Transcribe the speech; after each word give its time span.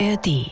ARD. 0.00 0.50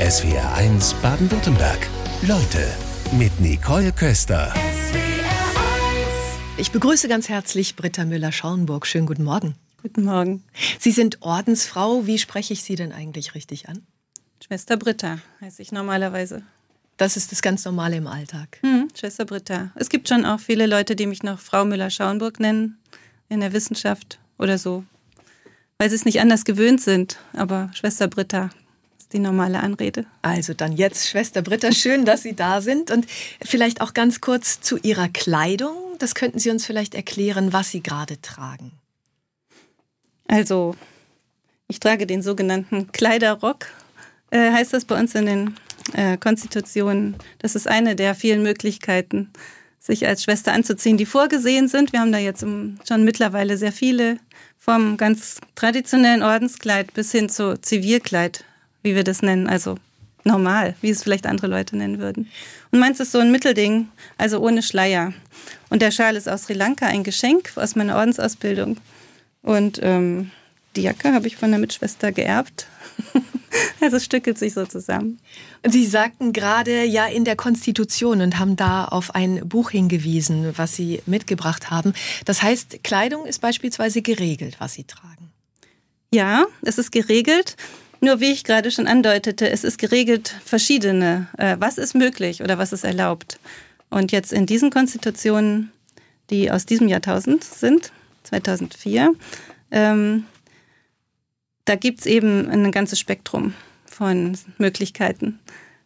SWR 0.00 0.54
1 0.54 0.94
Baden-Württemberg. 1.02 1.86
Leute 2.22 2.66
mit 3.12 3.38
Nicole 3.40 3.92
Köster. 3.92 4.54
Ich 6.56 6.70
begrüße 6.70 7.08
ganz 7.08 7.28
herzlich 7.28 7.76
Britta 7.76 8.06
Müller-Schauenburg. 8.06 8.86
Schönen 8.86 9.06
guten 9.06 9.24
Morgen. 9.24 9.56
Guten 9.82 10.04
Morgen. 10.04 10.44
Sie 10.78 10.92
sind 10.92 11.20
Ordensfrau. 11.20 12.06
Wie 12.06 12.18
spreche 12.18 12.54
ich 12.54 12.62
Sie 12.62 12.74
denn 12.74 12.92
eigentlich 12.92 13.34
richtig 13.34 13.68
an? 13.68 13.86
Schwester 14.42 14.78
Britta 14.78 15.18
heiße 15.42 15.60
ich 15.60 15.70
normalerweise. 15.70 16.42
Das 16.96 17.18
ist 17.18 17.32
das 17.32 17.42
ganz 17.42 17.66
Normale 17.66 17.96
im 17.96 18.06
Alltag. 18.06 18.60
Hm, 18.62 18.88
Schwester 18.98 19.26
Britta. 19.26 19.72
Es 19.74 19.90
gibt 19.90 20.08
schon 20.08 20.24
auch 20.24 20.40
viele 20.40 20.66
Leute, 20.66 20.96
die 20.96 21.06
mich 21.06 21.22
noch 21.22 21.38
Frau 21.38 21.66
Müller-Schauenburg 21.66 22.40
nennen, 22.40 22.78
in 23.28 23.40
der 23.40 23.52
Wissenschaft 23.52 24.20
oder 24.38 24.56
so. 24.56 24.84
Weil 25.78 25.90
sie 25.90 25.96
es 25.96 26.04
nicht 26.04 26.20
anders 26.20 26.44
gewöhnt 26.44 26.80
sind. 26.80 27.18
Aber 27.32 27.70
Schwester 27.74 28.08
Britta 28.08 28.50
ist 28.98 29.12
die 29.12 29.18
normale 29.18 29.60
Anrede. 29.60 30.06
Also 30.22 30.54
dann 30.54 30.72
jetzt, 30.72 31.08
Schwester 31.08 31.42
Britta, 31.42 31.72
schön, 31.72 32.04
dass 32.04 32.22
Sie 32.22 32.34
da 32.34 32.60
sind. 32.60 32.90
Und 32.90 33.06
vielleicht 33.44 33.80
auch 33.80 33.94
ganz 33.94 34.20
kurz 34.20 34.60
zu 34.60 34.78
Ihrer 34.78 35.08
Kleidung. 35.08 35.76
Das 35.98 36.14
könnten 36.14 36.38
Sie 36.38 36.50
uns 36.50 36.64
vielleicht 36.64 36.94
erklären, 36.94 37.52
was 37.52 37.70
Sie 37.70 37.82
gerade 37.82 38.20
tragen. 38.20 38.72
Also, 40.26 40.74
ich 41.68 41.80
trage 41.80 42.06
den 42.06 42.22
sogenannten 42.22 42.92
Kleiderrock, 42.92 43.66
äh, 44.30 44.50
heißt 44.52 44.72
das 44.72 44.84
bei 44.84 44.98
uns 44.98 45.14
in 45.14 45.26
den 45.26 45.56
äh, 45.92 46.16
Konstitutionen. 46.16 47.16
Das 47.38 47.54
ist 47.54 47.68
eine 47.68 47.94
der 47.94 48.14
vielen 48.14 48.42
Möglichkeiten, 48.42 49.30
sich 49.78 50.06
als 50.06 50.22
Schwester 50.22 50.52
anzuziehen, 50.52 50.96
die 50.96 51.06
vorgesehen 51.06 51.68
sind. 51.68 51.92
Wir 51.92 52.00
haben 52.00 52.12
da 52.12 52.18
jetzt 52.18 52.40
schon 52.40 53.04
mittlerweile 53.04 53.58
sehr 53.58 53.72
viele, 53.72 54.18
vom 54.64 54.96
ganz 54.96 55.40
traditionellen 55.56 56.22
Ordenskleid 56.22 56.94
bis 56.94 57.12
hin 57.12 57.28
zu 57.28 57.60
Zivilkleid, 57.60 58.44
wie 58.82 58.94
wir 58.94 59.04
das 59.04 59.20
nennen, 59.20 59.46
also 59.46 59.76
normal, 60.24 60.74
wie 60.80 60.88
es 60.88 61.02
vielleicht 61.02 61.26
andere 61.26 61.48
Leute 61.48 61.76
nennen 61.76 61.98
würden. 61.98 62.30
Und 62.70 62.78
meins 62.78 62.98
ist 62.98 63.12
so 63.12 63.18
ein 63.18 63.30
Mittelding, 63.30 63.88
also 64.16 64.40
ohne 64.40 64.62
Schleier. 64.62 65.12
Und 65.68 65.82
der 65.82 65.90
Schal 65.90 66.16
ist 66.16 66.30
aus 66.30 66.44
Sri 66.44 66.54
Lanka 66.54 66.86
ein 66.86 67.04
Geschenk 67.04 67.52
aus 67.56 67.76
meiner 67.76 67.96
Ordensausbildung. 67.96 68.78
Und 69.42 69.80
ähm, 69.82 70.30
die 70.76 70.82
Jacke 70.82 71.12
habe 71.12 71.26
ich 71.26 71.36
von 71.36 71.50
der 71.50 71.60
Mitschwester 71.60 72.12
geerbt. 72.12 72.66
also 73.80 73.96
es 73.96 74.04
stückelt 74.04 74.38
sich 74.38 74.54
so 74.54 74.66
zusammen. 74.66 75.20
Sie 75.66 75.86
sagten 75.86 76.32
gerade 76.32 76.84
ja 76.84 77.06
in 77.06 77.24
der 77.24 77.36
Konstitution 77.36 78.20
und 78.20 78.38
haben 78.38 78.56
da 78.56 78.84
auf 78.84 79.14
ein 79.14 79.48
Buch 79.48 79.70
hingewiesen, 79.70 80.52
was 80.56 80.76
Sie 80.76 81.02
mitgebracht 81.06 81.70
haben. 81.70 81.94
Das 82.24 82.42
heißt, 82.42 82.84
Kleidung 82.84 83.26
ist 83.26 83.40
beispielsweise 83.40 84.02
geregelt, 84.02 84.56
was 84.58 84.74
Sie 84.74 84.84
tragen. 84.84 85.30
Ja, 86.12 86.46
es 86.62 86.78
ist 86.78 86.92
geregelt. 86.92 87.56
Nur 88.00 88.20
wie 88.20 88.32
ich 88.32 88.44
gerade 88.44 88.70
schon 88.70 88.86
andeutete, 88.86 89.48
es 89.48 89.64
ist 89.64 89.78
geregelt 89.78 90.34
verschiedene. 90.44 91.28
Äh, 91.38 91.56
was 91.58 91.78
ist 91.78 91.94
möglich 91.94 92.42
oder 92.42 92.58
was 92.58 92.72
ist 92.72 92.84
erlaubt? 92.84 93.38
Und 93.88 94.12
jetzt 94.12 94.32
in 94.32 94.44
diesen 94.44 94.70
Konstitutionen, 94.70 95.72
die 96.28 96.50
aus 96.50 96.66
diesem 96.66 96.88
Jahrtausend 96.88 97.44
sind, 97.44 97.92
2004, 98.24 99.14
ähm, 99.70 100.24
da 101.64 101.76
gibt 101.76 102.00
es 102.00 102.06
eben 102.06 102.48
ein 102.48 102.70
ganzes 102.72 102.98
Spektrum 102.98 103.54
von 103.86 104.36
Möglichkeiten. 104.58 105.38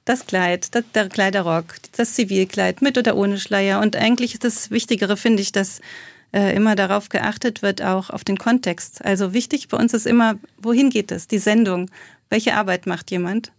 Das 0.05 0.27
Kleid, 0.27 0.75
das, 0.75 0.85
der 0.95 1.09
Kleiderrock, 1.09 1.75
das 1.97 2.15
Zivilkleid 2.15 2.81
mit 2.81 2.97
oder 2.97 3.17
ohne 3.17 3.39
Schleier. 3.39 3.81
Und 3.81 3.95
eigentlich 3.95 4.35
ist 4.35 4.45
das 4.45 4.71
Wichtigere, 4.71 5.17
finde 5.17 5.43
ich, 5.43 5.53
dass 5.53 5.81
äh, 6.33 6.55
immer 6.55 6.77
darauf 6.77 7.09
geachtet 7.09 7.63
wird, 7.63 7.83
auch 7.83 8.11
auf 8.11 8.25
den 8.25 8.39
Kontext. 8.39 9.05
Also 9.05 9.35
wichtig 9.35 9.69
bei 9.69 9.77
uns 9.77 9.95
ist 9.95 10.07
immer, 10.07 10.37
wohin 10.57 10.91
geht 10.91 11.13
es, 11.13 11.29
die 11.29 11.39
Sendung, 11.39 11.91
welche 12.31 12.55
Arbeit 12.55 12.87
macht 12.87 13.11
jemand. 13.11 13.53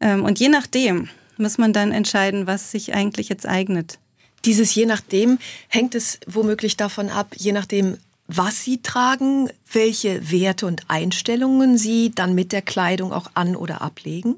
Ähm, 0.00 0.24
und 0.24 0.38
je 0.38 0.48
nachdem 0.48 1.08
muss 1.36 1.58
man 1.58 1.72
dann 1.72 1.92
entscheiden, 1.92 2.46
was 2.46 2.70
sich 2.70 2.94
eigentlich 2.94 3.28
jetzt 3.28 3.46
eignet. 3.46 3.98
Dieses 4.44 4.74
je 4.74 4.86
nachdem 4.86 5.38
hängt 5.68 5.94
es 5.94 6.20
womöglich 6.26 6.76
davon 6.76 7.08
ab, 7.08 7.34
je 7.36 7.52
nachdem, 7.52 7.98
was 8.26 8.62
Sie 8.62 8.80
tragen, 8.82 9.50
welche 9.70 10.30
Werte 10.30 10.66
und 10.66 10.84
Einstellungen 10.88 11.76
Sie 11.76 12.10
dann 12.14 12.34
mit 12.34 12.52
der 12.52 12.62
Kleidung 12.62 13.12
auch 13.12 13.30
an 13.34 13.54
oder 13.54 13.82
ablegen? 13.82 14.36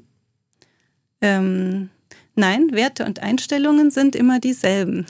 Ähm, 1.21 1.89
nein, 2.35 2.71
Werte 2.71 3.05
und 3.05 3.21
Einstellungen 3.21 3.91
sind 3.91 4.15
immer 4.15 4.39
dieselben. 4.39 5.05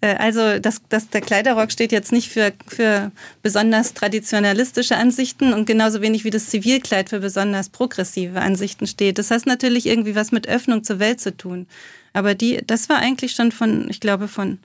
Äh, 0.00 0.14
also 0.16 0.58
das, 0.58 0.80
das, 0.88 1.10
der 1.10 1.20
Kleiderrock 1.20 1.70
steht 1.70 1.92
jetzt 1.92 2.12
nicht 2.12 2.30
für, 2.30 2.52
für 2.66 3.12
besonders 3.42 3.94
traditionalistische 3.94 4.96
Ansichten 4.96 5.52
und 5.52 5.66
genauso 5.66 6.00
wenig 6.00 6.24
wie 6.24 6.30
das 6.30 6.46
Zivilkleid 6.46 7.10
für 7.10 7.20
besonders 7.20 7.68
progressive 7.68 8.40
Ansichten 8.40 8.86
steht. 8.86 9.18
Das 9.18 9.30
heißt 9.30 9.46
natürlich 9.46 9.86
irgendwie 9.86 10.16
was 10.16 10.32
mit 10.32 10.48
Öffnung 10.48 10.84
zur 10.84 10.98
Welt 10.98 11.20
zu 11.20 11.36
tun. 11.36 11.66
Aber 12.12 12.34
die, 12.34 12.60
das 12.66 12.88
war 12.88 12.98
eigentlich 12.98 13.32
schon 13.32 13.52
von, 13.52 13.88
ich 13.88 14.00
glaube, 14.00 14.26
von 14.26 14.58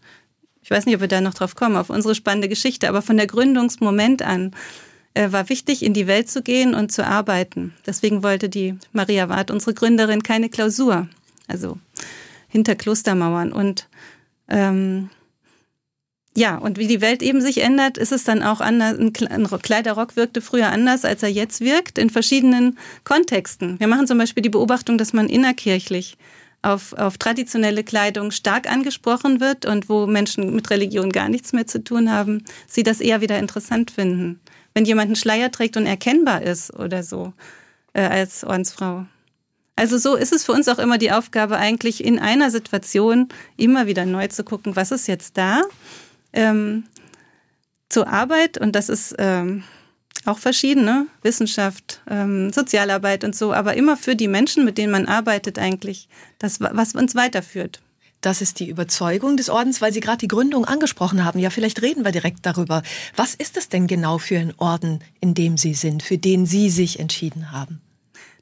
ich 0.66 0.72
weiß 0.72 0.88
nicht, 0.88 0.96
ob 0.96 1.02
wir 1.02 1.08
da 1.08 1.22
noch 1.22 1.36
drauf 1.36 1.54
kommen, 1.54 1.76
auf 1.76 1.92
unsere 1.92 2.16
spannende 2.16 2.50
Geschichte, 2.50 2.90
aber 2.90 3.04
von 3.04 3.18
der 3.18 3.28
Gründungsmoment 3.28 4.24
an 4.24 4.52
äh, 5.14 5.32
war 5.32 5.48
wichtig, 5.50 5.84
in 5.84 5.94
die 5.94 6.08
Welt 6.08 6.28
zu 6.28 6.42
gehen 6.42 6.74
und 6.74 6.92
zu 6.92 7.06
arbeiten. 7.06 7.76
Deswegen 7.86 8.24
wollte 8.24 8.50
die 8.50 8.74
Maria 8.92 9.30
Ward, 9.30 9.52
unsere 9.52 9.76
Gründerin, 9.76 10.24
keine 10.24 10.50
Klausur, 10.50 11.08
also 11.48 11.78
hinter 12.48 12.74
Klostermauern. 12.74 13.54
Und 13.54 13.88
ähm, 14.50 15.12
ja, 16.36 16.58
und 16.58 16.80
wie 16.80 16.88
die 16.88 17.00
Welt 17.00 17.22
eben 17.22 17.42
sich 17.42 17.62
ändert, 17.62 18.00
ist 18.00 18.12
es 18.12 18.24
dann 18.24 18.42
auch 18.42 18.60
anders. 18.60 18.98
Ein 18.98 19.14
Kleiderrock 19.14 20.16
wirkte 20.16 20.42
früher 20.42 20.70
anders, 20.70 21.06
als 21.06 21.22
er 21.22 21.30
jetzt 21.30 21.62
wirkt, 21.62 22.00
in 22.00 22.10
verschiedenen 22.10 22.80
Kontexten. 23.04 23.80
Wir 23.80 23.86
machen 23.86 24.08
zum 24.08 24.18
Beispiel 24.18 24.42
die 24.42 24.50
Beobachtung, 24.50 24.98
dass 24.98 25.14
man 25.14 25.30
innerkirchlich 25.30 26.18
auf, 26.66 26.94
auf 26.94 27.18
traditionelle 27.18 27.84
Kleidung 27.84 28.32
stark 28.32 28.70
angesprochen 28.70 29.40
wird 29.40 29.66
und 29.66 29.90
wo 29.90 30.08
Menschen 30.08 30.56
mit 30.56 30.70
Religion 30.70 31.12
gar 31.12 31.30
nichts 31.30 31.54
mehr 31.54 31.68
zu 31.68 31.84
tun 31.84 32.12
haben, 32.12 32.44
sie 32.68 32.84
das 32.84 33.02
eher 33.02 33.22
wieder 33.22 33.40
interessant 33.40 33.92
finden. 33.92 34.40
Wenn 34.74 34.86
jemand 34.86 35.08
einen 35.08 35.16
Schleier 35.16 35.52
trägt 35.52 35.78
und 35.78 35.86
erkennbar 35.86 36.42
ist 36.42 36.74
oder 36.74 37.04
so 37.04 37.34
äh, 37.94 38.02
als 38.02 38.44
Ordensfrau. 38.44 39.06
Also 39.76 39.98
so 39.98 40.16
ist 40.16 40.32
es 40.32 40.46
für 40.46 40.54
uns 40.54 40.68
auch 40.68 40.80
immer 40.80 40.98
die 40.98 41.12
Aufgabe, 41.12 41.58
eigentlich 41.58 42.04
in 42.04 42.18
einer 42.20 42.50
Situation 42.50 43.30
immer 43.58 43.88
wieder 43.88 44.06
neu 44.06 44.28
zu 44.28 44.44
gucken, 44.44 44.76
was 44.76 44.92
ist 44.92 45.08
jetzt 45.08 45.38
da 45.38 45.62
ähm, 46.34 46.86
zur 47.90 48.08
Arbeit 48.08 48.58
und 48.58 48.76
das 48.76 48.90
ist 48.90 49.16
ähm, 49.20 49.64
auch 50.26 50.40
verschiedene, 50.40 51.08
Wissenschaft, 51.22 52.02
ähm, 52.10 52.52
Sozialarbeit 52.52 53.24
und 53.24 53.36
so, 53.36 53.54
aber 53.54 53.76
immer 53.76 53.98
für 53.98 54.16
die 54.16 54.28
Menschen, 54.28 54.66
mit 54.66 54.78
denen 54.78 54.92
man 54.92 55.06
arbeitet 55.06 55.60
eigentlich, 55.60 56.08
das, 56.40 56.60
was 56.60 56.96
uns 56.96 57.16
weiterführt. 57.16 57.82
Das 58.22 58.42
ist 58.42 58.60
die 58.60 58.70
Überzeugung 58.70 59.38
des 59.38 59.50
Ordens, 59.50 59.82
weil 59.82 59.94
Sie 59.94 60.00
gerade 60.00 60.18
die 60.18 60.28
Gründung 60.28 60.66
angesprochen 60.66 61.24
haben. 61.24 61.38
Ja, 61.38 61.52
vielleicht 61.52 61.84
reden 61.84 62.04
wir 62.04 62.12
direkt 62.12 62.46
darüber. 62.46 62.82
Was 63.16 63.36
ist 63.36 63.56
es 63.56 63.70
denn 63.70 63.86
genau 63.86 64.18
für 64.18 64.40
ein 64.40 64.54
Orden, 64.58 65.00
in 65.20 65.36
dem 65.36 65.58
Sie 65.58 65.76
sind, 65.76 66.02
für 66.02 66.18
den 66.18 66.48
Sie 66.48 66.72
sich 66.72 67.00
entschieden 67.00 67.52
haben? 67.52 67.82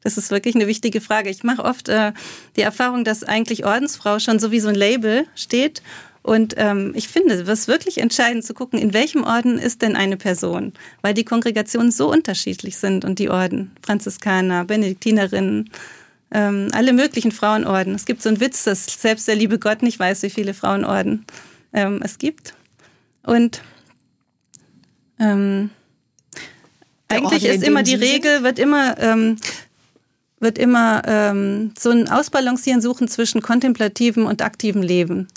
Das 0.02 0.18
ist 0.18 0.32
wirklich 0.32 0.56
eine 0.56 0.68
wichtige 0.68 1.02
Frage. 1.02 1.30
Ich 1.30 1.44
mache 1.44 1.64
oft 1.64 1.90
äh, 1.90 2.14
die 2.56 2.62
Erfahrung, 2.62 3.04
dass 3.04 3.24
eigentlich 3.24 3.66
Ordensfrau 3.66 4.20
schon 4.20 4.40
so 4.40 4.52
wie 4.52 4.60
so 4.60 4.70
ein 4.70 4.76
Label 4.76 5.26
steht 5.36 5.82
und 6.24 6.56
ähm, 6.58 6.94
ich 6.96 7.10
finde, 7.10 7.34
es 7.34 7.48
ist 7.48 7.68
wirklich 7.68 7.98
entscheidend 7.98 8.46
zu 8.46 8.54
gucken, 8.54 8.80
in 8.80 8.94
welchem 8.94 9.24
Orden 9.24 9.60
ist 9.60 9.82
denn 9.82 9.98
eine 9.98 10.16
Person, 10.16 10.72
weil 11.02 11.14
die 11.14 11.26
Kongregationen 11.26 11.92
so 11.92 12.10
unterschiedlich 12.10 12.78
sind 12.78 13.04
und 13.04 13.20
die 13.20 13.30
Orden, 13.30 13.72
Franziskaner, 13.86 14.64
Benediktinerinnen, 14.64 15.70
ähm, 16.32 16.70
alle 16.72 16.94
möglichen 16.94 17.34
Frauenorden. 17.34 17.94
Es 17.94 18.06
gibt 18.06 18.22
so 18.22 18.30
einen 18.30 18.40
Witz, 18.40 18.64
dass 18.64 18.86
selbst 18.86 19.28
der 19.28 19.36
liebe 19.36 19.60
Gott 19.60 19.84
nicht 19.84 20.00
weiß, 20.00 20.24
wie 20.24 20.30
viele 20.30 20.54
Frauenorden 20.54 21.26
ähm, 21.74 22.00
es 22.02 22.18
gibt. 22.18 22.56
Und 23.24 23.62
ähm, 25.20 25.72
eigentlich 27.10 27.44
Orden, 27.44 27.62
ist 27.62 27.68
immer 27.68 27.84
die 27.84 27.96
Regel, 27.96 28.44
wird 28.44 28.60
immer 28.60 28.98
ähm, 28.98 29.36
wird 30.40 30.58
immer 30.58 31.02
ähm, 31.06 31.74
so 31.78 31.90
ein 31.90 32.10
Ausbalancieren 32.10 32.82
suchen 32.82 33.08
zwischen 33.08 33.42
kontemplativem 33.42 34.26
und 34.26 34.42
aktivem 34.42 34.82
Leben. 34.82 35.28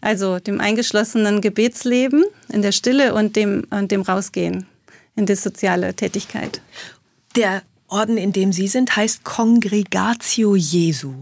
Also 0.00 0.38
dem 0.38 0.60
eingeschlossenen 0.60 1.40
Gebetsleben 1.40 2.24
in 2.48 2.62
der 2.62 2.72
Stille 2.72 3.14
und 3.14 3.36
dem, 3.36 3.66
und 3.70 3.90
dem 3.90 4.02
Rausgehen 4.02 4.66
in 5.16 5.26
die 5.26 5.34
soziale 5.34 5.94
Tätigkeit. 5.94 6.62
Der 7.34 7.62
Orden, 7.88 8.16
in 8.16 8.32
dem 8.32 8.52
Sie 8.52 8.68
sind, 8.68 8.94
heißt 8.94 9.24
Congregatio 9.24 10.54
Jesu. 10.54 11.14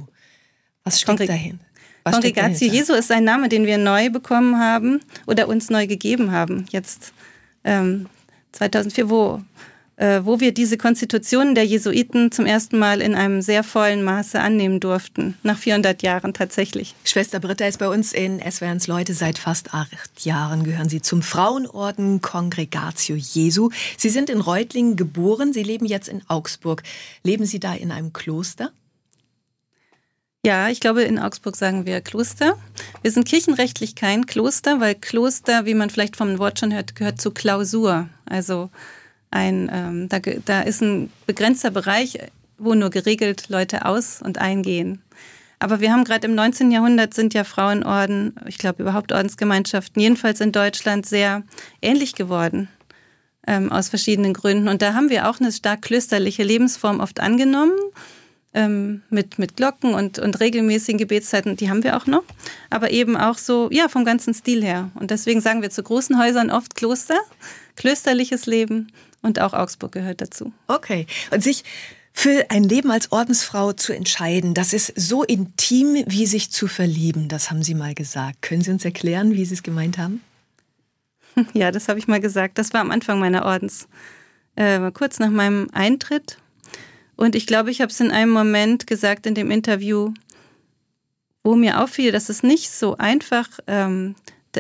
Was 0.85 1.01
steckt 1.01 1.19
Kongre 1.19 1.27
dahin? 1.27 1.61
Was 2.05 2.15
Congregatio 2.15 2.71
Jesu 2.71 2.93
ist 2.93 3.11
ein 3.11 3.25
Name, 3.25 3.49
den 3.49 3.67
wir 3.67 3.79
neu 3.79 4.11
bekommen 4.11 4.59
haben 4.59 5.01
oder 5.27 5.49
uns 5.49 5.71
neu 5.71 5.87
gegeben 5.87 6.33
haben. 6.33 6.67
Jetzt 6.71 7.13
ähm, 7.65 8.09
2004, 8.53 9.09
wo 9.09 9.43
wo 9.99 10.41
wir 10.41 10.53
diese 10.53 10.77
Konstitutionen 10.77 11.55
der 11.55 11.65
Jesuiten 11.65 12.31
zum 12.31 12.45
ersten 12.45 12.79
Mal 12.79 13.01
in 13.01 13.15
einem 13.15 13.41
sehr 13.41 13.65
vollen 13.65 14.03
Maße 14.03 14.39
annehmen 14.39 14.79
durften. 14.79 15.39
Nach 15.43 15.57
400 15.57 16.03
Jahren 16.03 16.35
tatsächlich. 16.35 16.95
Schwester 17.05 17.41
Britta 17.41 17.67
ist 17.67 17.79
bei 17.79 17.89
uns 17.89 18.13
in 18.13 18.41
SWRs 18.41 18.89
Leute. 18.89 19.15
Seit 19.15 19.39
fast 19.39 19.73
acht 19.73 20.25
Jahren 20.25 20.65
gehören 20.65 20.91
Sie 20.91 21.01
zum 21.01 21.23
Frauenorden 21.23 22.21
Congregatio 22.21 23.17
Jesu. 23.17 23.71
Sie 23.97 24.11
sind 24.11 24.29
in 24.29 24.41
Reutlingen 24.41 24.97
geboren. 24.97 25.53
Sie 25.55 25.63
leben 25.63 25.87
jetzt 25.87 26.09
in 26.09 26.23
Augsburg. 26.29 26.83
Leben 27.23 27.47
Sie 27.47 27.61
da 27.61 27.73
in 27.75 27.91
einem 27.91 28.13
Kloster? 28.13 28.73
Ja, 30.45 30.69
ich 30.69 30.79
glaube, 30.79 31.03
in 31.03 31.19
Augsburg 31.19 31.57
sagen 31.57 31.87
wir 31.87 32.01
Kloster. 32.01 32.57
Wir 33.03 33.11
sind 33.11 33.27
kirchenrechtlich 33.27 33.97
kein 33.97 34.27
Kloster, 34.27 34.79
weil 34.79 34.95
Kloster, 34.95 35.67
wie 35.67 35.75
man 35.75 35.91
vielleicht 35.91 36.15
vom 36.17 36.39
Wort 36.39 36.61
schon 36.61 36.73
hört, 36.73 36.95
gehört 36.95 37.21
zu 37.21 37.33
Klausur. 37.33 38.09
Also 38.27 38.71
ein, 39.37 39.71
ähm, 39.73 40.09
da, 40.09 40.19
da 40.19 40.63
ist 40.63 40.83
ein 40.83 41.11
begrenzter 41.27 41.71
Bereich, 41.71 42.19
wo 42.59 42.75
nur 42.75 42.91
geregelt 42.91 43.49
Leute 43.49 43.85
aus- 43.85 44.23
und 44.23 44.39
eingehen. 44.39 45.03
Aber 45.59 45.81
wir 45.81 45.93
haben 45.93 46.05
gerade 46.05 46.27
im 46.27 46.35
19. 46.35 46.71
Jahrhundert 46.71 47.15
sind 47.15 47.35
ja 47.35 47.45
Frauenorden, 47.45 48.35
ich 48.47 48.59
glaube 48.59 48.83
überhaupt 48.83 49.13
Ordensgemeinschaften, 49.13 50.01
jedenfalls 50.03 50.41
in 50.41 50.53
Deutschland 50.53 51.07
sehr 51.07 51.43
ähnlich 51.81 52.15
geworden. 52.15 52.69
Ähm, 53.49 53.71
aus 53.71 53.89
verschiedenen 53.89 54.35
Gründen. 54.35 54.67
Und 54.67 54.83
da 54.83 54.95
haben 54.95 55.09
wir 55.09 55.31
auch 55.31 55.39
eine 55.39 55.53
stark 55.53 55.83
klösterliche 55.83 56.43
Lebensform 56.43 56.99
oft 56.99 57.21
angenommen 57.21 57.79
ähm, 58.57 59.03
mit, 59.11 59.39
mit 59.39 59.57
Glocken 59.57 59.95
und, 59.95 60.19
und 60.19 60.41
regelmäßigen 60.41 60.99
Gebetszeiten, 60.99 61.57
die 61.57 61.69
haben 61.69 61.85
wir 61.85 61.97
auch 61.97 62.07
noch, 62.07 62.25
aber 62.71 62.91
eben 62.91 63.17
auch 63.17 63.37
so, 63.37 63.69
ja, 63.71 63.89
vom 63.89 64.05
ganzen 64.05 64.33
Stil 64.33 64.65
her. 64.65 64.91
Und 64.95 65.11
deswegen 65.11 65.43
sagen 65.43 65.63
wir 65.63 65.71
zu 65.71 65.83
großen 65.83 66.19
Häusern 66.19 66.51
oft 66.51 66.75
Kloster, 66.75 67.21
klösterliches 67.77 68.47
Leben 68.47 68.89
und 69.27 69.41
auch 69.41 69.53
Augsburg 69.53 69.93
gehört 69.93 70.21
dazu. 70.21 70.53
Okay. 70.69 71.07
Und 71.31 71.43
sich 71.43 71.65
für 72.13 72.47
ein 72.49 72.65
Leben 72.65 72.91
als 72.91 73.13
Ordensfrau 73.13 73.73
zu 73.73 73.93
entscheiden, 73.93 74.55
das 74.55 74.73
ist 74.73 74.93
so 74.97 75.23
intim 75.23 76.03
wie 76.07 76.27
sich 76.27 76.51
zu 76.51 76.67
verlieben, 76.67 77.29
das 77.29 77.51
haben 77.51 77.63
Sie 77.63 77.75
mal 77.75 77.95
gesagt. 77.95 78.41
Können 78.41 78.63
Sie 78.63 78.71
uns 78.71 78.85
erklären, 78.85 79.33
wie 79.33 79.45
Sie 79.45 79.55
es 79.55 79.63
gemeint 79.63 79.99
haben? 79.99 80.23
Ja, 81.53 81.71
das 81.71 81.89
habe 81.89 81.99
ich 81.99 82.09
mal 82.09 82.21
gesagt. 82.21 82.57
Das 82.57 82.73
war 82.73 82.81
am 82.81 82.91
Anfang 82.91 83.19
meiner 83.19 83.45
Ordens. 83.45 83.89
Äh, 84.55 84.91
kurz 84.93 85.19
nach 85.19 85.29
meinem 85.29 85.69
Eintritt 85.71 86.39
und 87.17 87.35
ich 87.35 87.47
glaube, 87.47 87.71
ich 87.71 87.81
habe 87.81 87.91
es 87.91 88.01
in 88.01 88.11
einem 88.11 88.31
Moment 88.31 88.87
gesagt 88.87 89.27
in 89.27 89.35
dem 89.35 89.51
Interview, 89.51 90.13
wo 91.43 91.57
mir 91.57 91.83
auffiel, 91.83 92.13
dass 92.13 92.29
es 92.29 92.43
nicht 92.43 92.71
so 92.71 92.97
einfach 92.99 93.49
ähm, 93.67 94.15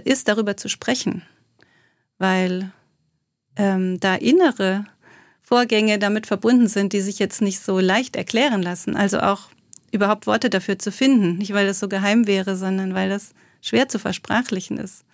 ist, 0.05 0.29
darüber 0.29 0.57
zu 0.57 0.69
sprechen, 0.69 1.23
weil 2.19 2.73
ähm, 3.57 4.01
da 4.01 4.15
innere 4.15 4.85
Vorgänge 5.43 5.99
damit 5.99 6.27
verbunden 6.27 6.69
sind, 6.69 6.93
die 6.93 7.01
sich 7.01 7.19
jetzt 7.19 7.41
nicht 7.41 7.61
so 7.61 7.79
leicht 7.79 8.17
erklären 8.17 8.63
lassen. 8.63 8.97
Also 8.97 9.21
auch 9.21 9.49
überhaupt 9.93 10.27
Worte 10.27 10.51
dafür 10.51 10.79
zu 10.79 10.91
finden. 10.91 11.39
Nicht, 11.39 11.53
weil 11.53 11.67
das 11.67 11.79
so 11.79 11.89
geheim 11.89 12.27
wäre, 12.27 12.57
sondern 12.57 12.95
weil 12.95 13.09
das 13.09 13.31
schwer 13.61 13.89
zu 13.89 13.99
versprachlichen 13.99 14.79
ist 14.79 15.07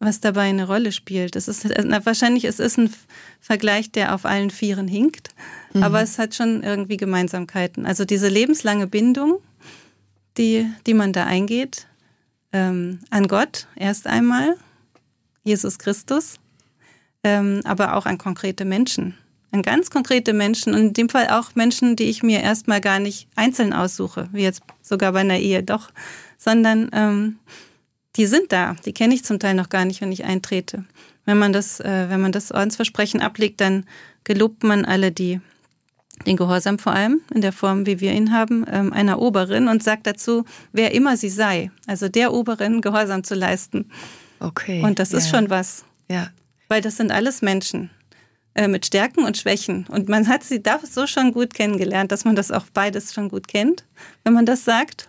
was 0.00 0.20
dabei 0.20 0.42
eine 0.42 0.66
Rolle 0.66 0.92
spielt. 0.92 1.36
Es 1.36 1.48
ist 1.48 1.66
na, 1.84 2.04
wahrscheinlich 2.06 2.44
es 2.44 2.60
ist 2.60 2.78
ein 2.78 2.92
Vergleich, 3.40 3.90
der 3.90 4.14
auf 4.14 4.24
allen 4.24 4.50
Vieren 4.50 4.88
hinkt, 4.88 5.30
mhm. 5.72 5.82
aber 5.82 6.02
es 6.02 6.18
hat 6.18 6.34
schon 6.34 6.62
irgendwie 6.62 6.96
Gemeinsamkeiten. 6.96 7.86
Also 7.86 8.04
diese 8.04 8.28
lebenslange 8.28 8.86
Bindung, 8.86 9.40
die, 10.36 10.70
die 10.86 10.94
man 10.94 11.12
da 11.12 11.24
eingeht, 11.24 11.86
ähm, 12.52 13.00
an 13.10 13.26
Gott 13.26 13.66
erst 13.74 14.06
einmal, 14.06 14.56
Jesus 15.42 15.78
Christus, 15.78 16.36
ähm, 17.24 17.60
aber 17.64 17.94
auch 17.94 18.06
an 18.06 18.18
konkrete 18.18 18.64
Menschen. 18.64 19.14
An 19.50 19.62
ganz 19.62 19.90
konkrete 19.90 20.34
Menschen 20.34 20.74
und 20.74 20.80
in 20.80 20.92
dem 20.92 21.08
Fall 21.08 21.28
auch 21.28 21.54
Menschen, 21.54 21.96
die 21.96 22.04
ich 22.04 22.22
mir 22.22 22.42
erstmal 22.42 22.80
gar 22.80 22.98
nicht 22.98 23.28
einzeln 23.34 23.72
aussuche, 23.72 24.28
wie 24.32 24.42
jetzt 24.42 24.62
sogar 24.82 25.12
bei 25.12 25.20
einer 25.20 25.38
Ehe 25.38 25.62
doch, 25.62 25.90
sondern 26.36 26.90
ähm, 26.92 27.38
die 28.16 28.26
sind 28.26 28.52
da. 28.52 28.76
Die 28.84 28.92
kenne 28.92 29.14
ich 29.14 29.24
zum 29.24 29.38
Teil 29.38 29.54
noch 29.54 29.70
gar 29.70 29.84
nicht, 29.84 30.00
wenn 30.00 30.12
ich 30.12 30.24
eintrete. 30.24 30.84
Wenn 31.24 31.38
man 31.38 31.52
das, 31.52 31.80
äh, 31.80 32.06
wenn 32.08 32.20
man 32.20 32.32
das 32.32 32.52
Ordensversprechen 32.52 33.20
ablegt, 33.20 33.60
dann 33.60 33.84
gelobt 34.24 34.64
man 34.64 34.84
alle 34.84 35.12
die, 35.12 35.40
den 36.26 36.36
Gehorsam 36.36 36.78
vor 36.78 36.92
allem 36.92 37.20
in 37.32 37.40
der 37.40 37.52
Form, 37.52 37.86
wie 37.86 38.00
wir 38.00 38.12
ihn 38.12 38.32
haben, 38.32 38.66
ähm, 38.70 38.92
einer 38.92 39.20
Oberin 39.20 39.68
und 39.68 39.82
sagt 39.82 40.06
dazu, 40.06 40.44
wer 40.72 40.92
immer 40.92 41.16
sie 41.16 41.30
sei, 41.30 41.70
also 41.86 42.08
der 42.08 42.32
Oberin 42.32 42.80
Gehorsam 42.80 43.24
zu 43.24 43.34
leisten. 43.34 43.90
Okay. 44.40 44.82
Und 44.82 44.98
das 44.98 45.12
ja. 45.12 45.18
ist 45.18 45.30
schon 45.30 45.48
was. 45.48 45.84
Ja. 46.10 46.28
Weil 46.68 46.80
das 46.80 46.96
sind 46.96 47.10
alles 47.10 47.42
Menschen 47.42 47.90
äh, 48.54 48.68
mit 48.68 48.86
Stärken 48.86 49.24
und 49.24 49.36
Schwächen. 49.36 49.86
Und 49.88 50.08
man 50.08 50.28
hat 50.28 50.44
sie 50.44 50.62
da 50.62 50.80
so 50.82 51.06
schon 51.06 51.32
gut 51.32 51.54
kennengelernt, 51.54 52.12
dass 52.12 52.24
man 52.24 52.36
das 52.36 52.50
auch 52.50 52.66
beides 52.72 53.14
schon 53.14 53.28
gut 53.28 53.48
kennt, 53.48 53.84
wenn 54.24 54.34
man 54.34 54.46
das 54.46 54.64
sagt. 54.64 55.08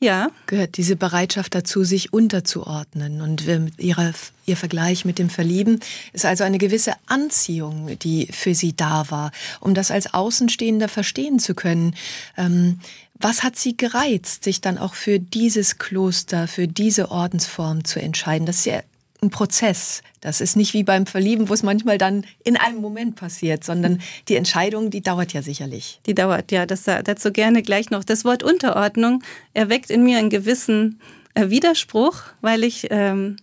Ja. 0.00 0.28
Gehört 0.46 0.76
diese 0.76 0.96
Bereitschaft 0.96 1.54
dazu, 1.54 1.82
sich 1.82 2.12
unterzuordnen. 2.12 3.22
Und 3.22 3.44
ihre, 3.78 4.12
ihr 4.44 4.56
Vergleich 4.56 5.06
mit 5.06 5.18
dem 5.18 5.30
Verlieben 5.30 5.80
ist 6.12 6.26
also 6.26 6.44
eine 6.44 6.58
gewisse 6.58 6.92
Anziehung, 7.06 7.98
die 8.00 8.26
für 8.30 8.54
sie 8.54 8.76
da 8.76 9.10
war, 9.10 9.32
um 9.60 9.72
das 9.72 9.90
als 9.90 10.12
Außenstehender 10.12 10.88
verstehen 10.88 11.38
zu 11.38 11.54
können. 11.54 11.94
Ähm, 12.36 12.80
was 13.14 13.42
hat 13.42 13.56
sie 13.56 13.76
gereizt, 13.76 14.44
sich 14.44 14.60
dann 14.60 14.76
auch 14.76 14.94
für 14.94 15.18
dieses 15.18 15.78
Kloster, 15.78 16.48
für 16.48 16.68
diese 16.68 17.10
Ordensform 17.10 17.84
zu 17.84 17.98
entscheiden? 17.98 18.44
Das 18.44 18.58
ist 18.58 18.66
ja 18.66 18.82
ein 19.24 19.30
Prozess. 19.30 20.02
Das 20.20 20.40
ist 20.40 20.56
nicht 20.56 20.74
wie 20.74 20.84
beim 20.84 21.06
Verlieben, 21.06 21.48
wo 21.48 21.54
es 21.54 21.62
manchmal 21.62 21.98
dann 21.98 22.24
in 22.44 22.56
einem 22.56 22.80
Moment 22.80 23.16
passiert, 23.16 23.64
sondern 23.64 24.00
die 24.28 24.36
Entscheidung, 24.36 24.90
die 24.90 25.00
dauert 25.00 25.32
ja 25.32 25.42
sicherlich. 25.42 26.00
Die 26.06 26.14
dauert, 26.14 26.52
ja. 26.52 26.66
Das, 26.66 26.84
dazu 26.84 27.32
gerne 27.32 27.62
gleich 27.62 27.90
noch. 27.90 28.04
Das 28.04 28.24
Wort 28.24 28.42
Unterordnung 28.42 29.22
erweckt 29.52 29.90
in 29.90 30.04
mir 30.04 30.18
einen 30.18 30.30
gewissen 30.30 31.00
äh, 31.34 31.50
Widerspruch, 31.50 32.22
weil 32.40 32.64
ich 32.64 32.88
ähm, 32.90 33.36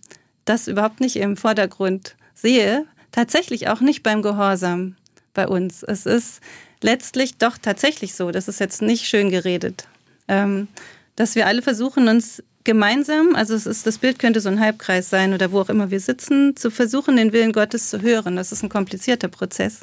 das 0.44 0.68
überhaupt 0.68 1.00
nicht 1.00 1.16
im 1.16 1.36
Vordergrund 1.36 2.16
sehe. 2.34 2.86
Tatsächlich 3.12 3.68
auch 3.68 3.80
nicht 3.80 4.02
beim 4.02 4.22
Gehorsam 4.22 4.96
bei 5.34 5.46
uns. 5.46 5.82
Es 5.82 6.06
ist 6.06 6.40
letztlich 6.82 7.36
doch 7.36 7.58
tatsächlich 7.58 8.14
so, 8.14 8.30
das 8.30 8.48
ist 8.48 8.60
jetzt 8.60 8.82
nicht 8.82 9.06
schön 9.06 9.30
geredet, 9.30 9.86
ähm, 10.28 10.68
dass 11.16 11.34
wir 11.34 11.46
alle 11.46 11.62
versuchen, 11.62 12.08
uns 12.08 12.42
gemeinsam, 12.64 13.34
also 13.34 13.54
es 13.54 13.66
ist, 13.66 13.86
das 13.86 13.98
Bild 13.98 14.18
könnte 14.18 14.40
so 14.40 14.48
ein 14.48 14.60
Halbkreis 14.60 15.10
sein 15.10 15.34
oder 15.34 15.52
wo 15.52 15.60
auch 15.60 15.68
immer 15.68 15.90
wir 15.90 16.00
sitzen, 16.00 16.56
zu 16.56 16.70
versuchen, 16.70 17.16
den 17.16 17.32
Willen 17.32 17.52
Gottes 17.52 17.90
zu 17.90 18.02
hören. 18.02 18.36
Das 18.36 18.52
ist 18.52 18.62
ein 18.62 18.68
komplizierter 18.68 19.28
Prozess. 19.28 19.80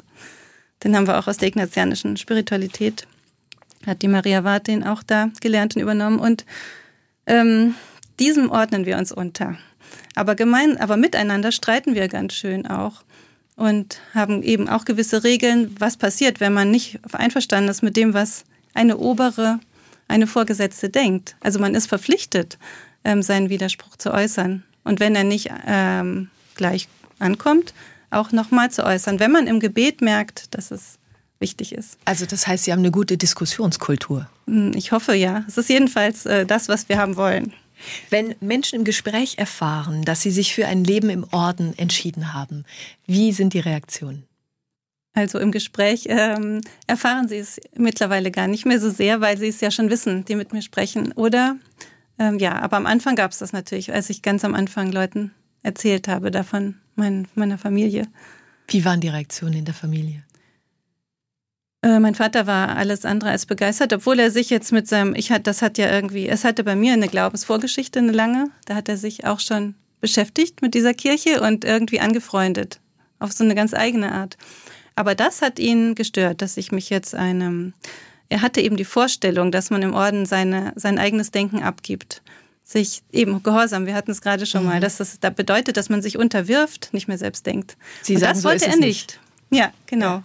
Den 0.82 0.96
haben 0.96 1.06
wir 1.06 1.18
auch 1.18 1.26
aus 1.26 1.36
der 1.36 1.48
ignatianischen 1.48 2.16
Spiritualität. 2.16 3.06
Hat 3.86 4.02
die 4.02 4.08
Maria 4.08 4.44
Ward 4.44 4.66
den 4.66 4.84
auch 4.84 5.02
da 5.02 5.30
gelernt 5.40 5.76
und 5.76 5.82
übernommen. 5.82 6.18
Und 6.18 6.44
ähm, 7.26 7.74
diesem 8.18 8.50
ordnen 8.50 8.86
wir 8.86 8.96
uns 8.98 9.12
unter. 9.12 9.58
Aber 10.14 10.34
gemein, 10.34 10.78
aber 10.78 10.96
miteinander 10.96 11.52
streiten 11.52 11.94
wir 11.94 12.08
ganz 12.08 12.34
schön 12.34 12.66
auch 12.66 13.02
und 13.56 14.00
haben 14.14 14.42
eben 14.42 14.68
auch 14.68 14.84
gewisse 14.84 15.22
Regeln, 15.22 15.76
was 15.78 15.96
passiert, 15.96 16.40
wenn 16.40 16.54
man 16.54 16.70
nicht 16.70 16.98
einverstanden 17.12 17.70
ist 17.70 17.82
mit 17.82 17.96
dem, 17.96 18.14
was 18.14 18.44
eine 18.74 18.96
obere 18.96 19.60
eine 20.10 20.26
Vorgesetzte 20.26 20.90
denkt. 20.90 21.36
Also 21.40 21.58
man 21.58 21.74
ist 21.74 21.86
verpflichtet, 21.86 22.58
ähm, 23.04 23.22
seinen 23.22 23.48
Widerspruch 23.48 23.96
zu 23.96 24.12
äußern. 24.12 24.64
Und 24.84 25.00
wenn 25.00 25.14
er 25.14 25.24
nicht 25.24 25.50
ähm, 25.66 26.28
gleich 26.54 26.88
ankommt, 27.18 27.72
auch 28.10 28.32
nochmal 28.32 28.70
zu 28.70 28.84
äußern, 28.84 29.20
wenn 29.20 29.30
man 29.30 29.46
im 29.46 29.60
Gebet 29.60 30.02
merkt, 30.02 30.54
dass 30.54 30.70
es 30.70 30.98
wichtig 31.38 31.72
ist. 31.72 31.96
Also 32.04 32.26
das 32.26 32.46
heißt, 32.46 32.64
Sie 32.64 32.72
haben 32.72 32.80
eine 32.80 32.90
gute 32.90 33.16
Diskussionskultur. 33.16 34.28
Hm, 34.46 34.72
ich 34.74 34.92
hoffe 34.92 35.14
ja. 35.14 35.44
Es 35.48 35.56
ist 35.56 35.68
jedenfalls 35.68 36.26
äh, 36.26 36.44
das, 36.44 36.68
was 36.68 36.88
wir 36.88 36.98
haben 36.98 37.16
wollen. 37.16 37.52
Wenn 38.10 38.34
Menschen 38.40 38.80
im 38.80 38.84
Gespräch 38.84 39.38
erfahren, 39.38 40.02
dass 40.04 40.20
sie 40.20 40.30
sich 40.30 40.54
für 40.54 40.66
ein 40.66 40.84
Leben 40.84 41.08
im 41.08 41.24
Orden 41.32 41.72
entschieden 41.78 42.34
haben, 42.34 42.64
wie 43.06 43.32
sind 43.32 43.54
die 43.54 43.60
Reaktionen? 43.60 44.26
Also 45.12 45.38
im 45.38 45.50
Gespräch 45.50 46.06
ähm, 46.08 46.60
erfahren 46.86 47.28
sie 47.28 47.38
es 47.38 47.60
mittlerweile 47.76 48.30
gar 48.30 48.46
nicht 48.46 48.64
mehr 48.64 48.78
so 48.78 48.90
sehr, 48.90 49.20
weil 49.20 49.38
sie 49.38 49.48
es 49.48 49.60
ja 49.60 49.70
schon 49.70 49.90
wissen, 49.90 50.24
die 50.24 50.36
mit 50.36 50.52
mir 50.52 50.62
sprechen. 50.62 51.12
Oder 51.12 51.56
ähm, 52.18 52.38
ja, 52.38 52.60
aber 52.60 52.76
am 52.76 52.86
Anfang 52.86 53.16
gab 53.16 53.32
es 53.32 53.38
das 53.38 53.52
natürlich, 53.52 53.92
als 53.92 54.08
ich 54.10 54.22
ganz 54.22 54.44
am 54.44 54.54
Anfang 54.54 54.92
Leuten 54.92 55.32
erzählt 55.62 56.06
habe 56.06 56.30
davon, 56.30 56.76
mein, 56.94 57.26
meiner 57.34 57.58
Familie. 57.58 58.06
Wie 58.68 58.84
waren 58.84 59.00
die 59.00 59.08
Reaktionen 59.08 59.54
in 59.54 59.64
der 59.64 59.74
Familie? 59.74 60.22
Äh, 61.82 61.98
mein 61.98 62.14
Vater 62.14 62.46
war 62.46 62.76
alles 62.76 63.04
andere 63.04 63.30
als 63.30 63.46
begeistert, 63.46 63.92
obwohl 63.92 64.18
er 64.18 64.30
sich 64.30 64.50
jetzt 64.50 64.70
mit 64.70 64.86
seinem, 64.86 65.14
ich 65.14 65.32
hatte, 65.32 65.44
das 65.44 65.62
hat 65.62 65.78
ja 65.78 65.90
irgendwie, 65.90 66.28
es 66.28 66.44
hatte 66.44 66.62
bei 66.62 66.76
mir 66.76 66.92
eine 66.92 67.08
Glaubensvorgeschichte, 67.08 67.98
eine 67.98 68.12
lange. 68.12 68.50
Da 68.66 68.74
hat 68.74 68.88
er 68.88 68.96
sich 68.96 69.24
auch 69.26 69.40
schon 69.40 69.74
beschäftigt 70.00 70.62
mit 70.62 70.74
dieser 70.74 70.94
Kirche 70.94 71.40
und 71.40 71.64
irgendwie 71.64 72.00
angefreundet. 72.00 72.80
Auf 73.18 73.32
so 73.32 73.44
eine 73.44 73.54
ganz 73.54 73.74
eigene 73.74 74.12
Art. 74.12 74.36
Aber 75.00 75.14
das 75.14 75.40
hat 75.40 75.58
ihn 75.58 75.94
gestört, 75.94 76.42
dass 76.42 76.58
ich 76.58 76.72
mich 76.72 76.90
jetzt 76.90 77.14
einem, 77.14 77.72
er 78.28 78.42
hatte 78.42 78.60
eben 78.60 78.76
die 78.76 78.84
Vorstellung, 78.84 79.50
dass 79.50 79.70
man 79.70 79.80
im 79.80 79.94
Orden 79.94 80.26
seine, 80.26 80.74
sein 80.76 80.98
eigenes 80.98 81.30
Denken 81.30 81.62
abgibt. 81.62 82.20
Sich 82.64 83.02
eben 83.10 83.42
gehorsam, 83.42 83.86
wir 83.86 83.94
hatten 83.94 84.10
es 84.10 84.20
gerade 84.20 84.44
schon 84.44 84.60
mhm. 84.60 84.68
mal, 84.68 84.80
dass 84.80 84.98
das 84.98 85.18
da 85.18 85.30
bedeutet, 85.30 85.78
dass 85.78 85.88
man 85.88 86.02
sich 86.02 86.18
unterwirft, 86.18 86.90
nicht 86.92 87.08
mehr 87.08 87.16
selbst 87.16 87.46
denkt. 87.46 87.78
Sie 88.02 88.16
Und 88.16 88.20
sagen, 88.20 88.34
das 88.34 88.44
wollte 88.44 88.66
so 88.66 88.72
er 88.72 88.76
nicht. 88.76 89.18
nicht. 89.48 89.58
Ja, 89.58 89.72
genau. 89.86 90.16
Ja. 90.16 90.22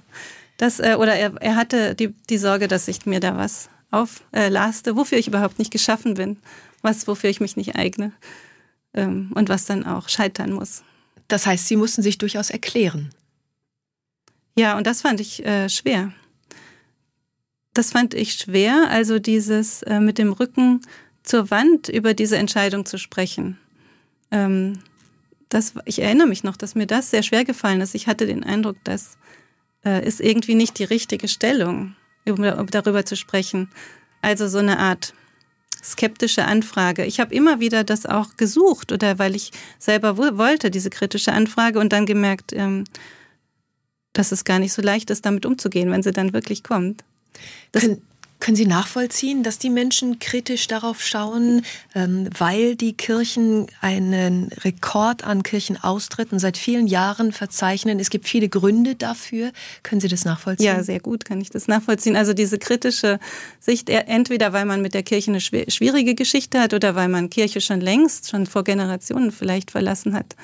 Das, 0.58 0.82
äh, 0.82 0.98
oder 1.00 1.16
er, 1.16 1.42
er 1.42 1.56
hatte 1.56 1.96
die, 1.96 2.14
die 2.30 2.38
Sorge, 2.38 2.68
dass 2.68 2.90
ich 2.90 3.06
mir 3.06 3.22
da 3.22 3.38
was 3.38 3.70
auflaste, 3.92 4.90
äh, 4.90 4.96
wofür 4.98 5.18
ich 5.18 5.30
überhaupt 5.30 5.58
nicht 5.58 5.72
geschaffen 5.72 6.16
bin, 6.16 6.36
was, 6.82 7.08
wofür 7.08 7.30
ich 7.30 7.40
mich 7.40 7.56
nicht 7.56 7.78
eigne 7.78 8.12
ähm, 8.94 9.32
und 9.36 9.48
was 9.48 9.64
dann 9.64 9.86
auch 9.86 10.10
scheitern 10.10 10.52
muss. 10.52 10.84
Das 11.30 11.46
heißt, 11.46 11.66
Sie 11.66 11.78
mussten 11.78 12.02
sich 12.02 12.18
durchaus 12.18 12.50
erklären. 12.50 13.12
Ja, 14.56 14.78
und 14.78 14.88
das 14.88 15.02
fand 15.02 15.20
ich 15.20 15.46
äh, 15.46 15.70
schwer. 15.70 16.14
Das 17.74 17.92
fand 17.92 18.14
ich 18.14 18.34
schwer, 18.34 18.88
also 18.90 19.20
dieses 19.20 19.84
äh, 19.84 20.00
mit 20.00 20.18
dem 20.18 20.32
Rücken 20.32 20.82
zur 21.24 21.52
Wand 21.52 21.90
über 21.90 22.14
diese 22.14 22.38
Entscheidung 22.38 22.86
zu 22.86 22.98
sprechen. 22.98 23.58
Ähm, 24.32 24.80
das, 25.50 25.74
ich 25.86 26.00
erinnere 26.00 26.28
mich 26.28 26.44
noch, 26.44 26.56
dass 26.56 26.76
mir 26.76 26.88
das 26.88 27.12
sehr 27.12 27.22
schwer 27.22 27.44
gefallen 27.44 27.82
ist. 27.82 27.96
Ich 27.96 28.08
hatte 28.08 28.26
den 28.26 28.44
Eindruck, 28.44 28.78
das 28.86 29.18
äh, 29.84 30.06
ist 30.08 30.22
irgendwie 30.22 30.56
nicht 30.56 30.80
die 30.80 30.86
richtige 30.86 31.28
Stellung, 31.28 31.96
um, 32.26 32.42
um 32.44 32.68
darüber 32.68 33.06
zu 33.06 33.18
sprechen. 33.18 33.70
Also 34.22 34.48
so 34.48 34.60
eine 34.60 34.80
Art 34.80 35.14
skeptische 35.84 36.46
Anfrage. 36.46 37.06
Ich 37.06 37.20
habe 37.20 37.36
immer 37.36 37.60
wieder 37.60 37.84
das 37.84 38.06
auch 38.06 38.38
gesucht 38.38 38.92
oder 38.92 39.20
weil 39.20 39.36
ich 39.36 39.52
selber 39.78 40.18
wollte, 40.18 40.72
diese 40.72 40.90
kritische 40.90 41.32
Anfrage 41.32 41.80
und 41.80 41.94
dann 41.94 42.06
gemerkt, 42.06 42.54
ähm, 42.54 42.86
dass 44.18 44.32
es 44.32 44.44
gar 44.44 44.60
nicht 44.60 44.74
so 44.74 44.82
leicht 44.82 45.10
ist, 45.10 45.26
damit 45.26 45.46
umzugehen, 45.46 45.92
wenn 45.92 46.04
sie 46.04 46.12
dann 46.12 46.34
wirklich 46.34 46.64
kommt. 46.64 47.04
Können, 47.74 48.02
können 48.40 48.58
Sie 48.58 48.66
nachvollziehen, 48.66 49.44
dass 49.44 49.60
die 49.60 49.70
Menschen 49.70 50.20
kritisch 50.20 50.68
darauf 50.68 51.02
schauen, 51.02 51.64
ähm, 51.96 52.30
weil 52.38 52.76
die 52.76 52.94
Kirchen 52.94 53.68
einen 53.82 54.50
Rekord 54.64 55.24
an 55.24 55.42
Kirchenaustritten 55.42 56.38
seit 56.38 56.58
vielen 56.58 56.86
Jahren 56.86 57.32
verzeichnen? 57.32 58.00
Es 58.00 58.10
gibt 58.10 58.28
viele 58.28 58.48
Gründe 58.48 58.96
dafür. 58.96 59.52
Können 59.84 60.00
Sie 60.00 60.10
das 60.10 60.26
nachvollziehen? 60.26 60.68
Ja, 60.68 60.84
sehr 60.84 61.00
gut 61.00 61.26
kann 61.26 61.42
ich 61.42 61.50
das 61.50 61.68
nachvollziehen. 61.68 62.16
Also 62.16 62.34
diese 62.34 62.60
kritische 62.60 63.20
Sicht, 63.60 63.90
entweder 63.90 64.54
weil 64.54 64.66
man 64.66 64.82
mit 64.82 64.94
der 64.94 65.04
Kirche 65.04 65.32
eine 65.32 65.42
schwierige 65.42 66.14
Geschichte 66.14 66.60
hat 66.60 66.74
oder 66.74 66.94
weil 66.94 67.08
man 67.08 67.30
Kirche 67.30 67.62
schon 67.62 67.82
längst, 67.82 68.30
schon 68.30 68.46
vor 68.46 68.64
Generationen 68.64 69.32
vielleicht 69.32 69.72
verlassen 69.72 70.14
hat 70.14 70.36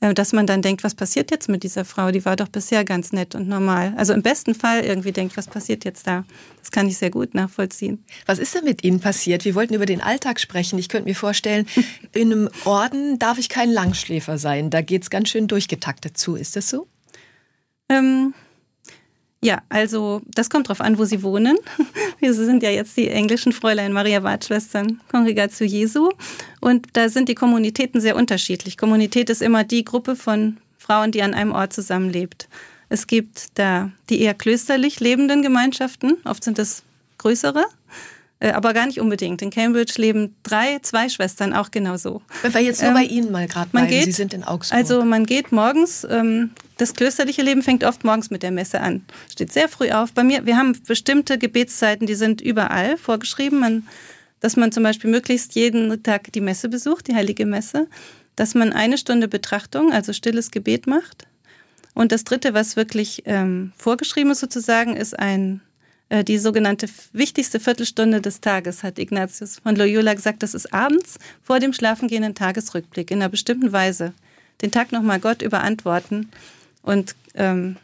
dass 0.00 0.32
man 0.32 0.46
dann 0.46 0.62
denkt, 0.62 0.82
was 0.82 0.94
passiert 0.94 1.30
jetzt 1.30 1.48
mit 1.48 1.62
dieser 1.62 1.84
Frau? 1.84 2.10
Die 2.10 2.24
war 2.24 2.34
doch 2.34 2.48
bisher 2.48 2.84
ganz 2.86 3.12
nett 3.12 3.34
und 3.34 3.48
normal. 3.48 3.92
Also 3.98 4.14
im 4.14 4.22
besten 4.22 4.54
Fall 4.54 4.80
irgendwie 4.82 5.12
denkt, 5.12 5.36
was 5.36 5.46
passiert 5.46 5.84
jetzt 5.84 6.06
da? 6.06 6.24
Das 6.58 6.70
kann 6.70 6.88
ich 6.88 6.96
sehr 6.96 7.10
gut 7.10 7.34
nachvollziehen. 7.34 8.02
Was 8.24 8.38
ist 8.38 8.54
denn 8.54 8.64
mit 8.64 8.82
Ihnen 8.82 9.00
passiert? 9.00 9.44
Wir 9.44 9.54
wollten 9.54 9.74
über 9.74 9.84
den 9.84 10.00
Alltag 10.00 10.40
sprechen. 10.40 10.78
Ich 10.78 10.88
könnte 10.88 11.08
mir 11.08 11.14
vorstellen, 11.14 11.66
in 12.14 12.32
einem 12.32 12.50
Orden 12.64 13.18
darf 13.18 13.38
ich 13.38 13.50
kein 13.50 13.70
Langschläfer 13.70 14.38
sein. 14.38 14.70
Da 14.70 14.80
geht 14.80 15.02
es 15.02 15.10
ganz 15.10 15.28
schön 15.28 15.48
durchgetaktet 15.48 16.16
zu. 16.16 16.34
Ist 16.34 16.56
das 16.56 16.70
so? 16.70 16.86
Ähm, 17.90 18.32
ja, 19.42 19.62
also 19.68 20.20
das 20.26 20.50
kommt 20.50 20.68
drauf 20.68 20.80
an, 20.80 20.98
wo 20.98 21.04
Sie 21.04 21.22
wohnen. 21.22 21.56
Wir 22.18 22.34
sind 22.34 22.62
ja 22.62 22.70
jetzt 22.70 22.96
die 22.96 23.08
englischen 23.08 23.52
Fräulein 23.52 23.92
Maria 23.92 24.22
Wartschwestern 24.22 25.00
Kongregatio 25.10 25.66
Jesu 25.66 26.10
und 26.60 26.88
da 26.92 27.08
sind 27.08 27.28
die 27.28 27.34
Kommunitäten 27.34 28.00
sehr 28.00 28.16
unterschiedlich. 28.16 28.76
Kommunität 28.76 29.30
ist 29.30 29.40
immer 29.40 29.64
die 29.64 29.84
Gruppe 29.84 30.14
von 30.14 30.58
Frauen, 30.76 31.10
die 31.12 31.22
an 31.22 31.34
einem 31.34 31.52
Ort 31.52 31.72
zusammenlebt. 31.72 32.48
Es 32.90 33.06
gibt 33.06 33.58
da 33.58 33.90
die 34.10 34.20
eher 34.20 34.34
klösterlich 34.34 35.00
lebenden 35.00 35.42
Gemeinschaften, 35.42 36.18
oft 36.24 36.44
sind 36.44 36.58
es 36.58 36.82
größere 37.18 37.64
aber 38.48 38.72
gar 38.72 38.86
nicht 38.86 39.00
unbedingt. 39.00 39.42
In 39.42 39.50
Cambridge 39.50 39.94
leben 39.96 40.34
drei, 40.42 40.78
zwei 40.80 41.10
Schwestern 41.10 41.52
auch 41.52 41.70
genauso. 41.70 42.22
Wenn 42.40 42.54
wir 42.54 42.62
jetzt 42.62 42.80
nur 42.80 42.88
ähm, 42.88 42.94
bei 42.94 43.04
Ihnen 43.04 43.30
mal 43.30 43.46
gerade 43.46 43.68
bleiben, 43.70 43.88
geht, 43.88 44.04
Sie 44.04 44.12
sind 44.12 44.32
in 44.32 44.44
Augsburg. 44.44 44.78
Also 44.78 45.04
man 45.04 45.26
geht 45.26 45.52
morgens, 45.52 46.06
ähm, 46.08 46.50
das 46.78 46.94
klösterliche 46.94 47.42
Leben 47.42 47.62
fängt 47.62 47.84
oft 47.84 48.02
morgens 48.04 48.30
mit 48.30 48.42
der 48.42 48.50
Messe 48.50 48.80
an. 48.80 49.04
Steht 49.30 49.52
sehr 49.52 49.68
früh 49.68 49.90
auf. 49.90 50.12
Bei 50.12 50.24
mir, 50.24 50.46
wir 50.46 50.56
haben 50.56 50.74
bestimmte 50.86 51.36
Gebetszeiten, 51.36 52.06
die 52.06 52.14
sind 52.14 52.40
überall 52.40 52.96
vorgeschrieben. 52.96 53.60
Man, 53.60 53.86
dass 54.40 54.56
man 54.56 54.72
zum 54.72 54.84
Beispiel 54.84 55.10
möglichst 55.10 55.54
jeden 55.54 56.02
Tag 56.02 56.32
die 56.32 56.40
Messe 56.40 56.70
besucht, 56.70 57.08
die 57.08 57.14
heilige 57.14 57.44
Messe. 57.44 57.88
Dass 58.36 58.54
man 58.54 58.72
eine 58.72 58.96
Stunde 58.96 59.28
Betrachtung, 59.28 59.92
also 59.92 60.14
stilles 60.14 60.50
Gebet 60.50 60.86
macht. 60.86 61.26
Und 61.92 62.12
das 62.12 62.24
Dritte, 62.24 62.54
was 62.54 62.76
wirklich 62.76 63.24
ähm, 63.26 63.72
vorgeschrieben 63.76 64.30
ist 64.30 64.40
sozusagen, 64.40 64.96
ist 64.96 65.18
ein 65.18 65.56
äh, 65.56 65.69
die 66.10 66.38
sogenannte 66.38 66.88
wichtigste 67.12 67.60
Viertelstunde 67.60 68.20
des 68.20 68.40
Tages, 68.40 68.82
hat 68.82 68.98
Ignatius 68.98 69.60
von 69.60 69.76
Loyola 69.76 70.14
gesagt, 70.14 70.42
das 70.42 70.54
ist 70.54 70.72
abends 70.74 71.18
vor 71.42 71.60
dem 71.60 71.72
schlafengehenden 71.72 72.34
Tagesrückblick 72.34 73.10
in 73.10 73.18
einer 73.18 73.28
bestimmten 73.28 73.72
Weise. 73.72 74.12
Den 74.60 74.72
Tag 74.72 74.92
nochmal 74.92 75.20
Gott 75.20 75.40
überantworten 75.40 76.30
und 76.82 77.14
ähm, 77.34 77.76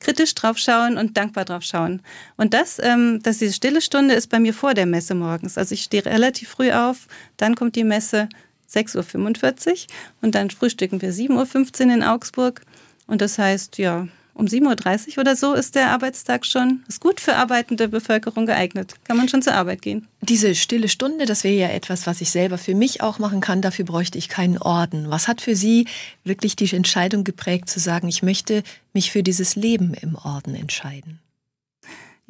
kritisch 0.00 0.34
draufschauen 0.34 0.98
und 0.98 1.16
dankbar 1.16 1.44
draufschauen. 1.44 2.02
Und 2.36 2.54
das, 2.54 2.78
ähm, 2.82 3.20
dass 3.22 3.38
diese 3.38 3.54
stille 3.54 3.80
Stunde 3.80 4.14
ist 4.14 4.28
bei 4.28 4.40
mir 4.40 4.52
vor 4.52 4.74
der 4.74 4.86
Messe 4.86 5.14
morgens. 5.14 5.56
Also 5.56 5.74
ich 5.74 5.82
stehe 5.82 6.04
relativ 6.04 6.50
früh 6.50 6.72
auf, 6.72 7.06
dann 7.36 7.54
kommt 7.54 7.76
die 7.76 7.84
Messe 7.84 8.28
6.45 8.70 9.70
Uhr 9.70 9.76
und 10.22 10.34
dann 10.34 10.50
frühstücken 10.50 11.00
wir 11.02 11.12
7.15 11.12 11.86
Uhr 11.86 11.94
in 11.94 12.02
Augsburg. 12.02 12.62
Und 13.06 13.20
das 13.20 13.38
heißt, 13.38 13.78
ja, 13.78 14.08
um 14.34 14.46
7.30 14.46 15.12
Uhr 15.12 15.18
oder 15.18 15.36
so 15.36 15.52
ist 15.54 15.74
der 15.74 15.90
Arbeitstag 15.90 16.46
schon, 16.46 16.82
ist 16.88 17.00
gut 17.00 17.20
für 17.20 17.36
arbeitende 17.36 17.88
Bevölkerung 17.88 18.46
geeignet. 18.46 18.94
Kann 19.04 19.16
man 19.16 19.28
schon 19.28 19.42
zur 19.42 19.54
Arbeit 19.54 19.82
gehen. 19.82 20.08
Diese 20.22 20.54
stille 20.54 20.88
Stunde, 20.88 21.26
das 21.26 21.44
wäre 21.44 21.54
ja 21.54 21.68
etwas, 21.68 22.06
was 22.06 22.20
ich 22.20 22.30
selber 22.30 22.56
für 22.56 22.74
mich 22.74 23.02
auch 23.02 23.18
machen 23.18 23.40
kann. 23.40 23.60
Dafür 23.60 23.84
bräuchte 23.84 24.18
ich 24.18 24.28
keinen 24.28 24.58
Orden. 24.58 25.10
Was 25.10 25.28
hat 25.28 25.40
für 25.40 25.54
Sie 25.54 25.86
wirklich 26.24 26.56
die 26.56 26.74
Entscheidung 26.74 27.24
geprägt, 27.24 27.68
zu 27.68 27.78
sagen, 27.78 28.08
ich 28.08 28.22
möchte 28.22 28.62
mich 28.94 29.10
für 29.10 29.22
dieses 29.22 29.54
Leben 29.54 29.94
im 29.94 30.14
Orden 30.14 30.54
entscheiden? 30.54 31.20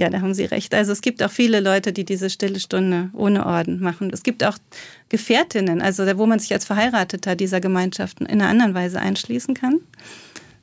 Ja, 0.00 0.08
da 0.10 0.20
haben 0.20 0.34
Sie 0.34 0.44
recht. 0.44 0.74
Also 0.74 0.90
es 0.90 1.02
gibt 1.02 1.22
auch 1.22 1.30
viele 1.30 1.60
Leute, 1.60 1.92
die 1.92 2.04
diese 2.04 2.30
stille 2.30 2.58
Stunde 2.58 3.10
ohne 3.12 3.46
Orden 3.46 3.80
machen. 3.80 4.10
Es 4.12 4.22
gibt 4.22 4.42
auch 4.42 4.56
Gefährtinnen, 5.10 5.82
also 5.82 6.04
wo 6.18 6.26
man 6.26 6.38
sich 6.38 6.52
als 6.52 6.64
Verheirateter 6.64 7.36
dieser 7.36 7.60
Gemeinschaften 7.60 8.26
in 8.26 8.40
einer 8.40 8.50
anderen 8.50 8.74
Weise 8.74 8.98
einschließen 8.98 9.54
kann. 9.54 9.80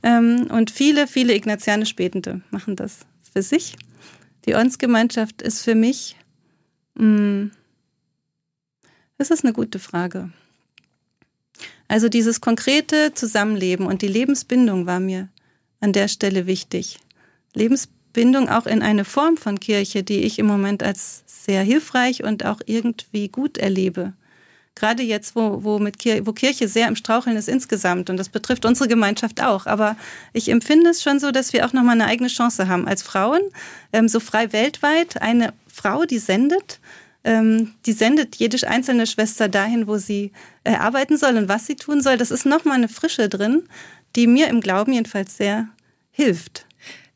Ähm, 0.03 0.47
und 0.49 0.71
viele, 0.71 1.07
viele 1.07 1.33
Ignatianische 1.35 1.95
Betende 1.95 2.41
machen 2.51 2.75
das 2.75 2.99
für 3.33 3.41
sich. 3.41 3.75
Die 4.45 4.55
Ordensgemeinschaft 4.55 5.41
ist 5.41 5.63
für 5.63 5.75
mich, 5.75 6.15
mh, 6.95 7.05
mm, 7.05 7.51
das 9.17 9.31
ist 9.31 9.43
eine 9.43 9.53
gute 9.53 9.79
Frage. 9.79 10.31
Also 11.89 12.07
dieses 12.07 12.39
konkrete 12.39 13.13
Zusammenleben 13.13 13.85
und 13.85 14.01
die 14.01 14.07
Lebensbindung 14.07 14.85
war 14.85 15.01
mir 15.01 15.27
an 15.81 15.91
der 15.91 16.07
Stelle 16.07 16.45
wichtig. 16.45 16.99
Lebensbindung 17.53 18.47
auch 18.47 18.65
in 18.65 18.81
eine 18.81 19.03
Form 19.03 19.35
von 19.35 19.59
Kirche, 19.59 20.03
die 20.03 20.21
ich 20.21 20.39
im 20.39 20.45
Moment 20.45 20.83
als 20.83 21.23
sehr 21.25 21.63
hilfreich 21.63 22.23
und 22.23 22.45
auch 22.45 22.61
irgendwie 22.65 23.27
gut 23.27 23.57
erlebe 23.57 24.13
gerade 24.79 25.03
jetzt, 25.03 25.35
wo, 25.35 25.63
wo, 25.63 25.77
mit 25.77 25.99
Kirche, 25.99 26.25
wo 26.25 26.33
Kirche 26.33 26.67
sehr 26.67 26.87
im 26.87 26.95
Straucheln 26.95 27.37
ist 27.37 27.47
insgesamt 27.47 28.09
und 28.09 28.17
das 28.17 28.29
betrifft 28.29 28.65
unsere 28.65 28.87
Gemeinschaft 28.87 29.41
auch. 29.41 29.65
Aber 29.65 29.95
ich 30.33 30.49
empfinde 30.49 30.89
es 30.89 31.03
schon 31.03 31.19
so, 31.19 31.31
dass 31.31 31.53
wir 31.53 31.65
auch 31.65 31.73
nochmal 31.73 31.95
eine 31.95 32.05
eigene 32.05 32.29
Chance 32.29 32.67
haben 32.67 32.87
als 32.87 33.03
Frauen, 33.03 33.41
ähm, 33.93 34.07
so 34.07 34.19
frei 34.19 34.51
weltweit. 34.53 35.21
Eine 35.21 35.53
Frau, 35.71 36.05
die 36.05 36.19
sendet, 36.19 36.79
ähm, 37.23 37.73
die 37.85 37.93
sendet 37.93 38.37
jede 38.37 38.67
einzelne 38.67 39.05
Schwester 39.05 39.49
dahin, 39.49 39.87
wo 39.87 39.97
sie 39.97 40.31
äh, 40.63 40.73
arbeiten 40.73 41.17
soll 41.17 41.37
und 41.37 41.49
was 41.49 41.67
sie 41.67 41.75
tun 41.75 42.01
soll. 42.01 42.17
Das 42.17 42.31
ist 42.31 42.45
nochmal 42.45 42.77
eine 42.77 42.89
Frische 42.89 43.29
drin, 43.29 43.63
die 44.15 44.27
mir 44.27 44.47
im 44.47 44.61
Glauben 44.61 44.93
jedenfalls 44.93 45.37
sehr 45.37 45.67
hilft. 46.11 46.65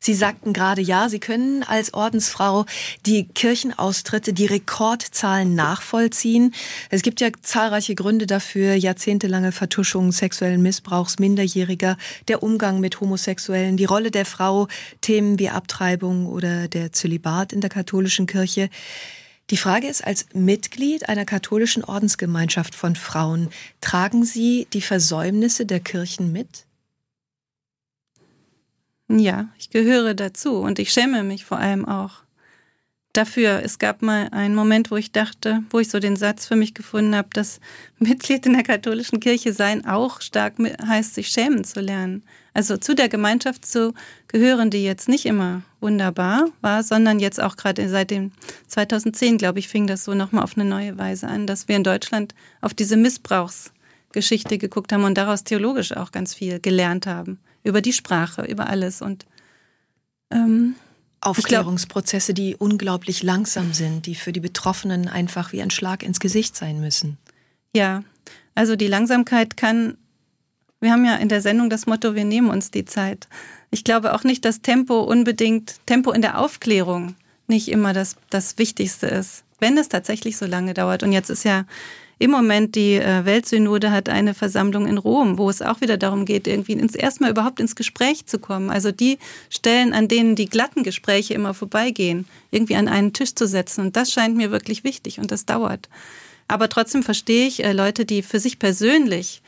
Sie 0.06 0.16
sagten 0.16 0.52
gerade, 0.52 0.82
ja, 0.82 1.08
Sie 1.08 1.20
können 1.20 1.64
als 1.64 1.94
Ordensfrau 1.94 2.66
die 3.06 3.26
Kirchenaustritte, 3.26 4.34
die 4.34 4.46
Rekordzahlen 4.46 5.56
nachvollziehen. 5.56 6.54
Es 6.90 7.04
gibt 7.04 7.22
ja 7.22 7.30
zahlreiche 7.42 7.96
Gründe 7.96 8.28
dafür, 8.28 8.74
jahrzehntelange 8.74 9.54
Vertuschung 9.54 10.12
sexuellen 10.12 10.62
Missbrauchs 10.62 11.20
Minderjähriger, 11.20 11.96
der 12.28 12.44
Umgang 12.44 12.82
mit 12.82 13.00
Homosexuellen, 13.00 13.78
die 13.78 13.86
Rolle 13.86 14.12
der 14.12 14.26
Frau, 14.26 14.68
Themen 15.00 15.40
wie 15.40 15.48
Abtreibung 15.48 16.26
oder 16.26 16.68
der 16.68 16.92
Zölibat 16.92 17.54
in 17.54 17.62
der 17.62 17.70
katholischen 17.70 18.28
Kirche. 18.28 18.70
Die 19.52 19.58
Frage 19.58 19.88
ist, 19.88 20.04
als 20.04 20.26
Mitglied 20.34 21.08
einer 21.08 21.24
katholischen 21.24 21.82
Ordensgemeinschaft 21.82 22.76
von 22.76 22.98
Frauen, 22.98 23.52
tragen 23.80 24.26
Sie 24.26 24.68
die 24.74 24.82
Versäumnisse 24.82 25.66
der 25.66 25.80
Kirchen 25.80 26.34
mit? 26.34 26.66
Ja, 29.20 29.48
ich 29.60 29.70
gehöre 29.70 30.16
dazu 30.16 30.58
und 30.58 30.80
ich 30.80 30.92
schäme 30.92 31.24
mich 31.24 31.46
vor 31.46 31.60
allem 31.60 31.86
auch 31.86 32.24
dafür. 33.14 33.62
Es 33.64 33.78
gab 33.78 34.02
mal 34.02 34.30
einen 34.32 34.56
Moment, 34.56 34.90
wo 34.90 34.98
ich 34.98 35.12
dachte, 35.12 35.64
wo 35.70 35.80
ich 35.80 35.90
so 35.90 36.00
den 36.00 36.16
Satz 36.16 36.48
für 36.48 36.56
mich 36.56 36.74
gefunden 36.74 37.16
habe, 37.16 37.30
dass 37.34 37.60
Mitglied 38.00 38.48
in 38.48 38.54
der 38.54 38.64
katholischen 38.64 39.20
Kirche 39.20 39.54
sein 39.54 39.86
auch 39.86 40.20
stark 40.22 40.56
heißt, 40.60 41.14
sich 41.14 41.28
schämen 41.28 41.64
zu 41.64 41.80
lernen. 41.80 42.24
Also 42.56 42.78
zu 42.78 42.96
der 42.96 43.08
Gemeinschaft 43.08 43.68
zu 43.68 43.94
gehören, 44.28 44.72
die 44.72 44.84
jetzt 44.84 45.08
nicht 45.08 45.28
immer 45.28 45.62
wunderbar 45.80 46.48
war, 46.62 46.82
sondern 46.82 47.20
jetzt 47.20 47.42
auch 47.42 47.56
gerade 47.56 47.88
seit 47.90 48.10
dem 48.10 48.32
2010, 48.68 49.38
glaube 49.38 49.60
ich, 49.60 49.68
fing 49.68 49.86
das 49.86 50.06
so 50.06 50.16
nochmal 50.16 50.44
auf 50.44 50.58
eine 50.58 50.66
neue 50.66 50.98
Weise 50.98 51.28
an, 51.28 51.46
dass 51.46 51.68
wir 51.68 51.76
in 51.76 51.84
Deutschland 51.84 52.34
auf 52.62 52.74
diese 52.74 52.98
Missbrauchsgeschichte 52.98 54.58
geguckt 54.58 54.92
haben 54.92 55.04
und 55.04 55.20
daraus 55.20 55.44
theologisch 55.44 55.96
auch 55.96 56.12
ganz 56.12 56.34
viel 56.34 56.60
gelernt 56.60 57.06
haben 57.06 57.40
über 57.64 57.82
die 57.82 57.94
Sprache, 57.94 58.44
über 58.44 58.68
alles. 58.68 59.02
Und 59.02 59.26
Ähm, 60.32 60.76
Aufklärungsprozesse, 61.22 62.34
die 62.34 62.56
unglaublich 62.56 63.24
langsam 63.24 63.74
sind, 63.74 64.08
die 64.08 64.16
für 64.16 64.34
die 64.34 64.42
Betroffenen 64.42 65.08
einfach 65.08 65.54
wie 65.54 65.62
ein 65.62 65.70
Schlag 65.70 66.04
ins 66.04 66.20
Gesicht 66.20 66.56
sein 66.56 66.82
müssen. 66.82 67.18
Ja, 67.74 68.04
also 68.56 68.76
die 68.76 68.88
Langsamkeit 68.88 69.56
kann, 69.56 69.98
wir 70.82 70.92
haben 70.92 71.06
ja 71.06 71.16
in 71.16 71.30
der 71.30 71.42
Sendung 71.42 71.70
das 71.70 71.86
Motto, 71.86 72.14
wir 72.14 72.26
nehmen 72.26 72.50
uns 72.50 72.72
die 72.72 72.84
Zeit. 72.84 73.28
Ich 73.72 73.84
glaube 73.84 74.14
auch 74.14 74.24
nicht, 74.24 74.44
dass 74.44 74.62
Tempo 74.62 75.02
unbedingt, 75.02 75.80
Tempo 75.86 76.12
in 76.12 76.22
der 76.22 76.40
Aufklärung 76.40 77.16
nicht 77.48 77.70
immer 77.70 77.94
das, 77.94 78.16
das 78.30 78.58
Wichtigste 78.58 79.08
ist, 79.08 79.44
wenn 79.60 79.78
es 79.78 79.88
tatsächlich 79.88 80.36
so 80.36 80.46
lange 80.46 80.74
dauert. 80.74 81.04
Und 81.04 81.14
jetzt 81.14 81.30
ist 81.30 81.46
ja 81.46 81.66
im 82.24 82.32
Moment 82.32 82.76
die 82.76 82.94
äh, 82.94 83.26
Weltsynode 83.26 83.92
hat 83.92 84.08
eine 84.08 84.34
Versammlung 84.34 84.88
in 84.88 84.98
Rom, 84.98 85.38
wo 85.38 85.50
es 85.50 85.62
auch 85.62 85.82
wieder 85.82 85.98
darum 85.98 86.24
geht, 86.24 86.48
irgendwie 86.48 86.72
ins 86.72 86.96
erstmal 86.96 87.32
überhaupt 87.32 87.60
ins 87.60 87.76
Gespräch 87.76 88.28
zu 88.28 88.40
kommen. 88.40 88.70
Also 88.70 88.94
die 88.94 89.18
Stellen, 89.50 89.92
an 89.92 90.08
denen 90.08 90.38
die 90.38 90.46
glatten 90.46 90.84
Gespräche 90.84 91.34
immer 91.34 91.54
vorbeigehen, 91.54 92.26
irgendwie 92.50 92.78
an 92.78 92.88
einen 92.88 93.12
Tisch 93.12 93.36
zu 93.36 93.46
setzen. 93.46 93.82
Und 93.82 93.98
das 93.98 94.10
scheint 94.10 94.38
mir 94.38 94.52
wirklich 94.52 94.86
wichtig 94.86 95.20
und 95.20 95.32
das 95.32 95.46
dauert. 95.46 95.90
Aber 96.48 96.70
trotzdem 96.70 97.04
verstehe 97.04 97.46
ich 97.46 97.62
äh, 97.62 97.74
Leute, 97.74 98.06
die 98.06 98.22
für 98.22 98.40
sich 98.40 98.58
persönlich 98.58 99.42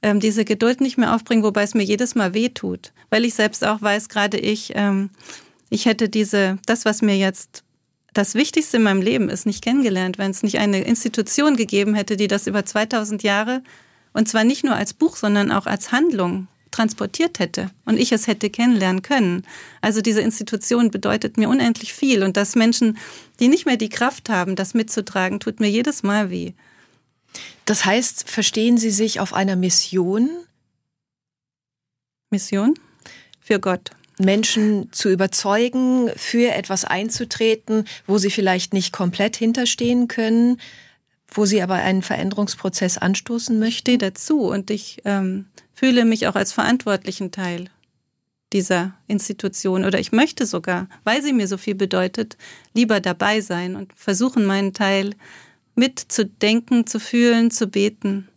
ähm, 0.00 0.18
diese 0.18 0.46
Geduld 0.46 0.80
nicht 0.80 0.96
mehr 0.96 1.14
aufbringen, 1.14 1.42
wobei 1.42 1.64
es 1.64 1.74
mir 1.74 1.84
jedes 1.84 2.14
Mal 2.14 2.32
weh 2.32 2.48
tut. 2.48 2.92
Weil 3.10 3.26
ich 3.26 3.34
selbst 3.34 3.62
auch 3.62 3.82
weiß, 3.82 4.08
gerade 4.08 4.38
ich, 4.38 4.72
ähm, 4.74 5.10
ich 5.68 5.84
hätte 5.84 6.08
diese, 6.08 6.56
das, 6.64 6.86
was 6.86 7.02
mir 7.02 7.18
jetzt 7.18 7.62
das 8.12 8.34
Wichtigste 8.34 8.76
in 8.76 8.82
meinem 8.82 9.02
Leben 9.02 9.28
ist, 9.28 9.46
nicht 9.46 9.62
kennengelernt, 9.62 10.18
wenn 10.18 10.30
es 10.30 10.42
nicht 10.42 10.58
eine 10.58 10.82
Institution 10.82 11.56
gegeben 11.56 11.94
hätte, 11.94 12.16
die 12.16 12.28
das 12.28 12.46
über 12.46 12.64
2000 12.64 13.22
Jahre 13.22 13.62
und 14.12 14.28
zwar 14.28 14.44
nicht 14.44 14.64
nur 14.64 14.74
als 14.74 14.92
Buch, 14.92 15.16
sondern 15.16 15.50
auch 15.50 15.66
als 15.66 15.92
Handlung 15.92 16.48
transportiert 16.70 17.38
hätte 17.38 17.70
und 17.84 17.98
ich 17.98 18.12
es 18.12 18.26
hätte 18.26 18.50
kennenlernen 18.50 19.02
können. 19.02 19.46
Also 19.80 20.00
diese 20.00 20.22
Institution 20.22 20.90
bedeutet 20.90 21.36
mir 21.36 21.48
unendlich 21.48 21.92
viel 21.92 22.22
und 22.22 22.36
dass 22.36 22.56
Menschen, 22.56 22.98
die 23.40 23.48
nicht 23.48 23.66
mehr 23.66 23.76
die 23.76 23.90
Kraft 23.90 24.28
haben, 24.28 24.56
das 24.56 24.74
mitzutragen, 24.74 25.38
tut 25.38 25.60
mir 25.60 25.68
jedes 25.68 26.02
Mal 26.02 26.30
weh. 26.30 26.52
Das 27.64 27.84
heißt, 27.84 28.28
verstehen 28.28 28.76
Sie 28.78 28.90
sich 28.90 29.20
auf 29.20 29.32
einer 29.32 29.56
Mission? 29.56 30.30
Mission? 32.30 32.74
Für 33.40 33.60
Gott. 33.60 33.90
Menschen 34.22 34.92
zu 34.92 35.10
überzeugen, 35.10 36.10
für 36.16 36.52
etwas 36.52 36.84
einzutreten, 36.84 37.84
wo 38.06 38.18
sie 38.18 38.30
vielleicht 38.30 38.72
nicht 38.72 38.92
komplett 38.92 39.36
hinterstehen 39.36 40.08
können, 40.08 40.60
wo 41.28 41.46
sie 41.46 41.62
aber 41.62 41.74
einen 41.74 42.02
Veränderungsprozess 42.02 42.98
anstoßen 42.98 43.70
stehe 43.72 43.98
dazu 43.98 44.40
und 44.40 44.70
ich 44.70 45.02
ähm, 45.04 45.46
fühle 45.72 46.04
mich 46.04 46.26
auch 46.26 46.34
als 46.34 46.52
verantwortlichen 46.52 47.30
Teil 47.30 47.68
dieser 48.52 48.94
Institution 49.08 49.84
oder 49.84 49.98
ich 49.98 50.12
möchte 50.12 50.46
sogar, 50.46 50.88
weil 51.04 51.22
sie 51.22 51.32
mir 51.32 51.48
so 51.48 51.56
viel 51.56 51.74
bedeutet, 51.74 52.36
lieber 52.74 53.00
dabei 53.00 53.40
sein 53.40 53.76
und 53.76 53.92
versuchen, 53.94 54.44
meinen 54.44 54.74
Teil 54.74 55.14
mitzudenken, 55.74 56.86
zu 56.86 57.00
fühlen, 57.00 57.50
zu 57.50 57.66
beten, 57.66 58.28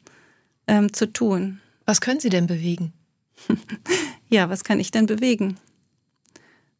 ähm, 0.68 0.94
zu 0.94 1.12
tun. 1.12 1.60
Was 1.86 2.02
können 2.02 2.20
Sie 2.20 2.30
denn 2.30 2.48
bewegen? 2.48 2.94
ja, 4.30 4.50
was 4.50 4.64
kann 4.64 4.80
ich 4.80 4.92
denn 4.92 5.06
bewegen? 5.06 5.58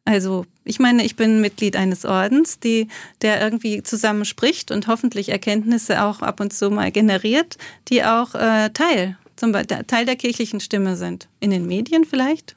Also, 0.06 0.46
ich 0.64 0.78
meine, 0.78 1.04
ich 1.04 1.16
bin 1.16 1.40
Mitglied 1.40 1.74
eines 1.74 2.04
Ordens, 2.04 2.60
die, 2.60 2.86
der 3.22 3.42
irgendwie 3.42 3.82
zusammenspricht 3.82 4.70
und 4.70 4.86
hoffentlich 4.86 5.30
Erkenntnisse 5.30 6.00
auch 6.04 6.22
ab 6.22 6.38
und 6.38 6.52
zu 6.52 6.70
mal 6.70 6.92
generiert, 6.92 7.58
die 7.88 8.04
auch 8.04 8.36
äh, 8.36 8.70
Teil, 8.70 9.18
zum 9.34 9.50
Beispiel, 9.50 9.82
Teil 9.84 10.06
der 10.06 10.14
kirchlichen 10.14 10.60
Stimme 10.60 10.96
sind. 10.96 11.26
In 11.40 11.50
den 11.50 11.66
Medien 11.66 12.04
vielleicht, 12.04 12.54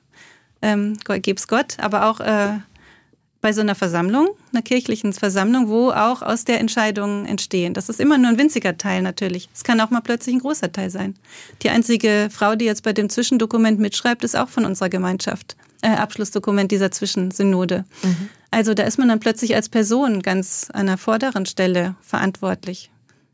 ähm, 0.62 0.98
gibt's 1.24 1.48
Gott, 1.48 1.78
aber 1.80 2.06
auch 2.06 2.20
äh, 2.20 2.60
bei 3.42 3.52
so 3.52 3.62
einer 3.62 3.74
Versammlung, 3.74 4.30
einer 4.54 4.62
kirchlichen 4.62 5.14
Versammlung, 5.14 5.70
wo 5.70 5.90
auch 5.90 6.22
aus 6.22 6.46
der 6.46 6.60
Entscheidungen 6.60 7.26
entstehen. 7.26 7.74
Das 7.74 7.90
ist 7.90 8.00
immer 8.00 8.20
nur 8.20 8.30
ein 8.30 8.38
winziger 8.38 8.78
Teil 8.78 9.02
natürlich. 9.02 9.50
Es 9.56 9.64
kann 9.64 9.82
auch 9.82 9.90
mal 9.90 10.02
plötzlich 10.02 10.36
ein 10.36 10.42
großer 10.42 10.72
Teil 10.72 10.92
sein. 10.92 11.16
Die 11.64 11.72
einzige 11.72 12.30
Frau, 12.32 12.54
die 12.54 12.66
jetzt 12.66 12.84
bei 12.84 12.94
dem 12.94 13.10
Zwischendokument 13.10 13.80
mitschreibt, 13.80 14.24
ist 14.24 14.36
auch 14.36 14.50
von 14.50 14.66
unserer 14.66 14.90
Gemeinschaft 14.90 15.56
äh, 15.82 15.90
Abschlussdokument 15.90 16.72
dieser 16.72 16.92
Zwischensynode. 16.92 17.86
Mhm. 18.04 18.30
Also 18.52 18.74
da 18.74 18.84
ist 18.84 18.98
man 18.98 19.10
dann 19.10 19.20
plötzlich 19.20 19.56
als 19.56 19.70
Person 19.70 20.22
ganz 20.22 20.70
an 20.74 20.88
der 20.88 20.98
vorderen 20.98 21.46
Stelle 21.46 21.96
verantwortlich. 22.02 22.90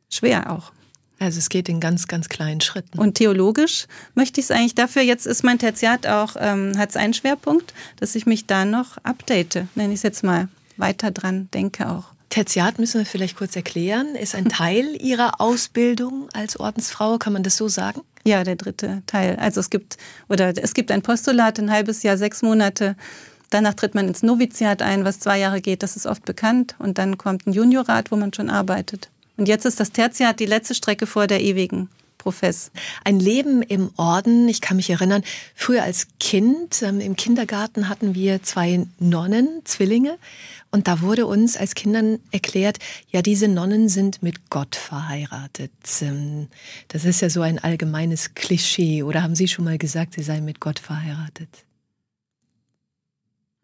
Schwer 0.09 0.51
auch. 0.51 0.71
Also 1.19 1.39
es 1.39 1.49
geht 1.49 1.69
in 1.69 1.79
ganz, 1.79 2.07
ganz 2.07 2.27
kleinen 2.27 2.59
Schritten. 2.59 2.99
Und 2.99 3.15
theologisch 3.15 3.87
möchte 4.15 4.41
ich 4.41 4.47
es 4.47 4.51
eigentlich 4.51 4.75
dafür, 4.75 5.01
jetzt 5.01 5.25
ist 5.25 5.43
mein 5.43 5.59
Tertiat 5.59 6.07
auch, 6.07 6.35
ähm, 6.37 6.77
hat 6.77 6.89
es 6.89 6.97
einen 6.97 7.13
Schwerpunkt, 7.13 7.73
dass 7.99 8.15
ich 8.15 8.25
mich 8.25 8.45
da 8.45 8.65
noch 8.65 8.97
update, 9.03 9.65
nenne 9.75 9.93
ich 9.93 9.99
es 9.99 10.03
jetzt 10.03 10.23
mal, 10.23 10.49
weiter 10.75 11.11
dran 11.11 11.47
denke 11.53 11.89
auch. 11.89 12.14
Tertiat 12.35 12.79
müssen 12.79 12.99
wir 12.99 13.05
vielleicht 13.05 13.37
kurz 13.37 13.55
erklären, 13.55 14.13
ist 14.15 14.35
ein 14.35 14.49
Teil 14.49 14.93
Ihrer 15.01 15.39
Ausbildung 15.39 16.27
als 16.33 16.59
Ordensfrau, 16.59 17.17
kann 17.17 17.31
man 17.31 17.43
das 17.43 17.55
so 17.55 17.69
sagen? 17.69 18.01
Ja, 18.25 18.43
der 18.43 18.57
dritte 18.57 19.03
Teil. 19.05 19.37
Also 19.37 19.61
es 19.61 19.69
gibt, 19.69 19.95
oder 20.27 20.51
es 20.61 20.73
gibt 20.73 20.91
ein 20.91 21.01
Postulat, 21.01 21.59
ein 21.59 21.71
halbes 21.71 22.03
Jahr, 22.03 22.17
sechs 22.17 22.41
Monate. 22.41 22.97
Danach 23.51 23.73
tritt 23.75 23.95
man 23.95 24.09
ins 24.09 24.21
Noviziat 24.21 24.81
ein, 24.81 25.05
was 25.05 25.21
zwei 25.21 25.39
Jahre 25.39 25.61
geht, 25.61 25.81
das 25.81 25.95
ist 25.95 26.05
oft 26.05 26.25
bekannt. 26.25 26.75
Und 26.77 26.97
dann 26.97 27.17
kommt 27.17 27.47
ein 27.47 27.53
Juniorat, 27.53 28.11
wo 28.11 28.17
man 28.17 28.33
schon 28.33 28.49
arbeitet. 28.49 29.07
Und 29.37 29.47
jetzt 29.47 29.65
ist 29.65 29.79
das 29.79 29.93
Tertiat 29.93 30.41
die 30.41 30.45
letzte 30.45 30.75
Strecke 30.75 31.07
vor 31.07 31.27
der 31.27 31.39
ewigen 31.39 31.87
Profess. 32.17 32.71
Ein 33.03 33.19
Leben 33.19 33.61
im 33.61 33.91
Orden, 33.97 34.49
ich 34.49 34.59
kann 34.59 34.77
mich 34.77 34.89
erinnern, 34.89 35.23
früher 35.53 35.83
als 35.83 36.07
Kind 36.19 36.81
ähm, 36.81 36.99
im 36.99 37.15
Kindergarten 37.15 37.87
hatten 37.87 38.15
wir 38.15 38.41
zwei 38.41 38.87
Nonnen, 38.99 39.61
Zwillinge. 39.63 40.17
Und 40.75 40.89
da 40.89 40.99
wurde 40.99 41.25
uns 41.25 41.55
als 41.55 41.73
Kindern 41.73 42.19
erklärt, 42.31 42.79
ja, 43.09 43.21
diese 43.21 43.47
Nonnen 43.47 43.87
sind 43.87 44.21
mit 44.21 44.49
Gott 44.49 44.75
verheiratet. 44.75 45.71
Ähm, 46.01 46.49
das 46.89 47.05
ist 47.05 47.21
ja 47.21 47.29
so 47.29 47.39
ein 47.39 47.59
allgemeines 47.59 48.35
Klischee. 48.35 49.01
Oder 49.01 49.23
haben 49.23 49.35
Sie 49.35 49.47
schon 49.47 49.63
mal 49.63 49.77
gesagt, 49.77 50.15
Sie 50.15 50.21
seien 50.21 50.43
mit 50.43 50.59
Gott 50.59 50.79
verheiratet? 50.79 51.63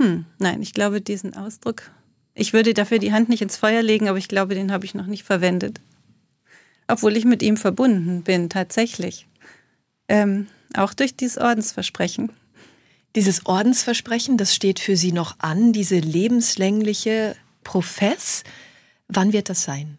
Hm, 0.02 0.24
nein, 0.39 0.62
ich 0.62 0.71
glaube, 0.71 1.02
diesen 1.02 1.36
Ausdruck, 1.36 1.91
ich 2.34 2.54
würde 2.54 2.74
dafür 2.74 2.97
die 2.97 3.12
Hand 3.12 3.28
nicht 3.28 3.41
ins 3.41 3.58
Feuer 3.58 3.82
legen, 3.82 4.08
aber 4.08 4.17
ich 4.17 4.30
glaube, 4.30 4.56
den 4.56 4.71
habe 4.71 4.86
ich 4.86 4.95
noch 4.95 5.06
nicht 5.06 5.24
verwendet. 5.24 5.82
Obwohl 6.88 7.17
ich 7.17 7.26
mit 7.26 7.43
ihm 7.43 7.58
verbunden 7.58 8.21
bin, 8.24 8.50
tatsächlich. 8.50 9.28
Ähm, 10.08 10.47
auch 10.76 10.93
durch 10.93 11.17
dieses 11.17 11.38
Ordensversprechen. 11.38 12.32
Dieses 13.15 13.45
Ordensversprechen, 13.45 14.38
das 14.38 14.56
steht 14.56 14.80
für 14.80 14.95
Sie 14.95 15.12
noch 15.12 15.36
an, 15.39 15.74
diese 15.74 16.00
lebenslängliche 16.00 17.36
Profess. 17.63 18.43
Wann 19.10 19.34
wird 19.34 19.50
das 19.50 19.63
sein? 19.63 19.97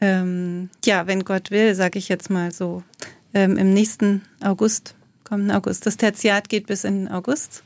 Ähm, 0.00 0.70
ja, 0.84 1.06
wenn 1.06 1.24
Gott 1.24 1.50
will, 1.52 1.74
sage 1.74 1.98
ich 1.98 2.08
jetzt 2.08 2.30
mal 2.30 2.52
so, 2.52 2.82
ähm, 3.32 3.56
im 3.56 3.72
nächsten 3.72 4.22
August, 4.42 4.96
kommenden 5.22 5.56
August. 5.56 5.86
Das 5.86 5.96
Tertiat 5.96 6.48
geht 6.48 6.66
bis 6.66 6.82
in 6.82 7.08
August. 7.08 7.62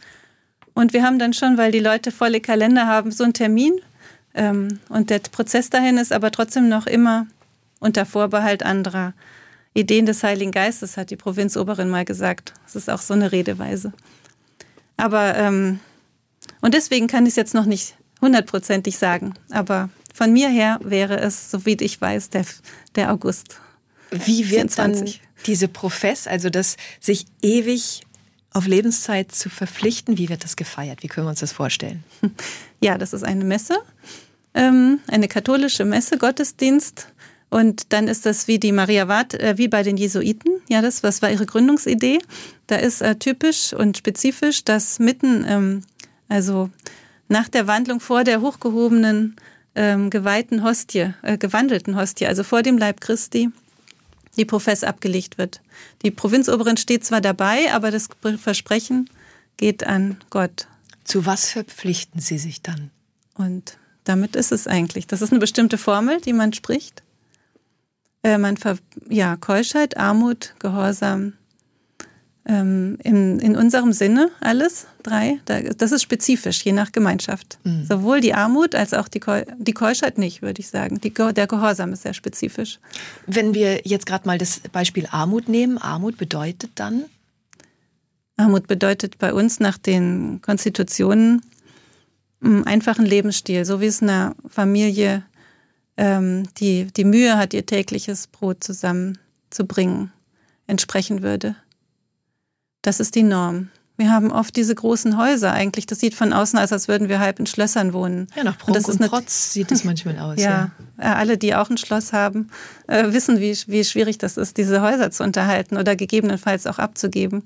Und 0.75 0.93
wir 0.93 1.03
haben 1.03 1.19
dann 1.19 1.33
schon, 1.33 1.57
weil 1.57 1.73
die 1.73 1.81
Leute 1.81 2.13
volle 2.13 2.41
Kalender 2.41 2.87
haben, 2.87 3.11
so 3.11 3.25
einen 3.25 3.33
Termin. 3.33 3.81
Ähm, 4.35 4.79
und 4.91 5.09
der 5.09 5.21
Prozess 5.21 5.71
dahin 5.71 5.97
ist 5.97 6.13
aber 6.13 6.31
trotzdem 6.31 6.69
noch 6.69 6.87
immer 6.87 7.27
unter 7.81 8.05
Vorbehalt 8.05 8.63
anderer 8.63 9.15
Ideen 9.75 10.07
des 10.07 10.23
Heiligen 10.23 10.53
Geistes, 10.53 10.97
hat 10.97 11.11
die 11.11 11.17
Provinzoberin 11.17 11.89
mal 11.89 12.05
gesagt. 12.05 12.53
Das 12.65 12.77
ist 12.77 12.91
auch 12.91 13.01
so 13.01 13.15
eine 13.15 13.33
Redeweise. 13.33 13.93
Aber, 14.99 15.37
ähm, 15.37 15.81
und 16.61 16.75
deswegen 16.75 17.07
kann 17.07 17.25
ich 17.25 17.31
es 17.31 17.37
jetzt 17.37 17.55
noch 17.55 17.65
nicht 17.65 17.97
hundertprozentig 18.21 18.99
sagen. 18.99 19.33
Aber 19.51 19.89
von 20.13 20.33
mir 20.33 20.51
her 20.51 20.79
wäre 20.83 21.19
es, 21.19 21.51
so 21.51 21.65
wie 21.65 21.77
ich 21.81 22.01
weiß, 22.01 22.31
der, 22.31 22.45
der 22.97 23.13
August. 23.13 23.61
Wie 24.11 24.51
wird 24.51 24.73
24. 24.73 25.21
dann 25.21 25.29
diese 25.47 25.69
Profess, 25.69 26.27
also 26.27 26.51
das 26.51 26.77
sich 27.01 27.27
ewig 27.43 28.03
auf 28.53 28.67
Lebenszeit 28.67 29.31
zu 29.33 29.49
verpflichten, 29.49 30.19
wie 30.19 30.29
wird 30.29 30.43
das 30.43 30.57
gefeiert? 30.57 31.03
Wie 31.03 31.09
können 31.09 31.27
wir 31.27 31.31
uns 31.31 31.41
das 31.41 31.53
vorstellen? 31.53 32.05
Ja, 32.81 32.97
das 32.97 33.13
ist 33.13 33.25
eine 33.25 33.45
Messe, 33.45 33.77
ähm, 34.55 35.01
eine 35.09 35.27
katholische 35.27 35.85
Messe, 35.85 36.17
Gottesdienst 36.17 37.09
und 37.51 37.93
dann 37.93 38.09
ist 38.09 38.27
das 38.27 38.47
wie 38.47 38.59
die 38.59 38.73
Maria 38.73 39.09
Ward, 39.09 39.35
äh, 39.35 39.57
wie 39.57 39.69
bei 39.69 39.83
den 39.83 39.97
Jesuiten. 39.97 40.61
Ja, 40.69 40.83
das 40.83 41.03
was 41.03 41.23
war 41.23 41.31
ihre 41.31 41.47
Gründungsidee. 41.47 42.19
Da 42.67 42.77
ist 42.77 43.01
äh, 43.01 43.17
typisch 43.17 43.73
und 43.73 43.97
spezifisch, 43.97 44.65
dass 44.65 44.99
mitten, 44.99 45.45
ähm, 45.49 45.83
also 46.29 46.71
nach 47.29 47.49
der 47.49 47.67
Wandlung 47.67 48.01
vor 48.01 48.25
der 48.25 48.41
hochgehobenen, 48.41 49.37
ähm, 49.75 50.11
geweihten 50.11 50.63
Hostie, 50.63 51.15
äh, 51.23 51.39
gewandelten 51.39 51.97
Hostie, 51.97 52.27
also 52.27 52.43
vor 52.43 52.63
dem 52.63 52.77
Leib 52.77 53.01
Christi, 53.01 53.51
die 54.37 54.45
Profess 54.45 54.85
abgelegt 54.85 55.39
wird. 55.39 55.61
Die 56.03 56.11
Provinzoberin 56.11 56.77
steht 56.77 57.05
zwar 57.05 57.21
dabei, 57.21 57.73
aber 57.73 57.91
das 57.91 58.09
Versprechen 58.39 59.09
geht 59.57 59.87
an 59.87 60.19
Gott. 60.31 60.69
Zu 61.05 61.25
was 61.25 61.51
verpflichten 61.51 62.21
Sie 62.21 62.39
sich 62.39 62.61
dann? 62.61 62.91
Und 63.35 63.79
damit 64.05 64.37
ist 64.37 64.53
es 64.53 64.67
eigentlich. 64.67 65.07
Das 65.07 65.23
ist 65.23 65.33
eine 65.33 65.41
bestimmte 65.41 65.79
Formel, 65.79 66.21
die 66.21 66.33
man 66.33 66.53
spricht. 66.53 67.03
Äh, 68.29 68.39
man 68.39 68.57
ver 68.57 68.77
ja, 69.09 69.37
Keuschheit, 69.37 69.97
Armut, 69.97 70.55
Gehorsam, 70.59 71.33
Ähm, 72.51 72.97
in, 73.05 73.41
in 73.41 73.57
unserem 73.57 73.93
Sinne 73.93 74.31
alles 74.41 74.87
drei. 75.03 75.39
Das 75.77 75.93
ist 75.93 76.03
spezifisch, 76.03 76.65
je 76.65 76.73
nach 76.73 76.93
Gemeinschaft. 76.93 77.59
Mhm. 77.65 77.85
Sowohl 77.85 78.21
die 78.23 78.33
Armut 78.33 78.75
als 78.75 78.95
auch 78.95 79.09
die, 79.09 79.21
Keu 79.21 79.45
die 79.59 79.75
Keuschheit 79.75 80.17
nicht, 80.17 80.41
würde 80.41 80.61
ich 80.61 80.69
sagen. 80.69 80.99
Die, 80.99 81.13
der 81.13 81.47
Gehorsam 81.47 81.93
ist 81.93 82.05
sehr 82.05 82.15
spezifisch. 82.15 82.79
Wenn 83.27 83.53
wir 83.53 83.83
jetzt 83.85 84.07
gerade 84.07 84.27
mal 84.27 84.39
das 84.39 84.61
Beispiel 84.73 85.07
Armut 85.11 85.47
nehmen, 85.49 85.77
Armut 85.77 86.17
bedeutet 86.17 86.71
dann? 86.77 87.05
Armut 88.39 88.67
bedeutet 88.67 89.19
bei 89.19 89.35
uns 89.35 89.61
nach 89.61 89.77
den 89.77 90.41
Konstitutionen 90.41 91.43
einen 92.43 92.67
einfachen 92.67 93.05
Lebensstil, 93.05 93.67
so 93.67 93.83
wie 93.83 93.89
es 93.89 94.01
einer 94.01 94.35
Familie, 94.49 95.23
ähm, 95.99 96.45
die 96.59 96.87
die 96.87 97.05
Mühe 97.05 97.37
hat, 97.37 97.53
ihr 97.53 97.67
tägliches 97.67 98.29
Brot 98.29 98.65
zusammenzubringen, 98.65 100.13
entsprechen 100.67 101.23
würde. 101.23 101.57
Das 102.83 103.01
ist 103.01 103.17
die 103.17 103.25
Norm. 103.25 103.69
Wir 103.97 104.13
haben 104.13 104.31
oft 104.31 104.55
diese 104.55 104.77
großen 104.77 105.19
Häuser 105.19 105.53
eigentlich. 105.53 105.85
Das 105.85 105.99
sieht 105.99 106.15
von 106.15 106.33
außen 106.33 106.57
aus, 106.57 106.73
als 106.73 106.87
würden 106.87 107.09
wir 107.09 107.19
halb 107.19 107.41
in 107.41 107.47
Schlössern 107.47 107.93
wohnen. 107.93 108.29
Ja, 108.37 108.45
nach 108.45 108.57
Prunk 108.57 108.77
und, 108.77 108.89
das 108.89 108.95
und 108.95 109.09
Protz 109.09 109.53
sieht 109.53 109.73
es 109.73 109.83
manchmal 109.83 110.17
aus. 110.21 110.41
ja, 110.41 110.71
ja, 111.03 111.17
alle, 111.17 111.37
die 111.37 111.57
auch 111.57 111.69
ein 111.69 111.79
Schloss 111.79 112.13
haben, 112.13 112.49
äh, 112.87 113.13
wissen, 113.13 113.41
wie, 113.41 113.59
wie 113.67 113.83
schwierig 113.83 114.19
das 114.19 114.37
ist, 114.37 114.57
diese 114.57 114.83
Häuser 114.83 115.11
zu 115.11 115.25
unterhalten 115.25 115.77
oder 115.77 115.97
gegebenenfalls 115.97 116.69
auch 116.69 116.79
abzugeben. 116.79 117.43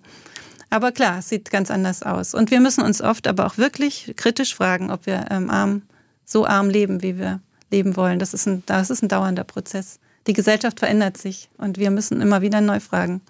Aber 0.69 0.93
klar, 0.93 1.21
es 1.21 1.31
sieht 1.31 1.51
ganz 1.51 1.71
anders 1.71 2.03
aus. 2.03 2.35
Und 2.35 2.51
wir 2.51 2.61
müssen 2.61 2.83
uns 2.83 3.01
oft 3.01 3.27
aber 3.27 3.47
auch 3.47 3.57
wirklich 3.57 4.13
kritisch 4.17 4.55
fragen, 4.55 4.91
ob 4.91 5.07
wir 5.07 5.27
ähm, 5.31 5.49
arm, 5.49 5.83
so 6.27 6.47
arm 6.47 6.69
leben, 6.69 7.03
wie 7.03 7.19
wir 7.19 7.41
leben 7.73 7.97
wollen. 7.97 8.19
Das 8.19 8.35
ist, 8.35 8.47
ein, 8.47 8.63
das 8.67 8.91
ist 8.91 9.03
ein 9.03 9.09
dauernder 9.09 9.45
Prozess. 9.45 9.99
Die 10.27 10.33
Gesellschaft 10.33 10.79
verändert 10.79 11.19
sich 11.19 11.49
und 11.59 11.79
wir 11.79 11.91
müssen 11.91 12.21
immer 12.21 12.43
wieder 12.43 12.61
neu 12.61 12.79
fragen. 12.79 13.21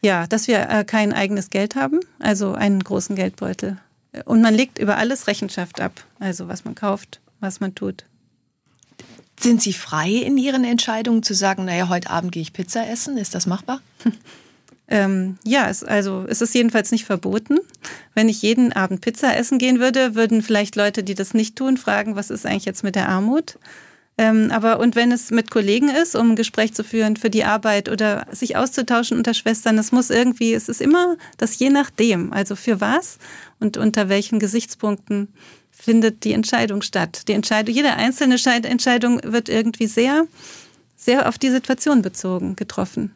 Ja, 0.00 0.26
dass 0.26 0.46
wir 0.46 0.68
äh, 0.68 0.84
kein 0.84 1.12
eigenes 1.12 1.50
Geld 1.50 1.74
haben, 1.74 2.00
also 2.18 2.54
einen 2.54 2.82
großen 2.82 3.16
Geldbeutel. 3.16 3.78
Und 4.24 4.42
man 4.42 4.54
legt 4.54 4.78
über 4.78 4.98
alles 4.98 5.26
Rechenschaft 5.26 5.80
ab, 5.80 6.04
also 6.20 6.48
was 6.48 6.64
man 6.64 6.74
kauft, 6.74 7.20
was 7.40 7.60
man 7.60 7.74
tut. 7.74 8.04
Sind 9.40 9.62
Sie 9.62 9.72
frei 9.72 10.10
in 10.10 10.38
Ihren 10.38 10.64
Entscheidungen 10.64 11.22
zu 11.22 11.34
sagen, 11.34 11.64
naja, 11.64 11.88
heute 11.88 12.10
Abend 12.10 12.32
gehe 12.32 12.42
ich 12.42 12.52
Pizza 12.52 12.86
essen? 12.88 13.16
Ist 13.16 13.34
das 13.34 13.46
machbar? 13.46 13.80
Ähm, 14.92 15.38
ja, 15.42 15.70
es, 15.70 15.82
also 15.82 16.26
es 16.28 16.42
ist 16.42 16.54
jedenfalls 16.54 16.92
nicht 16.92 17.06
verboten. 17.06 17.58
Wenn 18.12 18.28
ich 18.28 18.42
jeden 18.42 18.74
Abend 18.74 19.00
Pizza 19.00 19.34
essen 19.34 19.56
gehen 19.56 19.80
würde, 19.80 20.14
würden 20.14 20.42
vielleicht 20.42 20.76
Leute, 20.76 21.02
die 21.02 21.14
das 21.14 21.32
nicht 21.32 21.56
tun, 21.56 21.78
fragen, 21.78 22.14
was 22.14 22.28
ist 22.28 22.44
eigentlich 22.44 22.66
jetzt 22.66 22.84
mit 22.84 22.94
der 22.94 23.08
Armut? 23.08 23.58
Ähm, 24.18 24.50
aber 24.50 24.80
und 24.80 24.94
wenn 24.94 25.10
es 25.10 25.30
mit 25.30 25.50
Kollegen 25.50 25.88
ist, 25.88 26.14
um 26.14 26.32
ein 26.32 26.36
Gespräch 26.36 26.74
zu 26.74 26.84
führen 26.84 27.16
für 27.16 27.30
die 27.30 27.44
Arbeit 27.44 27.88
oder 27.88 28.26
sich 28.32 28.56
auszutauschen 28.56 29.16
unter 29.16 29.32
Schwestern, 29.32 29.78
es 29.78 29.92
muss 29.92 30.10
irgendwie, 30.10 30.52
es 30.52 30.68
ist 30.68 30.82
immer 30.82 31.16
das 31.38 31.58
je 31.58 31.70
nachdem, 31.70 32.30
also 32.30 32.54
für 32.54 32.82
was 32.82 33.16
und 33.60 33.78
unter 33.78 34.10
welchen 34.10 34.40
Gesichtspunkten 34.40 35.28
findet 35.70 36.24
die 36.24 36.34
Entscheidung 36.34 36.82
statt. 36.82 37.28
Die 37.28 37.32
Entscheidung, 37.32 37.74
jede 37.74 37.94
einzelne 37.94 38.36
Entscheidung 38.44 39.22
wird 39.24 39.48
irgendwie 39.48 39.86
sehr, 39.86 40.26
sehr 40.96 41.30
auf 41.30 41.38
die 41.38 41.48
Situation 41.48 42.02
bezogen 42.02 42.56
getroffen. 42.56 43.14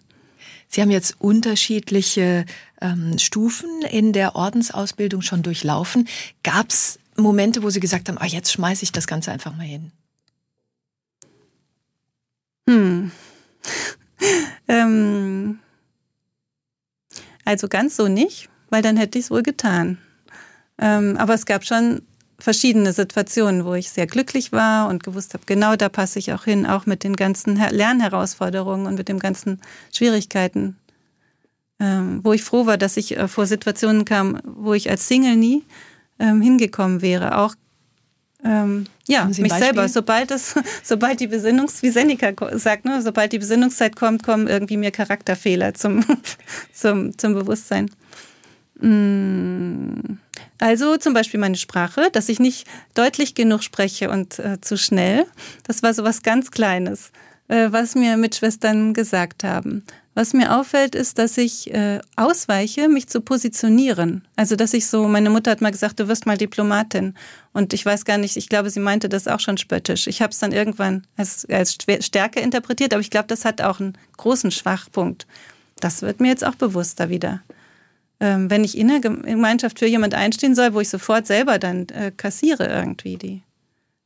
Sie 0.68 0.82
haben 0.82 0.90
jetzt 0.90 1.20
unterschiedliche 1.20 2.44
ähm, 2.80 3.18
Stufen 3.18 3.82
in 3.90 4.12
der 4.12 4.36
Ordensausbildung 4.36 5.22
schon 5.22 5.42
durchlaufen. 5.42 6.08
Gab 6.42 6.70
es 6.70 6.98
Momente, 7.16 7.62
wo 7.62 7.70
Sie 7.70 7.80
gesagt 7.80 8.08
haben, 8.08 8.18
ah, 8.18 8.26
jetzt 8.26 8.52
schmeiße 8.52 8.82
ich 8.82 8.92
das 8.92 9.06
Ganze 9.06 9.32
einfach 9.32 9.54
mal 9.56 9.64
hin? 9.64 9.92
Hm. 12.68 13.10
ähm, 14.68 15.60
also 17.44 17.68
ganz 17.68 17.96
so 17.96 18.08
nicht, 18.08 18.48
weil 18.70 18.82
dann 18.82 18.96
hätte 18.96 19.18
ich 19.18 19.26
es 19.26 19.30
wohl 19.30 19.42
getan. 19.42 19.98
Ähm, 20.78 21.16
aber 21.16 21.34
es 21.34 21.46
gab 21.46 21.64
schon 21.64 22.02
verschiedene 22.38 22.92
Situationen, 22.92 23.64
wo 23.64 23.74
ich 23.74 23.90
sehr 23.90 24.06
glücklich 24.06 24.52
war 24.52 24.88
und 24.88 25.02
gewusst 25.02 25.34
habe, 25.34 25.44
genau 25.46 25.76
da 25.76 25.88
passe 25.88 26.18
ich 26.18 26.32
auch 26.32 26.44
hin, 26.44 26.66
auch 26.66 26.86
mit 26.86 27.02
den 27.02 27.16
ganzen 27.16 27.56
Lernherausforderungen 27.56 28.86
und 28.86 28.96
mit 28.96 29.08
den 29.08 29.18
ganzen 29.18 29.60
Schwierigkeiten, 29.92 30.76
ähm, 31.80 32.20
wo 32.22 32.32
ich 32.32 32.42
froh 32.42 32.66
war, 32.66 32.76
dass 32.76 32.96
ich 32.96 33.16
äh, 33.16 33.28
vor 33.28 33.46
Situationen 33.46 34.04
kam, 34.04 34.40
wo 34.44 34.74
ich 34.74 34.90
als 34.90 35.08
Single 35.08 35.36
nie 35.36 35.64
ähm, 36.18 36.40
hingekommen 36.40 37.02
wäre, 37.02 37.38
auch 37.38 37.54
ähm, 38.44 38.86
ja, 39.08 39.24
mich 39.24 39.52
selber. 39.52 39.88
Sobald 39.88 40.30
es, 40.30 40.54
sobald 40.82 41.20
die 41.20 41.26
Besinnungs, 41.26 41.82
wie 41.82 41.90
Seneca 41.90 42.32
sagt, 42.58 42.84
ne, 42.84 43.02
sobald 43.02 43.32
die 43.32 43.38
Besinnungszeit 43.38 43.96
kommt, 43.96 44.22
kommen 44.22 44.46
irgendwie 44.46 44.76
mir 44.76 44.90
Charakterfehler 44.90 45.74
zum, 45.74 46.04
zum, 46.72 47.16
zum 47.16 47.34
Bewusstsein. 47.34 47.90
Mm. 48.80 50.18
Also 50.58 50.96
zum 50.96 51.12
Beispiel 51.12 51.40
meine 51.40 51.56
Sprache, 51.56 52.08
dass 52.12 52.28
ich 52.28 52.40
nicht 52.40 52.66
deutlich 52.94 53.34
genug 53.34 53.62
spreche 53.62 54.10
und 54.10 54.38
äh, 54.38 54.60
zu 54.60 54.78
schnell. 54.78 55.26
Das 55.64 55.82
war 55.82 55.92
so 55.92 56.02
was 56.02 56.22
ganz 56.22 56.50
Kleines, 56.50 57.10
äh, 57.48 57.68
was 57.70 57.94
mir 57.94 58.16
Mitschwestern 58.16 58.94
gesagt 58.94 59.44
haben. 59.44 59.84
Was 60.14 60.32
mir 60.32 60.56
auffällt, 60.58 60.94
ist, 60.94 61.18
dass 61.18 61.36
ich 61.36 61.74
äh, 61.74 62.00
ausweiche, 62.16 62.88
mich 62.88 63.06
zu 63.06 63.20
positionieren. 63.20 64.26
Also, 64.34 64.56
dass 64.56 64.72
ich 64.72 64.86
so, 64.86 65.06
meine 65.08 65.28
Mutter 65.28 65.50
hat 65.50 65.60
mal 65.60 65.70
gesagt, 65.70 66.00
du 66.00 66.08
wirst 66.08 66.24
mal 66.24 66.38
Diplomatin. 66.38 67.14
Und 67.52 67.74
ich 67.74 67.84
weiß 67.84 68.06
gar 68.06 68.16
nicht, 68.16 68.38
ich 68.38 68.48
glaube, 68.48 68.70
sie 68.70 68.80
meinte 68.80 69.10
das 69.10 69.28
auch 69.28 69.40
schon 69.40 69.58
spöttisch. 69.58 70.06
Ich 70.06 70.22
habe 70.22 70.30
es 70.30 70.38
dann 70.38 70.52
irgendwann 70.52 71.06
als, 71.18 71.46
als 71.50 71.76
Stärke 72.00 72.40
interpretiert, 72.40 72.94
aber 72.94 73.02
ich 73.02 73.10
glaube, 73.10 73.26
das 73.26 73.44
hat 73.44 73.60
auch 73.60 73.78
einen 73.78 73.98
großen 74.16 74.50
Schwachpunkt. 74.50 75.26
Das 75.80 76.00
wird 76.00 76.20
mir 76.20 76.28
jetzt 76.28 76.46
auch 76.46 76.54
bewusster 76.54 77.10
wieder. 77.10 77.42
Ähm, 78.18 78.50
wenn 78.50 78.64
ich 78.64 78.78
in 78.78 78.88
der 78.88 79.00
Gemeinschaft 79.00 79.78
für 79.78 79.86
jemand 79.86 80.14
einstehen 80.14 80.54
soll, 80.54 80.72
wo 80.72 80.80
ich 80.80 80.88
sofort 80.88 81.26
selber 81.26 81.58
dann 81.58 81.88
äh, 81.90 82.12
kassiere 82.16 82.66
irgendwie 82.66 83.16
die, 83.16 83.42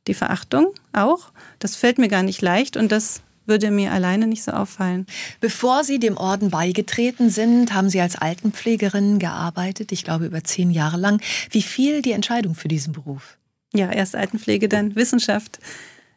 die 0.07 0.13
Verachtung 0.13 0.73
auch, 0.91 1.31
das 1.59 1.75
fällt 1.75 1.97
mir 1.97 2.09
gar 2.09 2.23
nicht 2.23 2.41
leicht 2.41 2.75
und 2.75 2.91
das 2.91 3.21
würde 3.45 3.71
mir 3.71 3.91
alleine 3.91 4.27
nicht 4.27 4.43
so 4.43 4.51
auffallen. 4.51 5.05
Bevor 5.39 5.83
Sie 5.83 5.99
dem 5.99 6.17
Orden 6.17 6.49
beigetreten 6.49 7.29
sind, 7.29 7.73
haben 7.73 7.89
Sie 7.89 8.01
als 8.01 8.15
Altenpflegerin 8.15 9.19
gearbeitet, 9.19 9.91
ich 9.91 10.03
glaube 10.03 10.25
über 10.25 10.43
zehn 10.43 10.71
Jahre 10.71 10.97
lang. 10.97 11.21
Wie 11.49 11.61
fiel 11.61 12.01
die 12.01 12.11
Entscheidung 12.11 12.55
für 12.55 12.67
diesen 12.67 12.93
Beruf? 12.93 13.37
Ja, 13.73 13.91
erst 13.91 14.15
Altenpflege, 14.15 14.67
dann 14.67 14.95
Wissenschaft. 14.95 15.59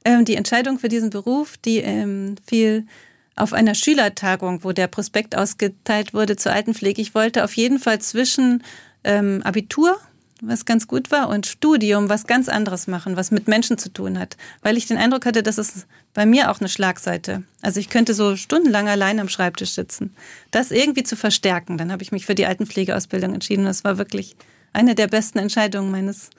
Ähm, 0.04 0.24
die 0.24 0.36
Entscheidung 0.36 0.78
für 0.78 0.88
diesen 0.88 1.10
Beruf, 1.10 1.56
die 1.56 1.78
ähm, 1.78 2.36
fiel 2.46 2.86
auf 3.36 3.52
einer 3.52 3.74
Schülertagung, 3.74 4.64
wo 4.64 4.72
der 4.72 4.86
Prospekt 4.86 5.36
ausgeteilt 5.36 6.14
wurde 6.14 6.36
zur 6.36 6.52
Altenpflege. 6.52 7.02
Ich 7.02 7.14
wollte 7.14 7.44
auf 7.44 7.54
jeden 7.56 7.78
Fall 7.78 8.00
zwischen 8.00 8.62
ähm, 9.02 9.42
Abitur, 9.42 9.98
was 10.40 10.64
ganz 10.64 10.86
gut 10.86 11.10
war, 11.10 11.28
und 11.28 11.46
Studium, 11.46 12.08
was 12.08 12.26
ganz 12.26 12.48
anderes 12.48 12.86
machen, 12.86 13.16
was 13.16 13.30
mit 13.30 13.48
Menschen 13.48 13.78
zu 13.78 13.92
tun 13.92 14.18
hat. 14.18 14.36
Weil 14.62 14.76
ich 14.76 14.86
den 14.86 14.98
Eindruck 14.98 15.26
hatte, 15.26 15.42
dass 15.42 15.58
es 15.58 15.86
bei 16.12 16.26
mir 16.26 16.50
auch 16.50 16.60
eine 16.60 16.68
Schlagseite. 16.68 17.42
Also 17.62 17.80
ich 17.80 17.88
könnte 17.88 18.14
so 18.14 18.36
stundenlang 18.36 18.88
allein 18.88 19.18
am 19.18 19.28
Schreibtisch 19.28 19.72
sitzen. 19.72 20.14
Das 20.50 20.70
irgendwie 20.70 21.02
zu 21.02 21.16
verstärken. 21.16 21.78
Dann 21.78 21.90
habe 21.90 22.02
ich 22.02 22.12
mich 22.12 22.26
für 22.26 22.34
die 22.34 22.46
Altenpflegeausbildung 22.46 23.34
entschieden. 23.34 23.64
Das 23.64 23.84
war 23.84 23.98
wirklich 23.98 24.36
eine 24.72 24.94
der 24.94 25.08
besten 25.08 25.38
Entscheidungen 25.38 25.90
meines 25.90 26.30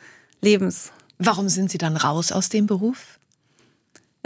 Lebens. 0.42 0.92
Warum 1.18 1.50
sind 1.50 1.72
Sie 1.72 1.78
dann 1.78 1.98
raus 1.98 2.32
aus 2.32 2.50
dem 2.50 2.68
Beruf? 2.68 3.20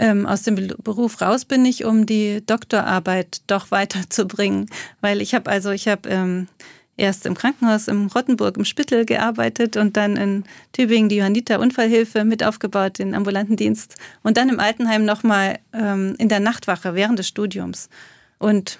Ähm, 0.00 0.24
aus 0.26 0.42
dem 0.42 0.56
Beruf 0.82 1.20
raus 1.20 1.44
bin 1.44 1.64
ich, 1.64 1.84
um 1.84 2.06
die 2.06 2.42
Doktorarbeit 2.44 3.42
doch 3.46 3.70
weiterzubringen. 3.70 4.66
Weil 5.00 5.20
ich 5.20 5.34
habe 5.34 5.50
also, 5.50 5.70
ich 5.70 5.86
habe 5.88 6.08
ähm, 6.08 6.48
erst 6.96 7.26
im 7.26 7.34
Krankenhaus 7.34 7.86
im 7.86 8.06
Rottenburg 8.06 8.56
im 8.56 8.64
Spittel 8.64 9.04
gearbeitet 9.04 9.76
und 9.76 9.96
dann 9.96 10.16
in 10.16 10.44
Tübingen 10.72 11.10
die 11.10 11.16
Johanniter 11.16 11.60
Unfallhilfe 11.60 12.24
mit 12.24 12.42
aufgebaut, 12.42 12.98
den 12.98 13.14
ambulanten 13.14 13.56
Dienst 13.56 13.96
und 14.22 14.38
dann 14.38 14.48
im 14.48 14.58
Altenheim 14.58 15.04
nochmal 15.04 15.58
ähm, 15.72 16.14
in 16.18 16.28
der 16.28 16.40
Nachtwache 16.40 16.94
während 16.94 17.18
des 17.18 17.28
Studiums. 17.28 17.90
Und 18.38 18.78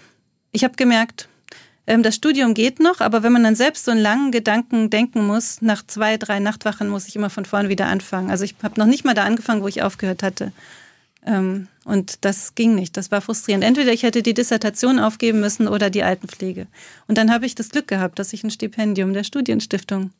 ich 0.52 0.64
habe 0.64 0.74
gemerkt, 0.76 1.28
ähm, 1.86 2.02
das 2.02 2.14
Studium 2.14 2.54
geht 2.54 2.80
noch, 2.80 3.00
aber 3.00 3.22
wenn 3.22 3.32
man 3.32 3.42
dann 3.42 3.56
selbst 3.56 3.84
so 3.84 3.90
einen 3.90 4.00
langen 4.00 4.32
Gedanken 4.32 4.88
denken 4.88 5.26
muss, 5.26 5.60
nach 5.60 5.84
zwei, 5.86 6.16
drei 6.16 6.40
Nachtwachen 6.40 6.88
muss 6.88 7.08
ich 7.08 7.16
immer 7.16 7.30
von 7.30 7.44
vorn 7.44 7.68
wieder 7.68 7.86
anfangen. 7.86 8.30
Also 8.30 8.44
ich 8.44 8.54
habe 8.62 8.80
noch 8.80 8.86
nicht 8.86 9.04
mal 9.04 9.14
da 9.14 9.24
angefangen, 9.24 9.62
wo 9.62 9.68
ich 9.68 9.82
aufgehört 9.82 10.22
hatte. 10.22 10.52
Ähm, 11.26 11.68
und 11.84 12.24
das 12.24 12.54
ging 12.54 12.74
nicht. 12.74 12.96
Das 12.96 13.10
war 13.10 13.20
frustrierend. 13.20 13.64
Entweder 13.64 13.92
ich 13.92 14.02
hätte 14.02 14.22
die 14.22 14.34
Dissertation 14.34 14.98
aufgeben 14.98 15.40
müssen 15.40 15.68
oder 15.68 15.90
die 15.90 16.02
Altenpflege. 16.02 16.66
Und 17.08 17.18
dann 17.18 17.32
habe 17.32 17.46
ich 17.46 17.54
das 17.54 17.70
Glück 17.70 17.88
gehabt, 17.88 18.18
dass 18.18 18.32
ich 18.32 18.44
ein 18.44 18.50
Stipendium 18.50 19.12
der 19.12 19.24
Studienstiftung 19.24 20.10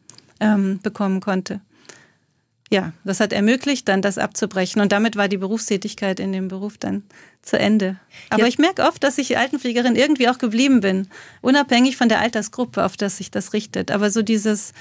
ähm, 0.40 0.80
bekommen 0.82 1.20
konnte. 1.20 1.60
Ja, 2.72 2.92
das 3.02 3.18
hat 3.18 3.32
ermöglicht, 3.32 3.88
dann 3.88 4.00
das 4.00 4.16
abzubrechen. 4.16 4.80
Und 4.80 4.92
damit 4.92 5.16
war 5.16 5.26
die 5.26 5.38
Berufstätigkeit 5.38 6.20
in 6.20 6.32
dem 6.32 6.46
Beruf 6.46 6.78
dann 6.78 7.02
zu 7.42 7.58
Ende. 7.58 7.96
Aber 8.28 8.42
Jetzt. 8.42 8.54
ich 8.54 8.58
merke 8.58 8.82
oft, 8.82 9.02
dass 9.02 9.18
ich 9.18 9.36
Altenpflegerin 9.36 9.96
irgendwie 9.96 10.28
auch 10.28 10.38
geblieben 10.38 10.80
bin, 10.80 11.08
unabhängig 11.40 11.96
von 11.96 12.08
der 12.08 12.20
Altersgruppe, 12.20 12.84
auf 12.84 12.96
das 12.96 13.16
sich 13.16 13.32
das 13.32 13.54
richtet. 13.54 13.90
Aber 13.90 14.10
so 14.10 14.22
dieses 14.22 14.72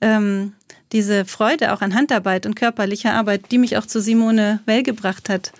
ähm, 0.00 0.54
diese 0.94 1.24
Freude 1.26 1.74
auch 1.74 1.82
an 1.82 1.94
Handarbeit 1.94 2.46
und 2.46 2.54
körperlicher 2.54 3.12
Arbeit, 3.12 3.50
die 3.50 3.58
mich 3.58 3.76
auch 3.76 3.84
zu 3.84 4.00
Simone 4.00 4.60
Well 4.64 4.82
gebracht 4.82 5.28
hat. 5.28 5.52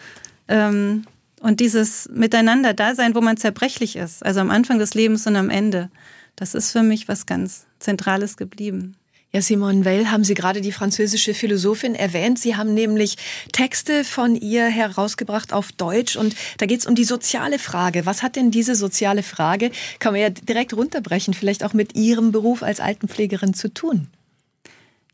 Ähm, 0.48 1.04
und 1.40 1.60
dieses 1.60 2.08
Miteinander-Dasein, 2.14 3.14
wo 3.14 3.20
man 3.20 3.36
zerbrechlich 3.36 3.96
ist, 3.96 4.24
also 4.24 4.40
am 4.40 4.50
Anfang 4.50 4.78
des 4.78 4.94
Lebens 4.94 5.26
und 5.26 5.36
am 5.36 5.50
Ende. 5.50 5.90
das 6.36 6.54
ist 6.54 6.72
für 6.72 6.82
mich 6.82 7.06
was 7.06 7.26
ganz 7.26 7.66
Zentrales 7.80 8.36
geblieben. 8.36 8.96
Ja, 9.32 9.42
Simone 9.42 9.84
Weil 9.84 10.12
haben 10.12 10.22
Sie 10.22 10.34
gerade 10.34 10.60
die 10.60 10.70
französische 10.70 11.34
Philosophin 11.34 11.96
erwähnt. 11.96 12.38
Sie 12.38 12.54
haben 12.54 12.72
nämlich 12.72 13.16
Texte 13.50 14.04
von 14.04 14.36
ihr 14.36 14.66
herausgebracht 14.66 15.52
auf 15.52 15.72
Deutsch 15.72 16.14
und 16.16 16.36
da 16.58 16.66
geht 16.66 16.78
es 16.78 16.86
um 16.86 16.94
die 16.94 17.04
soziale 17.04 17.58
Frage. 17.58 18.06
Was 18.06 18.22
hat 18.22 18.36
denn 18.36 18.52
diese 18.52 18.76
soziale 18.76 19.24
Frage, 19.24 19.72
kann 19.98 20.12
man 20.12 20.22
ja 20.22 20.30
direkt 20.30 20.72
runterbrechen, 20.74 21.34
vielleicht 21.34 21.64
auch 21.64 21.72
mit 21.72 21.96
Ihrem 21.96 22.30
Beruf 22.30 22.62
als 22.62 22.78
Altenpflegerin 22.78 23.54
zu 23.54 23.74
tun? 23.74 24.06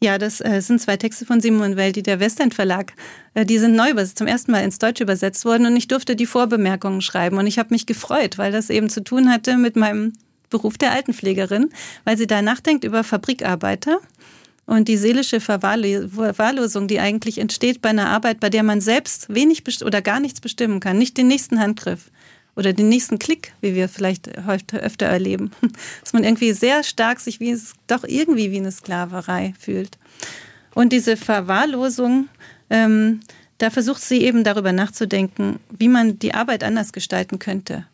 Ja, 0.02 0.16
das 0.16 0.40
äh, 0.40 0.62
sind 0.62 0.80
zwei 0.80 0.96
Texte 0.96 1.26
von 1.26 1.42
Simon 1.42 1.76
Weil, 1.76 1.92
die 1.92 2.02
der 2.02 2.20
Westend 2.20 2.54
Verlag, 2.54 2.94
äh, 3.34 3.44
die 3.44 3.58
sind 3.58 3.76
neu 3.76 3.92
zum 4.06 4.26
ersten 4.26 4.50
Mal 4.50 4.64
ins 4.64 4.78
Deutsche 4.78 5.02
übersetzt 5.02 5.44
worden 5.44 5.66
und 5.66 5.76
ich 5.76 5.88
durfte 5.88 6.16
die 6.16 6.24
Vorbemerkungen 6.24 7.02
schreiben 7.02 7.36
und 7.36 7.46
ich 7.46 7.58
habe 7.58 7.74
mich 7.74 7.84
gefreut, 7.84 8.38
weil 8.38 8.50
das 8.50 8.70
eben 8.70 8.88
zu 8.88 9.04
tun 9.04 9.30
hatte 9.30 9.58
mit 9.58 9.76
meinem 9.76 10.14
Beruf 10.48 10.78
der 10.78 10.92
Altenpflegerin, 10.92 11.68
weil 12.04 12.16
sie 12.16 12.26
da 12.26 12.40
nachdenkt 12.40 12.84
über 12.84 13.04
Fabrikarbeiter 13.04 14.00
und 14.64 14.88
die 14.88 14.96
seelische 14.96 15.38
Verwahrlosung, 15.38 16.88
die 16.88 16.98
eigentlich 16.98 17.36
entsteht 17.36 17.82
bei 17.82 17.90
einer 17.90 18.08
Arbeit, 18.08 18.40
bei 18.40 18.48
der 18.48 18.62
man 18.62 18.80
selbst 18.80 19.26
wenig 19.28 19.64
oder 19.84 20.00
gar 20.00 20.18
nichts 20.18 20.40
bestimmen 20.40 20.80
kann, 20.80 20.96
nicht 20.96 21.18
den 21.18 21.28
nächsten 21.28 21.60
Handgriff 21.60 22.10
oder 22.56 22.72
den 22.72 22.88
nächsten 22.88 23.18
Klick, 23.18 23.52
wie 23.60 23.74
wir 23.74 23.88
vielleicht 23.88 24.28
öfter 24.28 25.06
erleben, 25.06 25.50
dass 26.00 26.12
man 26.12 26.24
irgendwie 26.24 26.52
sehr 26.52 26.82
stark 26.82 27.20
sich 27.20 27.40
wie 27.40 27.50
es 27.50 27.72
doch 27.86 28.04
irgendwie 28.04 28.50
wie 28.50 28.58
eine 28.58 28.72
Sklaverei 28.72 29.54
fühlt. 29.58 29.98
Und 30.74 30.92
diese 30.92 31.16
Verwahrlosung, 31.16 32.28
ähm, 32.70 33.20
da 33.58 33.70
versucht 33.70 34.02
sie 34.02 34.22
eben 34.22 34.44
darüber 34.44 34.72
nachzudenken, 34.72 35.60
wie 35.70 35.88
man 35.88 36.18
die 36.18 36.34
Arbeit 36.34 36.64
anders 36.64 36.92
gestalten 36.92 37.38
könnte. 37.38 37.86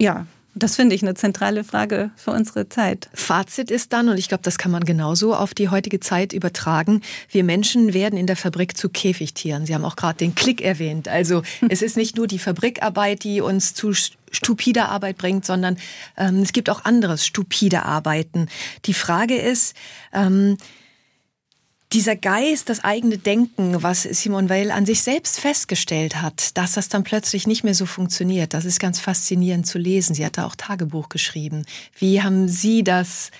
Ja, 0.00 0.26
das 0.62 0.76
finde 0.76 0.94
ich 0.94 1.02
eine 1.02 1.14
zentrale 1.14 1.64
Frage 1.64 2.10
für 2.16 2.30
unsere 2.30 2.68
Zeit. 2.68 3.08
Fazit 3.14 3.70
ist 3.70 3.92
dann, 3.92 4.08
und 4.08 4.18
ich 4.18 4.28
glaube, 4.28 4.42
das 4.42 4.58
kann 4.58 4.70
man 4.70 4.84
genauso 4.84 5.34
auf 5.34 5.54
die 5.54 5.68
heutige 5.68 6.00
Zeit 6.00 6.32
übertragen, 6.32 7.02
wir 7.30 7.44
Menschen 7.44 7.94
werden 7.94 8.18
in 8.18 8.26
der 8.26 8.36
Fabrik 8.36 8.76
zu 8.76 8.88
Käfigtieren. 8.88 9.66
Sie 9.66 9.74
haben 9.74 9.84
auch 9.84 9.96
gerade 9.96 10.18
den 10.18 10.34
Klick 10.34 10.60
erwähnt. 10.60 11.08
Also 11.08 11.42
es 11.68 11.82
ist 11.82 11.96
nicht 11.96 12.16
nur 12.16 12.26
die 12.26 12.38
Fabrikarbeit, 12.38 13.24
die 13.24 13.40
uns 13.40 13.74
zu 13.74 13.92
stupider 14.30 14.90
Arbeit 14.90 15.18
bringt, 15.18 15.44
sondern 15.44 15.78
ähm, 16.16 16.42
es 16.42 16.52
gibt 16.52 16.70
auch 16.70 16.84
anderes 16.84 17.26
stupide 17.26 17.84
Arbeiten. 17.84 18.48
Die 18.84 18.94
Frage 18.94 19.36
ist, 19.36 19.74
ähm, 20.12 20.56
dieser 21.92 22.16
Geist, 22.16 22.68
das 22.68 22.84
eigene 22.84 23.16
Denken, 23.18 23.82
was 23.82 24.02
Simone 24.02 24.48
Weil 24.48 24.70
an 24.70 24.84
sich 24.84 25.02
selbst 25.02 25.40
festgestellt 25.40 26.20
hat, 26.20 26.56
dass 26.58 26.72
das 26.72 26.88
dann 26.88 27.02
plötzlich 27.02 27.46
nicht 27.46 27.64
mehr 27.64 27.74
so 27.74 27.86
funktioniert, 27.86 28.52
das 28.52 28.64
ist 28.64 28.78
ganz 28.78 29.00
faszinierend 29.00 29.66
zu 29.66 29.78
lesen. 29.78 30.14
Sie 30.14 30.24
hat 30.24 30.36
da 30.36 30.46
auch 30.46 30.54
Tagebuch 30.54 31.08
geschrieben. 31.08 31.64
Wie 31.98 32.22
haben 32.22 32.48
Sie 32.48 32.84
das 32.84 33.30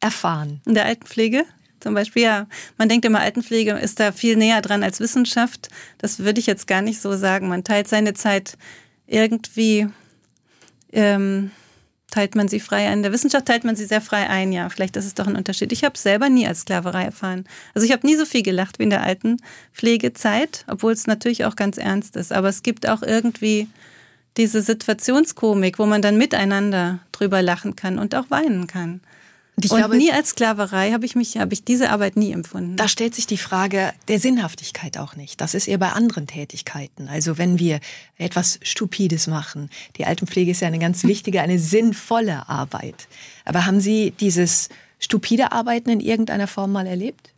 erfahren? 0.00 0.60
In 0.66 0.74
der 0.74 0.86
Altenpflege? 0.86 1.44
Zum 1.78 1.94
Beispiel, 1.94 2.22
ja, 2.22 2.46
man 2.78 2.88
denkt 2.88 3.04
immer, 3.04 3.20
Altenpflege 3.20 3.72
ist 3.72 3.98
da 3.98 4.12
viel 4.12 4.36
näher 4.36 4.62
dran 4.62 4.82
als 4.82 5.00
Wissenschaft. 5.00 5.68
Das 5.98 6.20
würde 6.20 6.40
ich 6.40 6.46
jetzt 6.46 6.66
gar 6.66 6.82
nicht 6.82 7.00
so 7.00 7.16
sagen. 7.16 7.48
Man 7.48 7.64
teilt 7.64 7.88
seine 7.88 8.14
Zeit 8.14 8.56
irgendwie 9.06 9.88
ähm, 10.92 11.50
teilt 12.12 12.36
man 12.36 12.46
sie 12.46 12.60
frei 12.60 12.86
ein. 12.86 12.98
In 12.98 13.02
der 13.02 13.12
Wissenschaft 13.12 13.46
teilt 13.46 13.64
man 13.64 13.74
sie 13.74 13.86
sehr 13.86 14.00
frei 14.00 14.28
ein, 14.28 14.52
ja. 14.52 14.68
Vielleicht 14.68 14.96
ist 14.96 15.06
es 15.06 15.14
doch 15.14 15.26
ein 15.26 15.34
Unterschied. 15.34 15.72
Ich 15.72 15.82
habe 15.82 15.98
selber 15.98 16.28
nie 16.28 16.46
als 16.46 16.60
Sklaverei 16.60 17.04
erfahren. 17.04 17.46
Also 17.74 17.86
ich 17.86 17.92
habe 17.92 18.06
nie 18.06 18.16
so 18.16 18.26
viel 18.26 18.42
gelacht 18.42 18.78
wie 18.78 18.84
in 18.84 18.90
der 18.90 19.02
alten 19.02 19.38
Pflegezeit, 19.72 20.64
obwohl 20.68 20.92
es 20.92 21.06
natürlich 21.06 21.44
auch 21.44 21.56
ganz 21.56 21.78
ernst 21.78 22.14
ist. 22.16 22.32
Aber 22.32 22.48
es 22.48 22.62
gibt 22.62 22.88
auch 22.88 23.02
irgendwie 23.02 23.66
diese 24.36 24.62
Situationskomik, 24.62 25.78
wo 25.78 25.86
man 25.86 26.02
dann 26.02 26.18
miteinander 26.18 27.00
drüber 27.12 27.42
lachen 27.42 27.76
kann 27.76 27.98
und 27.98 28.14
auch 28.14 28.30
weinen 28.30 28.66
kann. 28.66 29.00
Und, 29.56 29.70
und 29.70 29.78
glaube, 29.78 29.96
nie 29.96 30.10
als 30.10 30.30
Sklaverei 30.30 30.92
habe 30.92 31.04
ich 31.04 31.14
mich, 31.14 31.36
habe 31.36 31.52
ich 31.52 31.62
diese 31.62 31.90
Arbeit 31.90 32.16
nie 32.16 32.32
empfunden. 32.32 32.76
Da 32.76 32.88
stellt 32.88 33.14
sich 33.14 33.26
die 33.26 33.36
Frage 33.36 33.92
der 34.08 34.18
Sinnhaftigkeit 34.18 34.96
auch 34.96 35.14
nicht. 35.14 35.40
Das 35.42 35.54
ist 35.54 35.68
eher 35.68 35.78
bei 35.78 35.90
anderen 35.90 36.26
Tätigkeiten. 36.26 37.08
Also 37.08 37.36
wenn 37.36 37.58
wir 37.58 37.80
etwas 38.16 38.58
Stupides 38.62 39.26
machen. 39.26 39.68
Die 39.96 40.06
Altenpflege 40.06 40.50
ist 40.50 40.60
ja 40.60 40.68
eine 40.68 40.78
ganz 40.78 41.04
wichtige, 41.04 41.42
eine 41.42 41.58
sinnvolle 41.58 42.48
Arbeit. 42.48 43.08
Aber 43.44 43.66
haben 43.66 43.80
Sie 43.80 44.12
dieses 44.12 44.70
stupide 44.98 45.52
Arbeiten 45.52 45.90
in 45.90 46.00
irgendeiner 46.00 46.46
Form 46.46 46.72
mal 46.72 46.86
erlebt? 46.86 47.31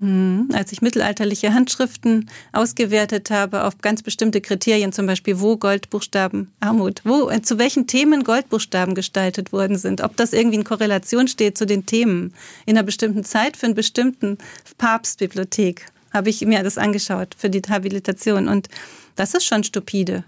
Mhm. 0.00 0.48
Als 0.54 0.72
ich 0.72 0.80
mittelalterliche 0.80 1.52
Handschriften 1.52 2.30
ausgewertet 2.52 3.30
habe 3.30 3.64
auf 3.64 3.78
ganz 3.78 4.02
bestimmte 4.02 4.40
Kriterien, 4.40 4.92
zum 4.92 5.06
Beispiel 5.06 5.40
wo 5.40 5.58
Goldbuchstaben 5.58 6.50
Armut, 6.58 7.02
wo 7.04 7.28
äh, 7.28 7.42
zu 7.42 7.58
welchen 7.58 7.86
Themen 7.86 8.24
Goldbuchstaben 8.24 8.94
gestaltet 8.94 9.52
worden 9.52 9.76
sind, 9.76 10.00
ob 10.00 10.16
das 10.16 10.32
irgendwie 10.32 10.56
in 10.56 10.64
Korrelation 10.64 11.28
steht 11.28 11.58
zu 11.58 11.66
den 11.66 11.84
Themen 11.84 12.32
in 12.64 12.78
einer 12.78 12.86
bestimmten 12.86 13.24
Zeit 13.24 13.58
für 13.58 13.66
einen 13.66 13.74
bestimmten 13.74 14.38
Papstbibliothek, 14.78 15.86
habe 16.14 16.30
ich 16.30 16.40
mir 16.46 16.62
das 16.62 16.78
angeschaut 16.78 17.36
für 17.36 17.50
die 17.50 17.60
Habilitation 17.68 18.48
und 18.48 18.68
das 19.16 19.34
ist 19.34 19.44
schon 19.44 19.64
stupide 19.64 20.24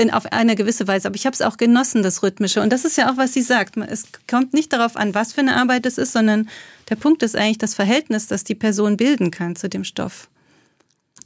in, 0.00 0.10
auf 0.10 0.26
eine 0.26 0.56
gewisse 0.56 0.86
Weise. 0.86 1.08
Aber 1.08 1.16
ich 1.16 1.26
habe 1.26 1.34
es 1.34 1.42
auch 1.42 1.56
genossen, 1.56 2.02
das 2.02 2.22
Rhythmische. 2.22 2.62
Und 2.62 2.72
das 2.72 2.84
ist 2.84 2.96
ja 2.96 3.10
auch, 3.10 3.16
was 3.16 3.32
sie 3.32 3.42
sagt. 3.42 3.76
Es 3.76 4.04
kommt 4.28 4.54
nicht 4.54 4.72
darauf 4.72 4.96
an, 4.96 5.14
was 5.14 5.32
für 5.32 5.40
eine 5.40 5.56
Arbeit 5.56 5.86
es 5.86 5.98
ist, 5.98 6.12
sondern 6.12 6.48
der 6.88 6.96
Punkt 6.96 7.22
ist 7.22 7.36
eigentlich 7.36 7.58
das 7.58 7.74
Verhältnis, 7.74 8.26
das 8.26 8.44
die 8.44 8.54
Person 8.54 8.96
bilden 8.96 9.30
kann 9.30 9.56
zu 9.56 9.68
dem 9.68 9.84
Stoff 9.84 10.28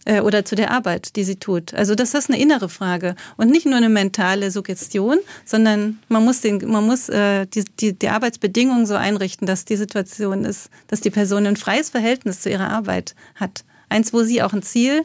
äh, 0.04 0.20
oder 0.20 0.44
zu 0.44 0.54
der 0.54 0.70
Arbeit, 0.70 1.16
die 1.16 1.24
sie 1.24 1.36
tut. 1.36 1.74
Also 1.74 1.94
das 1.94 2.14
ist 2.14 2.30
eine 2.30 2.40
innere 2.40 2.68
Frage 2.68 3.14
und 3.36 3.50
nicht 3.50 3.66
nur 3.66 3.76
eine 3.76 3.88
mentale 3.88 4.50
Suggestion, 4.50 5.18
sondern 5.44 5.98
man 6.08 6.24
muss, 6.24 6.40
den, 6.40 6.58
man 6.70 6.86
muss 6.86 7.08
äh, 7.08 7.46
die, 7.46 7.64
die, 7.64 7.92
die 7.92 8.08
Arbeitsbedingungen 8.08 8.86
so 8.86 8.94
einrichten, 8.94 9.46
dass 9.46 9.64
die 9.64 9.76
Situation 9.76 10.44
ist, 10.44 10.70
dass 10.88 11.00
die 11.00 11.10
Person 11.10 11.46
ein 11.46 11.56
freies 11.56 11.90
Verhältnis 11.90 12.40
zu 12.40 12.50
ihrer 12.50 12.70
Arbeit 12.70 13.14
hat. 13.34 13.64
Eins, 13.88 14.12
wo 14.12 14.22
sie 14.22 14.42
auch 14.42 14.52
ein 14.52 14.62
Ziel 14.62 15.02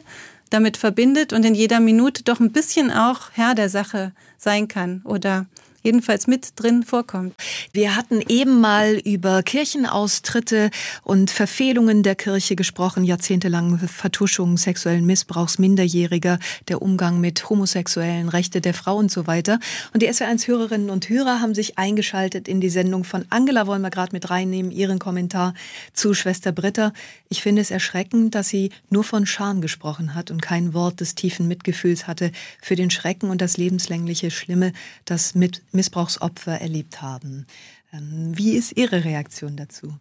damit 0.50 0.76
verbindet 0.76 1.32
und 1.32 1.44
in 1.44 1.54
jeder 1.54 1.80
Minute 1.80 2.22
doch 2.22 2.40
ein 2.40 2.52
bisschen 2.52 2.90
auch 2.90 3.30
Herr 3.32 3.54
der 3.54 3.68
Sache 3.68 4.12
sein 4.38 4.68
kann 4.68 5.02
oder 5.04 5.46
jedenfalls 5.82 6.26
mit 6.26 6.52
drin 6.56 6.82
vorkommt. 6.82 7.34
Wir 7.72 7.96
hatten 7.96 8.20
eben 8.28 8.60
mal 8.60 8.94
über 9.04 9.42
Kirchenaustritte 9.42 10.70
und 11.02 11.30
Verfehlungen 11.30 12.02
der 12.02 12.14
Kirche 12.14 12.56
gesprochen, 12.56 13.04
jahrzehntelang 13.04 13.78
Vertuschung 13.78 14.56
sexuellen 14.56 15.06
Missbrauchs 15.06 15.58
Minderjähriger, 15.58 16.38
der 16.68 16.82
Umgang 16.82 17.20
mit 17.20 17.48
homosexuellen 17.48 18.28
Rechte 18.28 18.60
der 18.60 18.74
Frau 18.74 18.96
und 18.96 19.10
so 19.10 19.26
weiter. 19.26 19.60
Und 19.94 20.02
die 20.02 20.10
SW1-Hörerinnen 20.10 20.90
und 20.90 21.08
Hörer 21.08 21.40
haben 21.40 21.54
sich 21.54 21.78
eingeschaltet 21.78 22.48
in 22.48 22.60
die 22.60 22.70
Sendung 22.70 23.04
von 23.04 23.24
Angela, 23.30 23.66
wollen 23.66 23.82
wir 23.82 23.90
gerade 23.90 24.12
mit 24.12 24.30
reinnehmen, 24.30 24.70
ihren 24.70 24.98
Kommentar 24.98 25.54
zu 25.92 26.12
Schwester 26.12 26.52
Britta. 26.52 26.92
Ich 27.30 27.42
finde 27.42 27.60
es 27.60 27.70
erschreckend, 27.70 28.34
dass 28.34 28.48
sie 28.48 28.70
nur 28.88 29.04
von 29.04 29.26
Scham 29.26 29.60
gesprochen 29.60 30.14
hat 30.14 30.30
und 30.30 30.40
kein 30.40 30.72
Wort 30.72 31.00
des 31.00 31.14
tiefen 31.14 31.46
Mitgefühls 31.46 32.06
hatte 32.06 32.32
für 32.62 32.74
den 32.74 32.90
Schrecken 32.90 33.28
und 33.28 33.42
das 33.42 33.58
lebenslängliche 33.58 34.30
Schlimme, 34.30 34.72
das 35.04 35.34
mit 35.34 35.62
Missbrauchsopfer 35.72 36.60
erlebt 36.60 37.02
haben. 37.02 37.46
Ähm, 37.92 38.32
wie 38.34 38.52
ist 38.52 38.76
Ihre 38.76 39.04
Reaktion 39.04 39.56
dazu? 39.56 39.94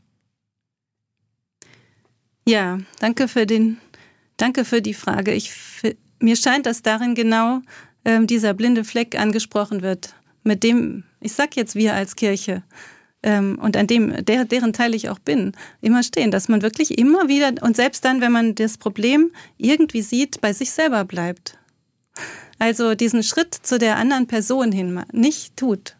Ja, 2.47 2.79
danke 2.99 3.27
für 3.27 3.45
den, 3.45 3.77
danke 4.37 4.63
für 4.63 4.81
die 4.81 4.93
Frage. 4.93 5.33
Ich, 5.33 5.51
mir 6.19 6.37
scheint, 6.37 6.65
dass 6.65 6.81
darin 6.81 7.13
genau 7.13 7.61
ähm, 8.05 8.25
dieser 8.25 8.53
blinde 8.53 8.85
Fleck 8.85 9.19
angesprochen 9.19 9.81
wird, 9.81 10.15
mit 10.43 10.63
dem, 10.63 11.03
ich 11.19 11.33
sag 11.33 11.57
jetzt 11.57 11.75
wir 11.75 11.93
als 11.93 12.15
Kirche, 12.15 12.63
ähm, 13.23 13.59
und 13.61 13.75
an 13.75 13.87
dem, 13.87 14.23
der, 14.25 14.45
deren 14.45 14.73
Teil 14.73 14.95
ich 14.95 15.09
auch 15.09 15.19
bin, 15.19 15.53
immer 15.81 16.03
stehen, 16.03 16.31
dass 16.31 16.47
man 16.47 16.61
wirklich 16.61 16.97
immer 16.97 17.27
wieder 17.27 17.51
und 17.61 17.75
selbst 17.75 18.05
dann, 18.05 18.21
wenn 18.21 18.31
man 18.31 18.55
das 18.55 18.77
Problem 18.77 19.31
irgendwie 19.57 20.01
sieht, 20.01 20.41
bei 20.41 20.53
sich 20.53 20.71
selber 20.71 21.03
bleibt. 21.03 21.57
Also 22.59 22.95
diesen 22.95 23.23
Schritt 23.23 23.53
zu 23.53 23.77
der 23.77 23.97
anderen 23.97 24.27
Person 24.27 24.71
hin 24.71 25.03
nicht 25.11 25.57
tut. 25.57 25.96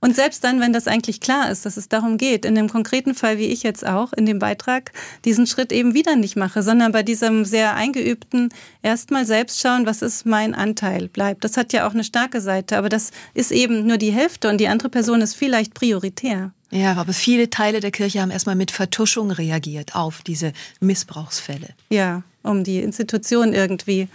Und 0.00 0.14
selbst 0.14 0.44
dann, 0.44 0.60
wenn 0.60 0.72
das 0.72 0.86
eigentlich 0.86 1.20
klar 1.20 1.50
ist, 1.50 1.66
dass 1.66 1.76
es 1.76 1.88
darum 1.88 2.18
geht, 2.18 2.44
in 2.44 2.54
dem 2.54 2.68
konkreten 2.68 3.14
Fall, 3.14 3.38
wie 3.38 3.46
ich 3.46 3.62
jetzt 3.62 3.86
auch 3.86 4.12
in 4.12 4.26
dem 4.26 4.38
Beitrag, 4.38 4.92
diesen 5.24 5.46
Schritt 5.46 5.72
eben 5.72 5.94
wieder 5.94 6.16
nicht 6.16 6.36
mache, 6.36 6.62
sondern 6.62 6.92
bei 6.92 7.02
diesem 7.02 7.44
sehr 7.44 7.74
eingeübten 7.74 8.50
erstmal 8.82 9.24
selbst 9.24 9.60
schauen, 9.60 9.86
was 9.86 10.02
ist 10.02 10.26
mein 10.26 10.54
Anteil 10.54 11.08
bleibt. 11.08 11.44
Das 11.44 11.56
hat 11.56 11.72
ja 11.72 11.88
auch 11.88 11.94
eine 11.94 12.04
starke 12.04 12.40
Seite, 12.40 12.76
aber 12.76 12.88
das 12.88 13.10
ist 13.34 13.52
eben 13.52 13.86
nur 13.86 13.98
die 13.98 14.12
Hälfte 14.12 14.48
und 14.48 14.58
die 14.58 14.68
andere 14.68 14.88
Person 14.88 15.20
ist 15.22 15.34
vielleicht 15.34 15.74
prioritär. 15.74 16.52
Ja, 16.70 16.94
aber 16.94 17.12
viele 17.12 17.48
Teile 17.48 17.80
der 17.80 17.90
Kirche 17.92 18.20
haben 18.20 18.30
erstmal 18.30 18.56
mit 18.56 18.70
Vertuschung 18.70 19.30
reagiert 19.30 19.94
auf 19.94 20.22
diese 20.22 20.52
Missbrauchsfälle. 20.80 21.68
Ja, 21.90 22.22
um 22.42 22.64
die 22.64 22.80
Institution 22.80 23.52
irgendwie 23.52 24.08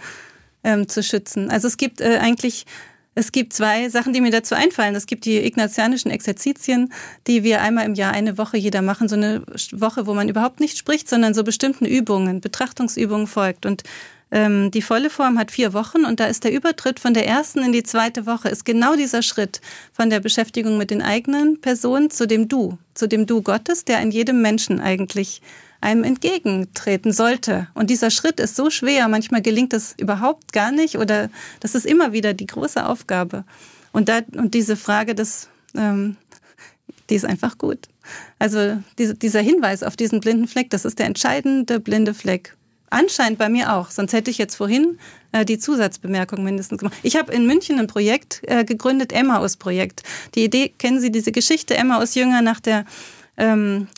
ähm, 0.62 0.88
zu 0.88 1.02
schützen. 1.02 1.50
Also 1.50 1.66
es 1.66 1.76
gibt 1.76 2.00
äh, 2.00 2.18
eigentlich 2.20 2.66
es 3.14 3.32
gibt 3.32 3.52
zwei 3.52 3.88
Sachen, 3.90 4.12
die 4.12 4.20
mir 4.20 4.30
dazu 4.30 4.54
einfallen. 4.54 4.94
Es 4.94 5.06
gibt 5.06 5.26
die 5.26 5.38
ignatianischen 5.38 6.10
Exerzitien, 6.10 6.92
die 7.26 7.42
wir 7.42 7.60
einmal 7.60 7.84
im 7.84 7.94
Jahr 7.94 8.12
eine 8.12 8.38
Woche 8.38 8.56
jeder 8.56 8.80
machen. 8.80 9.08
So 9.08 9.16
eine 9.16 9.42
Woche, 9.72 10.06
wo 10.06 10.14
man 10.14 10.28
überhaupt 10.28 10.60
nicht 10.60 10.78
spricht, 10.78 11.08
sondern 11.08 11.34
so 11.34 11.44
bestimmten 11.44 11.84
Übungen, 11.84 12.40
Betrachtungsübungen 12.40 13.26
folgt. 13.26 13.66
Und 13.66 13.82
ähm, 14.30 14.70
die 14.70 14.80
volle 14.80 15.10
Form 15.10 15.38
hat 15.38 15.50
vier 15.50 15.74
Wochen 15.74 16.06
und 16.06 16.18
da 16.18 16.24
ist 16.24 16.44
der 16.44 16.54
Übertritt 16.54 16.98
von 16.98 17.12
der 17.12 17.26
ersten 17.26 17.58
in 17.58 17.72
die 17.72 17.82
zweite 17.82 18.24
Woche, 18.24 18.48
ist 18.48 18.64
genau 18.64 18.96
dieser 18.96 19.20
Schritt 19.20 19.60
von 19.92 20.08
der 20.08 20.20
Beschäftigung 20.20 20.78
mit 20.78 20.90
den 20.90 21.02
eigenen 21.02 21.60
Personen 21.60 22.08
zu 22.08 22.26
dem 22.26 22.48
Du, 22.48 22.78
zu 22.94 23.06
dem 23.06 23.26
Du 23.26 23.42
Gottes, 23.42 23.84
der 23.84 24.00
in 24.00 24.10
jedem 24.10 24.40
Menschen 24.40 24.80
eigentlich 24.80 25.42
einem 25.82 26.04
entgegentreten 26.04 27.12
sollte. 27.12 27.68
Und 27.74 27.90
dieser 27.90 28.10
Schritt 28.10 28.40
ist 28.40 28.56
so 28.56 28.70
schwer, 28.70 29.08
manchmal 29.08 29.42
gelingt 29.42 29.74
es 29.74 29.94
überhaupt 29.98 30.52
gar 30.52 30.70
nicht 30.70 30.96
oder 30.96 31.28
das 31.60 31.74
ist 31.74 31.84
immer 31.84 32.12
wieder 32.12 32.32
die 32.32 32.46
große 32.46 32.86
Aufgabe. 32.86 33.44
Und, 33.90 34.08
da, 34.08 34.20
und 34.36 34.54
diese 34.54 34.76
Frage 34.76 35.14
des, 35.14 35.48
ähm, 35.76 36.16
die 37.10 37.16
ist 37.16 37.24
einfach 37.24 37.58
gut. 37.58 37.88
Also 38.38 38.80
diese, 38.98 39.14
dieser 39.14 39.40
Hinweis 39.40 39.82
auf 39.82 39.96
diesen 39.96 40.20
blinden 40.20 40.46
Fleck, 40.46 40.70
das 40.70 40.84
ist 40.84 40.98
der 40.98 41.06
entscheidende 41.06 41.80
blinde 41.80 42.14
Fleck. 42.14 42.56
Anscheinend 42.90 43.38
bei 43.38 43.48
mir 43.48 43.72
auch, 43.72 43.90
sonst 43.90 44.12
hätte 44.12 44.30
ich 44.30 44.38
jetzt 44.38 44.54
vorhin 44.54 44.98
äh, 45.32 45.44
die 45.44 45.58
Zusatzbemerkung 45.58 46.44
mindestens 46.44 46.78
gemacht. 46.78 46.96
Ich 47.02 47.16
habe 47.16 47.32
in 47.32 47.46
München 47.46 47.78
ein 47.80 47.86
Projekt 47.86 48.42
äh, 48.44 48.64
gegründet, 48.64 49.12
Emmaus-Projekt. 49.12 50.02
Die 50.34 50.44
Idee, 50.44 50.68
kennen 50.78 51.00
Sie 51.00 51.10
diese 51.10 51.32
Geschichte, 51.32 51.74
Emmaus-Jünger 51.76 52.42
nach 52.42 52.60
der 52.60 52.84
ähm, 53.36 53.88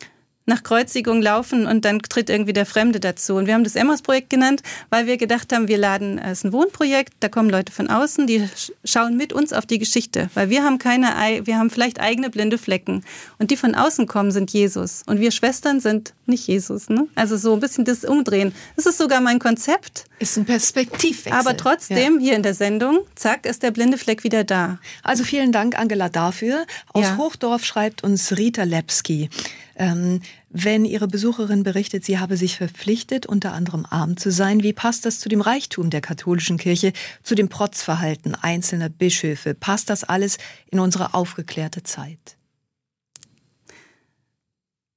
nach 0.46 0.62
Kreuzigung 0.62 1.22
laufen 1.22 1.66
und 1.66 1.85
dann 1.85 2.00
tritt 2.00 2.28
irgendwie 2.28 2.52
der 2.52 2.66
Fremde 2.66 3.00
dazu. 3.00 3.35
Und 3.35 3.46
wir 3.46 3.54
haben 3.54 3.64
das 3.64 3.76
Emmaus-Projekt 3.76 4.30
genannt, 4.30 4.62
weil 4.90 5.07
wir 5.07 5.16
gedacht 5.16 5.52
haben, 5.52 5.68
wir 5.68 5.78
laden, 5.78 6.18
es 6.18 6.38
ist 6.38 6.44
ein 6.44 6.52
Wohnprojekt, 6.52 7.14
da 7.20 7.28
kommen 7.28 7.48
Leute 7.48 7.72
von 7.72 7.88
außen, 7.88 8.26
die 8.26 8.48
schauen 8.85 9.16
mit 9.16 9.33
uns 9.33 9.52
auf 9.52 9.64
die 9.66 9.78
Geschichte, 9.78 10.28
weil 10.35 10.50
wir 10.50 10.62
haben 10.62 10.78
keine, 10.78 11.07
wir 11.44 11.59
haben 11.59 11.70
vielleicht 11.70 12.00
eigene 12.00 12.30
blinde 12.30 12.59
Flecken. 12.59 13.04
Und 13.38 13.50
die 13.50 13.57
von 13.57 13.74
außen 13.74 14.07
kommen, 14.07 14.30
sind 14.30 14.52
Jesus. 14.52 15.02
Und 15.07 15.20
wir 15.20 15.30
Schwestern 15.30 15.80
sind 15.80 16.12
nicht 16.26 16.46
Jesus. 16.46 16.88
Ne? 16.88 17.09
Also 17.14 17.37
so 17.37 17.54
ein 17.54 17.61
bisschen 17.61 17.85
das 17.85 18.04
Umdrehen. 18.04 18.54
Das 18.76 18.87
ist 18.87 18.98
sogar 18.98 19.20
mein 19.20 19.38
Konzept. 19.38 20.04
Ist 20.18 20.37
ein 20.37 20.44
Perspektivwechsel. 20.44 21.33
Aber 21.33 21.57
trotzdem, 21.57 22.14
ja. 22.14 22.20
hier 22.20 22.37
in 22.37 22.42
der 22.42 22.54
Sendung, 22.54 23.00
zack, 23.14 23.46
ist 23.46 23.62
der 23.62 23.70
blinde 23.70 23.98
Fleck 23.98 24.24
wieder 24.24 24.44
da. 24.44 24.78
Also 25.02 25.24
vielen 25.24 25.52
Dank, 25.52 25.78
Angela, 25.78 26.09
dafür. 26.09 26.66
Aus 26.92 27.04
ja. 27.04 27.16
Hochdorf 27.16 27.64
schreibt 27.64 28.04
uns 28.04 28.37
Rita 28.37 28.64
Lepski. 28.64 29.28
Ähm, 29.76 30.20
wenn 30.56 30.84
Ihre 30.84 31.08
Besucherin 31.08 31.64
berichtet, 31.64 32.04
sie 32.04 32.20
habe 32.20 32.36
sich 32.36 32.56
verpflichtet, 32.56 33.26
unter 33.26 33.52
anderem 33.52 33.84
arm 33.90 34.16
zu 34.16 34.30
sein, 34.30 34.62
wie 34.62 34.72
passt 34.72 35.04
das 35.04 35.18
zu 35.18 35.28
dem 35.28 35.40
Reichtum 35.40 35.90
der 35.90 36.00
katholischen 36.00 36.58
Kirche, 36.58 36.92
zu 37.24 37.34
dem 37.34 37.48
Protzverhalten 37.48 38.36
einzelner 38.36 38.88
Bischöfe? 38.88 39.54
Passt 39.54 39.90
das 39.90 40.04
alles 40.04 40.38
in 40.70 40.78
unsere 40.78 41.12
aufgeklärte 41.12 41.82
Zeit? 41.82 42.36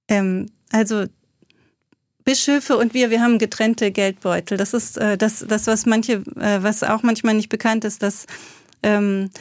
Ähm, 0.07 0.45
also 0.71 1.05
Bischöfe 2.23 2.77
und 2.77 2.93
wir, 2.93 3.09
wir 3.09 3.21
haben 3.21 3.39
getrennte 3.39 3.91
Geldbeutel. 3.91 4.59
Das 4.59 4.75
ist 4.75 4.97
äh, 4.97 5.17
das, 5.17 5.43
das, 5.47 5.65
was 5.65 5.87
manche, 5.87 6.23
äh, 6.35 6.61
was 6.61 6.83
auch 6.83 7.01
manchmal 7.01 7.33
nicht 7.33 7.49
bekannt 7.49 7.83
ist, 7.83 8.03
dass, 8.03 8.27
ähm, 8.83 9.31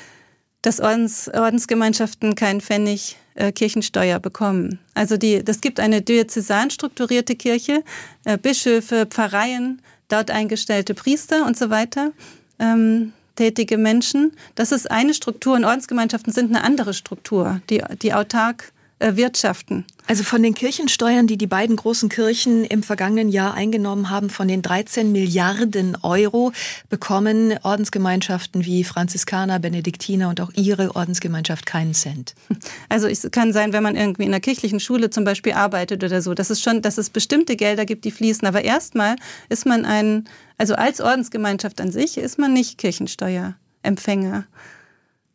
dass 0.66 0.80
Ordens, 0.80 1.30
Ordensgemeinschaften 1.32 2.34
keinen 2.34 2.60
Pfennig 2.60 3.16
äh, 3.36 3.52
Kirchensteuer 3.52 4.18
bekommen. 4.18 4.80
Also 4.94 5.16
die, 5.16 5.44
das 5.44 5.60
gibt 5.60 5.78
eine 5.78 6.02
diözesan 6.02 6.70
strukturierte 6.70 7.36
Kirche, 7.36 7.84
äh, 8.24 8.36
Bischöfe, 8.36 9.06
Pfarreien, 9.06 9.80
dort 10.08 10.32
eingestellte 10.32 10.94
Priester 10.94 11.46
und 11.46 11.56
so 11.56 11.70
weiter. 11.70 12.10
Ähm, 12.58 13.12
tätige 13.36 13.78
Menschen. 13.78 14.32
Das 14.56 14.72
ist 14.72 14.90
eine 14.90 15.14
Struktur 15.14 15.54
und 15.54 15.64
Ordensgemeinschaften 15.64 16.32
sind 16.32 16.48
eine 16.48 16.64
andere 16.64 16.94
Struktur, 16.94 17.60
die, 17.70 17.84
die 18.02 18.12
autark 18.12 18.72
wirtschaften. 18.98 19.84
Also 20.06 20.22
von 20.22 20.42
den 20.42 20.54
Kirchensteuern, 20.54 21.26
die 21.26 21.36
die 21.36 21.46
beiden 21.46 21.76
großen 21.76 22.08
Kirchen 22.08 22.64
im 22.64 22.82
vergangenen 22.82 23.28
Jahr 23.28 23.54
eingenommen 23.54 24.08
haben, 24.08 24.30
von 24.30 24.46
den 24.48 24.62
13 24.62 25.10
Milliarden 25.10 25.96
Euro 26.02 26.52
bekommen 26.88 27.54
Ordensgemeinschaften 27.62 28.64
wie 28.64 28.84
Franziskaner, 28.84 29.58
Benediktiner 29.58 30.28
und 30.28 30.40
auch 30.40 30.52
ihre 30.54 30.94
Ordensgemeinschaft 30.94 31.66
keinen 31.66 31.94
Cent. 31.94 32.34
Also 32.88 33.08
es 33.08 33.28
kann 33.32 33.52
sein, 33.52 33.72
wenn 33.72 33.82
man 33.82 33.96
irgendwie 33.96 34.22
in 34.22 34.28
einer 34.28 34.40
kirchlichen 34.40 34.80
Schule 34.80 35.10
zum 35.10 35.24
Beispiel 35.24 35.52
arbeitet 35.52 36.02
oder 36.04 36.22
so, 36.22 36.34
dass 36.34 36.50
es 36.50 36.62
schon, 36.62 36.82
dass 36.82 36.98
es 36.98 37.10
bestimmte 37.10 37.56
Gelder 37.56 37.84
gibt, 37.84 38.04
die 38.04 38.10
fließen. 38.10 38.46
Aber 38.46 38.62
erstmal 38.62 39.16
ist 39.48 39.66
man 39.66 39.84
ein, 39.84 40.28
also 40.56 40.74
als 40.74 41.00
Ordensgemeinschaft 41.00 41.80
an 41.80 41.90
sich 41.90 42.16
ist 42.16 42.38
man 42.38 42.52
nicht 42.52 42.78
Kirchensteuerempfänger. 42.78 44.46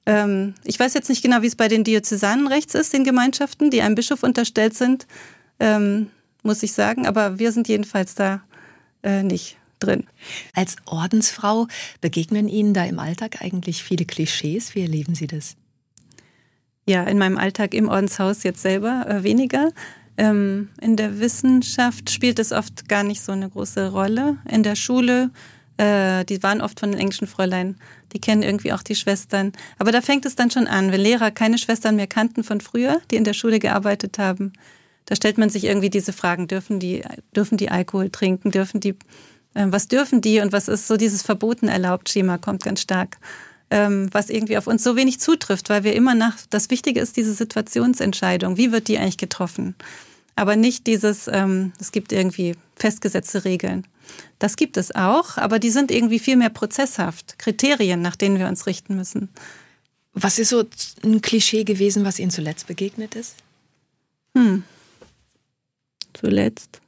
Ähm, 0.05 0.55
ich 0.63 0.79
weiß 0.79 0.93
jetzt 0.93 1.09
nicht 1.09 1.21
genau, 1.21 1.41
wie 1.41 1.47
es 1.47 1.55
bei 1.55 1.67
den 1.67 1.83
Diözesanen 1.83 2.47
rechts 2.47 2.73
ist, 2.73 2.93
den 2.93 3.03
Gemeinschaften, 3.03 3.69
die 3.69 3.81
einem 3.81 3.95
Bischof 3.95 4.23
unterstellt 4.23 4.73
sind, 4.73 5.07
ähm, 5.59 6.07
muss 6.43 6.63
ich 6.63 6.73
sagen. 6.73 7.05
Aber 7.05 7.39
wir 7.39 7.51
sind 7.51 7.67
jedenfalls 7.67 8.15
da 8.15 8.41
äh, 9.03 9.23
nicht 9.23 9.57
drin. 9.79 10.05
Als 10.53 10.75
Ordensfrau 10.85 11.67
begegnen 11.99 12.47
Ihnen 12.47 12.73
da 12.73 12.85
im 12.85 12.99
Alltag 12.99 13.41
eigentlich 13.41 13.83
viele 13.83 14.05
Klischees? 14.05 14.75
Wie 14.75 14.81
erleben 14.81 15.15
Sie 15.15 15.27
das? 15.27 15.55
Ja, 16.87 17.03
in 17.03 17.17
meinem 17.17 17.37
Alltag 17.37 17.73
im 17.73 17.89
Ordenshaus 17.89 18.43
jetzt 18.43 18.61
selber 18.61 19.05
äh, 19.07 19.23
weniger. 19.23 19.71
Ähm, 20.17 20.69
in 20.81 20.97
der 20.97 21.19
Wissenschaft 21.19 22.09
spielt 22.09 22.39
es 22.39 22.51
oft 22.51 22.89
gar 22.89 23.03
nicht 23.03 23.21
so 23.21 23.31
eine 23.31 23.49
große 23.49 23.91
Rolle. 23.91 24.37
In 24.49 24.63
der 24.63 24.75
Schule 24.75 25.31
äh, 25.81 26.23
die 26.25 26.43
waren 26.43 26.61
oft 26.61 26.79
von 26.79 26.91
den 26.91 26.99
englischen 26.99 27.27
Fräulein. 27.27 27.75
Die 28.13 28.19
kennen 28.21 28.43
irgendwie 28.43 28.71
auch 28.71 28.83
die 28.83 28.95
Schwestern. 28.95 29.51
Aber 29.79 29.91
da 29.91 30.01
fängt 30.01 30.25
es 30.25 30.35
dann 30.35 30.51
schon 30.51 30.67
an, 30.67 30.91
wenn 30.91 31.01
Lehrer 31.01 31.31
keine 31.31 31.57
Schwestern 31.57 31.95
mehr 31.95 32.07
kannten 32.07 32.43
von 32.43 32.61
früher, 32.61 33.01
die 33.09 33.15
in 33.15 33.23
der 33.23 33.33
Schule 33.33 33.57
gearbeitet 33.57 34.19
haben. 34.19 34.53
Da 35.05 35.15
stellt 35.15 35.39
man 35.39 35.49
sich 35.49 35.63
irgendwie 35.63 35.89
diese 35.89 36.13
Fragen, 36.13 36.47
dürfen 36.47 36.79
die, 36.79 37.03
dürfen 37.35 37.57
die 37.57 37.71
Alkohol 37.71 38.11
trinken, 38.11 38.51
dürfen 38.51 38.79
die, 38.79 38.95
äh, 39.55 39.65
was 39.69 39.87
dürfen 39.87 40.21
die 40.21 40.39
und 40.39 40.51
was 40.51 40.67
ist 40.67 40.87
so 40.87 40.97
dieses 40.97 41.23
Verboten 41.23 41.67
erlaubt 41.67 42.09
Schema 42.09 42.37
kommt 42.37 42.63
ganz 42.63 42.81
stark. 42.81 43.17
Ähm, 43.71 44.09
was 44.11 44.29
irgendwie 44.29 44.57
auf 44.57 44.67
uns 44.67 44.83
so 44.83 44.95
wenig 44.95 45.19
zutrifft, 45.19 45.69
weil 45.69 45.83
wir 45.83 45.95
immer 45.95 46.13
nach, 46.13 46.37
das 46.49 46.69
Wichtige 46.69 46.99
ist 46.99 47.17
diese 47.17 47.33
Situationsentscheidung. 47.33 48.57
Wie 48.57 48.71
wird 48.71 48.89
die 48.89 48.99
eigentlich 48.99 49.17
getroffen? 49.17 49.75
Aber 50.35 50.57
nicht 50.57 50.85
dieses, 50.87 51.27
ähm, 51.27 51.71
es 51.79 51.91
gibt 51.91 52.11
irgendwie 52.11 52.55
festgesetzte 52.75 53.45
Regeln. 53.45 53.87
Das 54.39 54.55
gibt 54.55 54.77
es 54.77 54.95
auch, 54.95 55.37
aber 55.37 55.59
die 55.59 55.69
sind 55.69 55.91
irgendwie 55.91 56.19
viel 56.19 56.35
mehr 56.35 56.49
prozesshaft. 56.49 57.37
Kriterien, 57.37 58.01
nach 58.01 58.15
denen 58.15 58.39
wir 58.39 58.47
uns 58.47 58.65
richten 58.65 58.95
müssen. 58.95 59.29
Was 60.13 60.39
ist 60.39 60.49
so 60.49 60.63
ein 61.03 61.21
Klischee 61.21 61.63
gewesen, 61.63 62.03
was 62.03 62.19
Ihnen 62.19 62.31
zuletzt 62.31 62.67
begegnet 62.67 63.15
ist? 63.15 63.35
Hm. 64.35 64.63
Zuletzt. 66.13 66.81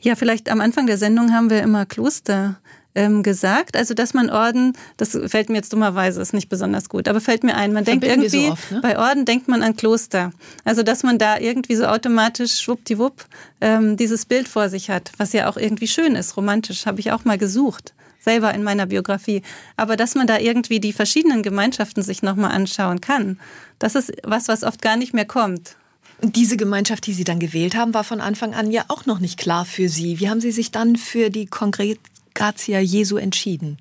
Ja, 0.00 0.14
vielleicht 0.14 0.48
am 0.48 0.60
Anfang 0.60 0.86
der 0.86 0.98
Sendung 0.98 1.32
haben 1.32 1.50
wir 1.50 1.62
immer 1.62 1.86
Kloster 1.86 2.60
ähm, 2.96 3.22
gesagt. 3.22 3.76
Also, 3.76 3.94
dass 3.94 4.14
man 4.14 4.30
Orden, 4.30 4.72
das 4.96 5.16
fällt 5.26 5.50
mir 5.50 5.56
jetzt 5.56 5.72
dummerweise, 5.72 6.20
ist 6.20 6.32
nicht 6.32 6.48
besonders 6.48 6.88
gut, 6.88 7.06
aber 7.06 7.20
fällt 7.20 7.44
mir 7.44 7.54
ein, 7.54 7.72
man 7.72 7.84
denkt 7.84 8.04
irgendwie, 8.04 8.46
so 8.46 8.52
oft, 8.52 8.72
ne? 8.72 8.80
bei 8.80 8.98
Orden 8.98 9.24
denkt 9.24 9.46
man 9.46 9.62
an 9.62 9.76
Kloster. 9.76 10.32
Also, 10.64 10.82
dass 10.82 11.02
man 11.02 11.18
da 11.18 11.38
irgendwie 11.38 11.76
so 11.76 11.84
automatisch 11.84 12.58
schwuppdiwupp 12.60 13.26
ähm, 13.60 13.96
dieses 13.96 14.24
Bild 14.24 14.48
vor 14.48 14.68
sich 14.68 14.90
hat, 14.90 15.12
was 15.18 15.32
ja 15.32 15.48
auch 15.48 15.56
irgendwie 15.56 15.86
schön 15.86 16.16
ist, 16.16 16.36
romantisch, 16.36 16.86
habe 16.86 16.98
ich 16.98 17.12
auch 17.12 17.24
mal 17.24 17.38
gesucht 17.38 17.92
selber 18.18 18.52
in 18.52 18.64
meiner 18.64 18.86
Biografie. 18.86 19.42
Aber 19.76 19.96
dass 19.96 20.16
man 20.16 20.26
da 20.26 20.40
irgendwie 20.40 20.80
die 20.80 20.92
verschiedenen 20.92 21.44
Gemeinschaften 21.44 22.02
sich 22.02 22.24
nochmal 22.24 22.50
anschauen 22.50 23.00
kann, 23.00 23.38
das 23.78 23.94
ist 23.94 24.12
was, 24.24 24.48
was 24.48 24.64
oft 24.64 24.82
gar 24.82 24.96
nicht 24.96 25.14
mehr 25.14 25.26
kommt. 25.26 25.76
Und 26.20 26.34
diese 26.34 26.56
Gemeinschaft, 26.56 27.06
die 27.06 27.12
Sie 27.12 27.22
dann 27.22 27.38
gewählt 27.38 27.76
haben, 27.76 27.94
war 27.94 28.02
von 28.02 28.20
Anfang 28.20 28.52
an 28.52 28.72
ja 28.72 28.84
auch 28.88 29.06
noch 29.06 29.20
nicht 29.20 29.38
klar 29.38 29.64
für 29.64 29.88
Sie. 29.88 30.18
Wie 30.18 30.28
haben 30.28 30.40
Sie 30.40 30.50
sich 30.50 30.72
dann 30.72 30.96
für 30.96 31.30
die 31.30 31.46
konkret 31.46 32.00
Gratia 32.36 32.78
Jesu 32.78 33.16
entschieden? 33.16 33.78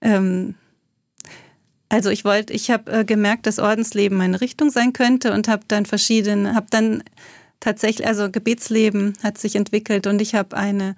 Ähm, 0.00 0.54
also 1.88 2.10
ich 2.10 2.24
wollte, 2.24 2.52
ich 2.52 2.70
habe 2.70 2.92
äh, 2.92 3.04
gemerkt, 3.04 3.46
dass 3.46 3.58
Ordensleben 3.58 4.16
meine 4.16 4.40
Richtung 4.40 4.70
sein 4.70 4.92
könnte 4.92 5.32
und 5.32 5.48
habe 5.48 5.64
dann 5.66 5.86
verschiedene, 5.86 6.54
habe 6.54 6.66
dann 6.70 7.02
tatsächlich, 7.60 8.06
also 8.06 8.30
Gebetsleben 8.30 9.14
hat 9.22 9.38
sich 9.38 9.56
entwickelt 9.56 10.06
und 10.06 10.20
ich 10.20 10.34
habe 10.34 10.56
eine 10.56 10.94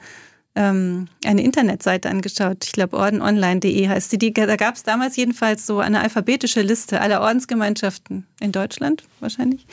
ähm, 0.57 1.09
eine 1.24 1.42
Internetseite 1.42 2.09
angeschaut. 2.09 2.64
Ich 2.64 2.72
glaube, 2.72 2.96
ordenonline.de 2.96 3.88
heißt 3.88 4.11
die. 4.20 4.33
Da 4.33 4.57
gab 4.57 4.74
es 4.74 4.83
damals 4.83 5.14
jedenfalls 5.16 5.66
so 5.66 5.81
eine 5.81 6.00
alphabetische 6.00 6.62
Liste 6.62 7.00
aller 7.00 7.20
Ordensgemeinschaften 7.20 8.26
in 8.40 8.52
Deutschland 8.52 9.05
wahrscheinlich. 9.20 9.66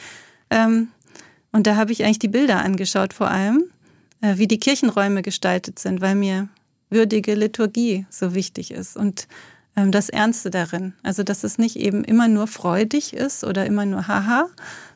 Ähm, 0.49 0.89
und 1.53 1.67
da 1.67 1.77
habe 1.77 1.93
ich 1.93 2.03
eigentlich 2.03 2.19
die 2.19 2.27
Bilder 2.27 2.59
angeschaut, 2.63 3.13
vor 3.13 3.31
allem, 3.31 3.63
äh, 4.21 4.37
wie 4.37 4.47
die 4.47 4.59
Kirchenräume 4.59 5.21
gestaltet 5.21 5.79
sind, 5.79 6.01
weil 6.01 6.15
mir 6.15 6.49
würdige 6.93 7.35
Liturgie 7.35 8.05
so 8.09 8.33
wichtig 8.33 8.71
ist 8.71 8.95
und 8.95 9.27
ähm, 9.75 9.91
das 9.91 10.09
Ernste 10.09 10.49
darin. 10.49 10.93
Also, 11.03 11.23
dass 11.23 11.43
es 11.43 11.57
nicht 11.57 11.75
eben 11.75 12.03
immer 12.03 12.27
nur 12.27 12.47
freudig 12.47 13.13
ist 13.13 13.43
oder 13.43 13.65
immer 13.65 13.85
nur 13.85 14.07
haha, 14.07 14.47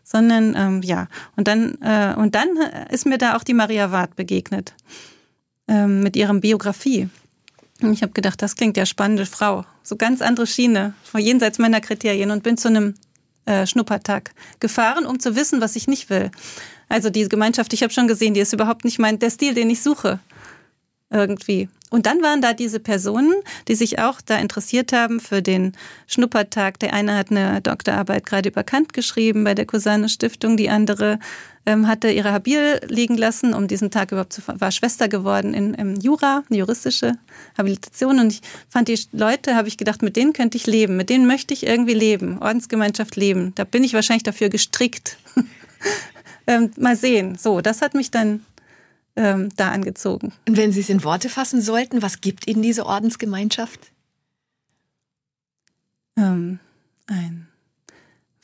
sondern 0.04 0.56
ähm, 0.56 0.82
ja. 0.84 1.08
Und 1.36 1.48
dann, 1.48 1.78
äh, 1.82 2.14
und 2.16 2.36
dann 2.36 2.50
ist 2.90 3.06
mir 3.06 3.18
da 3.18 3.36
auch 3.36 3.44
die 3.44 3.54
Maria 3.54 3.92
Ward 3.92 4.16
begegnet 4.16 4.74
ähm, 5.68 6.02
mit 6.02 6.16
ihrem 6.16 6.42
Biografie. 6.42 7.10
Und 7.82 7.94
ich 7.94 8.02
habe 8.02 8.14
gedacht, 8.14 8.42
das 8.42 8.56
klingt 8.56 8.78
ja 8.78 8.86
spannende 8.86 9.26
Frau. 9.26 9.66
So 9.84 9.96
ganz 9.96 10.22
andere 10.22 10.48
Schiene, 10.48 10.94
vor 11.04 11.20
jenseits 11.20 11.60
meiner 11.60 11.82
Kriterien 11.82 12.32
und 12.32 12.44
bin 12.44 12.58
zu 12.58 12.70
einem 12.70 12.96
äh, 13.46 13.68
Schnuppertag 13.68 14.34
gefahren, 14.60 15.06
um 15.06 15.20
zu 15.20 15.36
wissen, 15.36 15.62
was 15.62 15.76
ich 15.76 15.88
nicht 15.88 16.10
will. 16.10 16.32
Also 16.90 17.10
diese 17.10 17.30
Gemeinschaft, 17.30 17.74
ich 17.74 17.84
habe 17.84 17.94
schon 17.94 18.08
gesehen, 18.08 18.34
die 18.34 18.40
ist 18.40 18.54
überhaupt 18.54 18.86
nicht 18.86 19.00
mein 19.00 19.20
der 19.20 19.30
Stil, 19.30 19.54
den 19.54 19.70
ich 19.70 19.82
suche 19.82 20.20
irgendwie. 21.10 21.70
Und 21.90 22.06
dann 22.06 22.22
waren 22.22 22.42
da 22.42 22.54
diese 22.54 22.80
Personen, 22.80 23.34
die 23.68 23.76
sich 23.76 24.00
auch 24.00 24.20
da 24.20 24.38
interessiert 24.38 24.92
haben 24.92 25.20
für 25.20 25.42
den 25.42 25.74
Schnuppertag. 26.08 26.80
Der 26.80 26.94
eine 26.94 27.16
hat 27.16 27.32
eine 27.32 27.62
Doktorarbeit 27.62 28.26
gerade 28.26 28.50
über 28.50 28.64
Kant 28.64 28.92
geschrieben 28.94 29.44
bei 29.46 29.54
der 29.54 29.66
Cousine 29.66 30.10
Stiftung, 30.10 30.58
die 30.58 30.70
andere 30.70 31.20
ähm, 31.66 31.88
hatte 31.88 32.10
ihre 32.10 32.32
Habil 32.32 32.80
liegen 32.88 33.18
lassen, 33.18 33.54
um 33.54 33.68
diesen 33.68 33.92
Tag 33.92 34.12
überhaupt 34.12 34.34
zu 34.34 34.42
war 34.46 34.72
Schwester 34.72 35.08
geworden 35.08 35.54
in, 35.54 35.74
im 35.74 35.96
Jura, 35.96 36.44
eine 36.50 36.60
juristische 36.60 37.14
Habilitation. 37.58 38.20
Und 38.20 38.34
ich 38.34 38.42
fand 38.70 38.88
die 38.88 39.00
Leute, 39.12 39.56
habe 39.56 39.68
ich 39.68 39.78
gedacht, 39.78 40.02
mit 40.02 40.16
denen 40.16 40.34
könnte 40.34 40.58
ich 40.58 40.66
leben, 40.66 40.98
mit 40.98 41.10
denen 41.10 41.28
möchte 41.28 41.54
ich 41.54 41.68
irgendwie 41.68 41.94
leben, 41.94 42.40
Ordensgemeinschaft 42.42 43.16
leben. 43.16 43.54
Da 43.56 43.66
bin 43.66 43.84
ich 43.84 43.94
wahrscheinlich 43.94 44.24
dafür 44.24 44.50
gestrickt. 44.50 45.18
ähm, 46.48 46.72
mal 46.78 46.96
sehen. 46.96 47.38
So, 47.38 47.62
das 47.62 47.82
hat 47.82 47.94
mich 47.94 48.12
dann 48.12 48.46
ähm, 49.18 49.50
da 49.58 49.72
angezogen. 49.72 50.32
Und 50.48 50.56
wenn 50.56 50.72
Sie 50.72 50.80
es 50.80 50.90
in 50.90 51.04
Worte 51.04 51.28
fassen 51.28 51.62
sollten, 51.62 52.02
was 52.02 52.22
gibt 52.22 52.48
Ihnen 52.48 52.62
diese 52.62 52.86
Ordensgemeinschaft? 52.86 53.92
Ähm, 56.16 56.60
ein. 57.08 57.48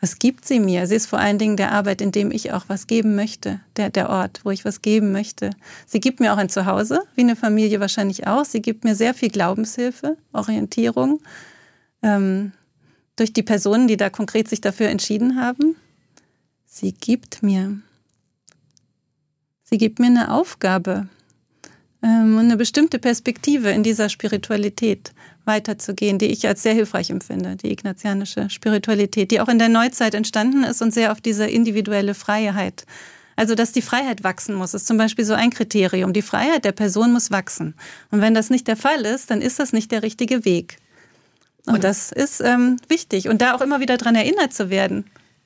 Was 0.03 0.19
gibt 0.19 0.45
sie 0.45 0.59
mir? 0.59 0.85
Sie 0.85 0.95
ist 0.95 1.05
vor 1.05 1.19
allen 1.19 1.37
Dingen 1.37 1.55
der 1.55 1.71
Arbeit, 1.71 2.01
in 2.01 2.11
dem 2.11 2.29
ich 2.31 2.51
auch 2.51 2.65
was 2.67 2.87
geben 2.87 3.15
möchte, 3.15 3.61
der, 3.77 3.89
der 3.89 4.09
Ort, 4.09 4.41
wo 4.43 4.51
ich 4.51 4.65
was 4.65 4.81
geben 4.81 5.13
möchte. 5.13 5.51
Sie 5.85 6.01
gibt 6.01 6.19
mir 6.19 6.33
auch 6.33 6.37
ein 6.37 6.49
Zuhause, 6.49 7.03
wie 7.15 7.21
eine 7.21 7.37
Familie 7.37 7.79
wahrscheinlich 7.79 8.27
auch. 8.27 8.43
Sie 8.43 8.61
gibt 8.61 8.83
mir 8.83 8.95
sehr 8.95 9.13
viel 9.13 9.29
Glaubenshilfe, 9.29 10.17
Orientierung, 10.33 11.21
ähm, 12.01 12.51
durch 13.15 13.31
die 13.31 13.43
Personen, 13.43 13.87
die 13.87 13.95
da 13.95 14.09
konkret 14.09 14.49
sich 14.49 14.59
dafür 14.59 14.89
entschieden 14.89 15.39
haben. 15.39 15.77
Sie 16.65 16.91
gibt 16.91 17.41
mir 17.41 17.77
Sie 19.73 19.79
gibt 19.79 19.97
mir 19.97 20.05
eine 20.05 20.31
Aufgabe 20.31 21.07
ähm, 22.03 22.37
und 22.37 22.45
eine 22.45 22.57
bestimmte 22.57 22.99
Perspektive 22.99 23.71
in 23.71 23.81
dieser 23.81 24.07
Spiritualität 24.07 25.13
weiterzugehen, 25.45 26.19
die 26.19 26.27
ich 26.27 26.47
als 26.47 26.61
sehr 26.61 26.75
hilfreich 26.75 27.09
empfinde, 27.09 27.55
die 27.55 27.71
ignatianische 27.71 28.51
Spiritualität, 28.51 29.31
die 29.31 29.41
auch 29.41 29.47
in 29.47 29.57
der 29.57 29.69
Neuzeit 29.69 30.13
entstanden 30.13 30.63
ist 30.63 30.83
und 30.83 30.93
sehr 30.93 31.11
auf 31.11 31.21
diese 31.21 31.47
individuelle 31.47 32.13
Freiheit. 32.13 32.85
Also, 33.35 33.55
dass 33.55 33.71
die 33.71 33.81
Freiheit 33.81 34.23
wachsen 34.23 34.53
muss, 34.53 34.75
ist 34.75 34.85
zum 34.85 34.97
Beispiel 34.97 35.25
so 35.25 35.33
ein 35.33 35.49
Kriterium. 35.49 36.13
Die 36.13 36.21
Freiheit 36.21 36.65
der 36.65 36.71
Person 36.71 37.11
muss 37.11 37.31
wachsen. 37.31 37.73
Und 38.11 38.21
wenn 38.21 38.35
das 38.35 38.51
nicht 38.51 38.67
der 38.67 38.77
Fall 38.77 39.01
ist, 39.07 39.31
dann 39.31 39.41
ist 39.41 39.57
das 39.57 39.73
nicht 39.73 39.91
der 39.91 40.03
richtige 40.03 40.45
Weg. 40.45 40.77
Und 41.65 41.83
das 41.83 42.11
ist 42.11 42.41
ähm, 42.41 42.77
wichtig. 42.89 43.27
Und 43.27 43.41
da 43.41 43.55
auch 43.55 43.61
immer 43.61 43.79
wieder 43.79 43.97
dran 43.97 44.13
erinnert 44.13 44.53
zu 44.53 44.69
werden. 44.69 45.05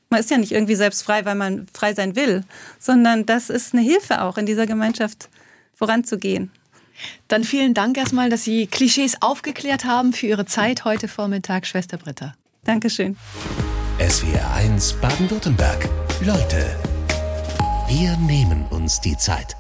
Man 0.10 0.20
ist 0.20 0.32
ja 0.32 0.38
nicht 0.38 0.52
irgendwie 0.52 0.76
selbst 0.76 1.04
frei, 1.04 1.26
weil 1.26 1.36
man 1.36 1.68
frei 1.74 1.94
sein 1.94 2.16
will, 2.16 2.44
sondern 2.80 3.26
das 3.26 3.50
ist 3.50 3.74
eine 3.74 3.82
Hilfe 3.82 4.22
auch 4.22 4.38
in 4.38 4.46
dieser 4.46 4.66
Gemeinschaft 4.66 5.30
voranzugehen. 5.76 6.52
Dann 7.28 7.44
vielen 7.44 7.74
Dank 7.74 7.98
erstmal, 7.98 8.30
dass 8.30 8.44
Sie 8.44 8.68
Klischees 8.68 9.22
aufgeklärt 9.22 9.86
haben 9.86 10.14
für 10.14 10.28
Ihre 10.28 10.46
Zeit 10.46 10.86
heute 10.86 11.08
Vormittag, 11.08 11.68
Schwester 11.68 11.98
Britta. 11.98 12.34
Dankeschön. 12.64 13.18
SWR 14.00 14.54
1 14.56 14.94
Baden-Württemberg. 14.94 15.90
Leute, 16.22 16.76
wir 17.88 18.18
nehmen 18.18 18.66
uns 18.70 19.00
die 19.02 19.18
Zeit. 19.18 19.56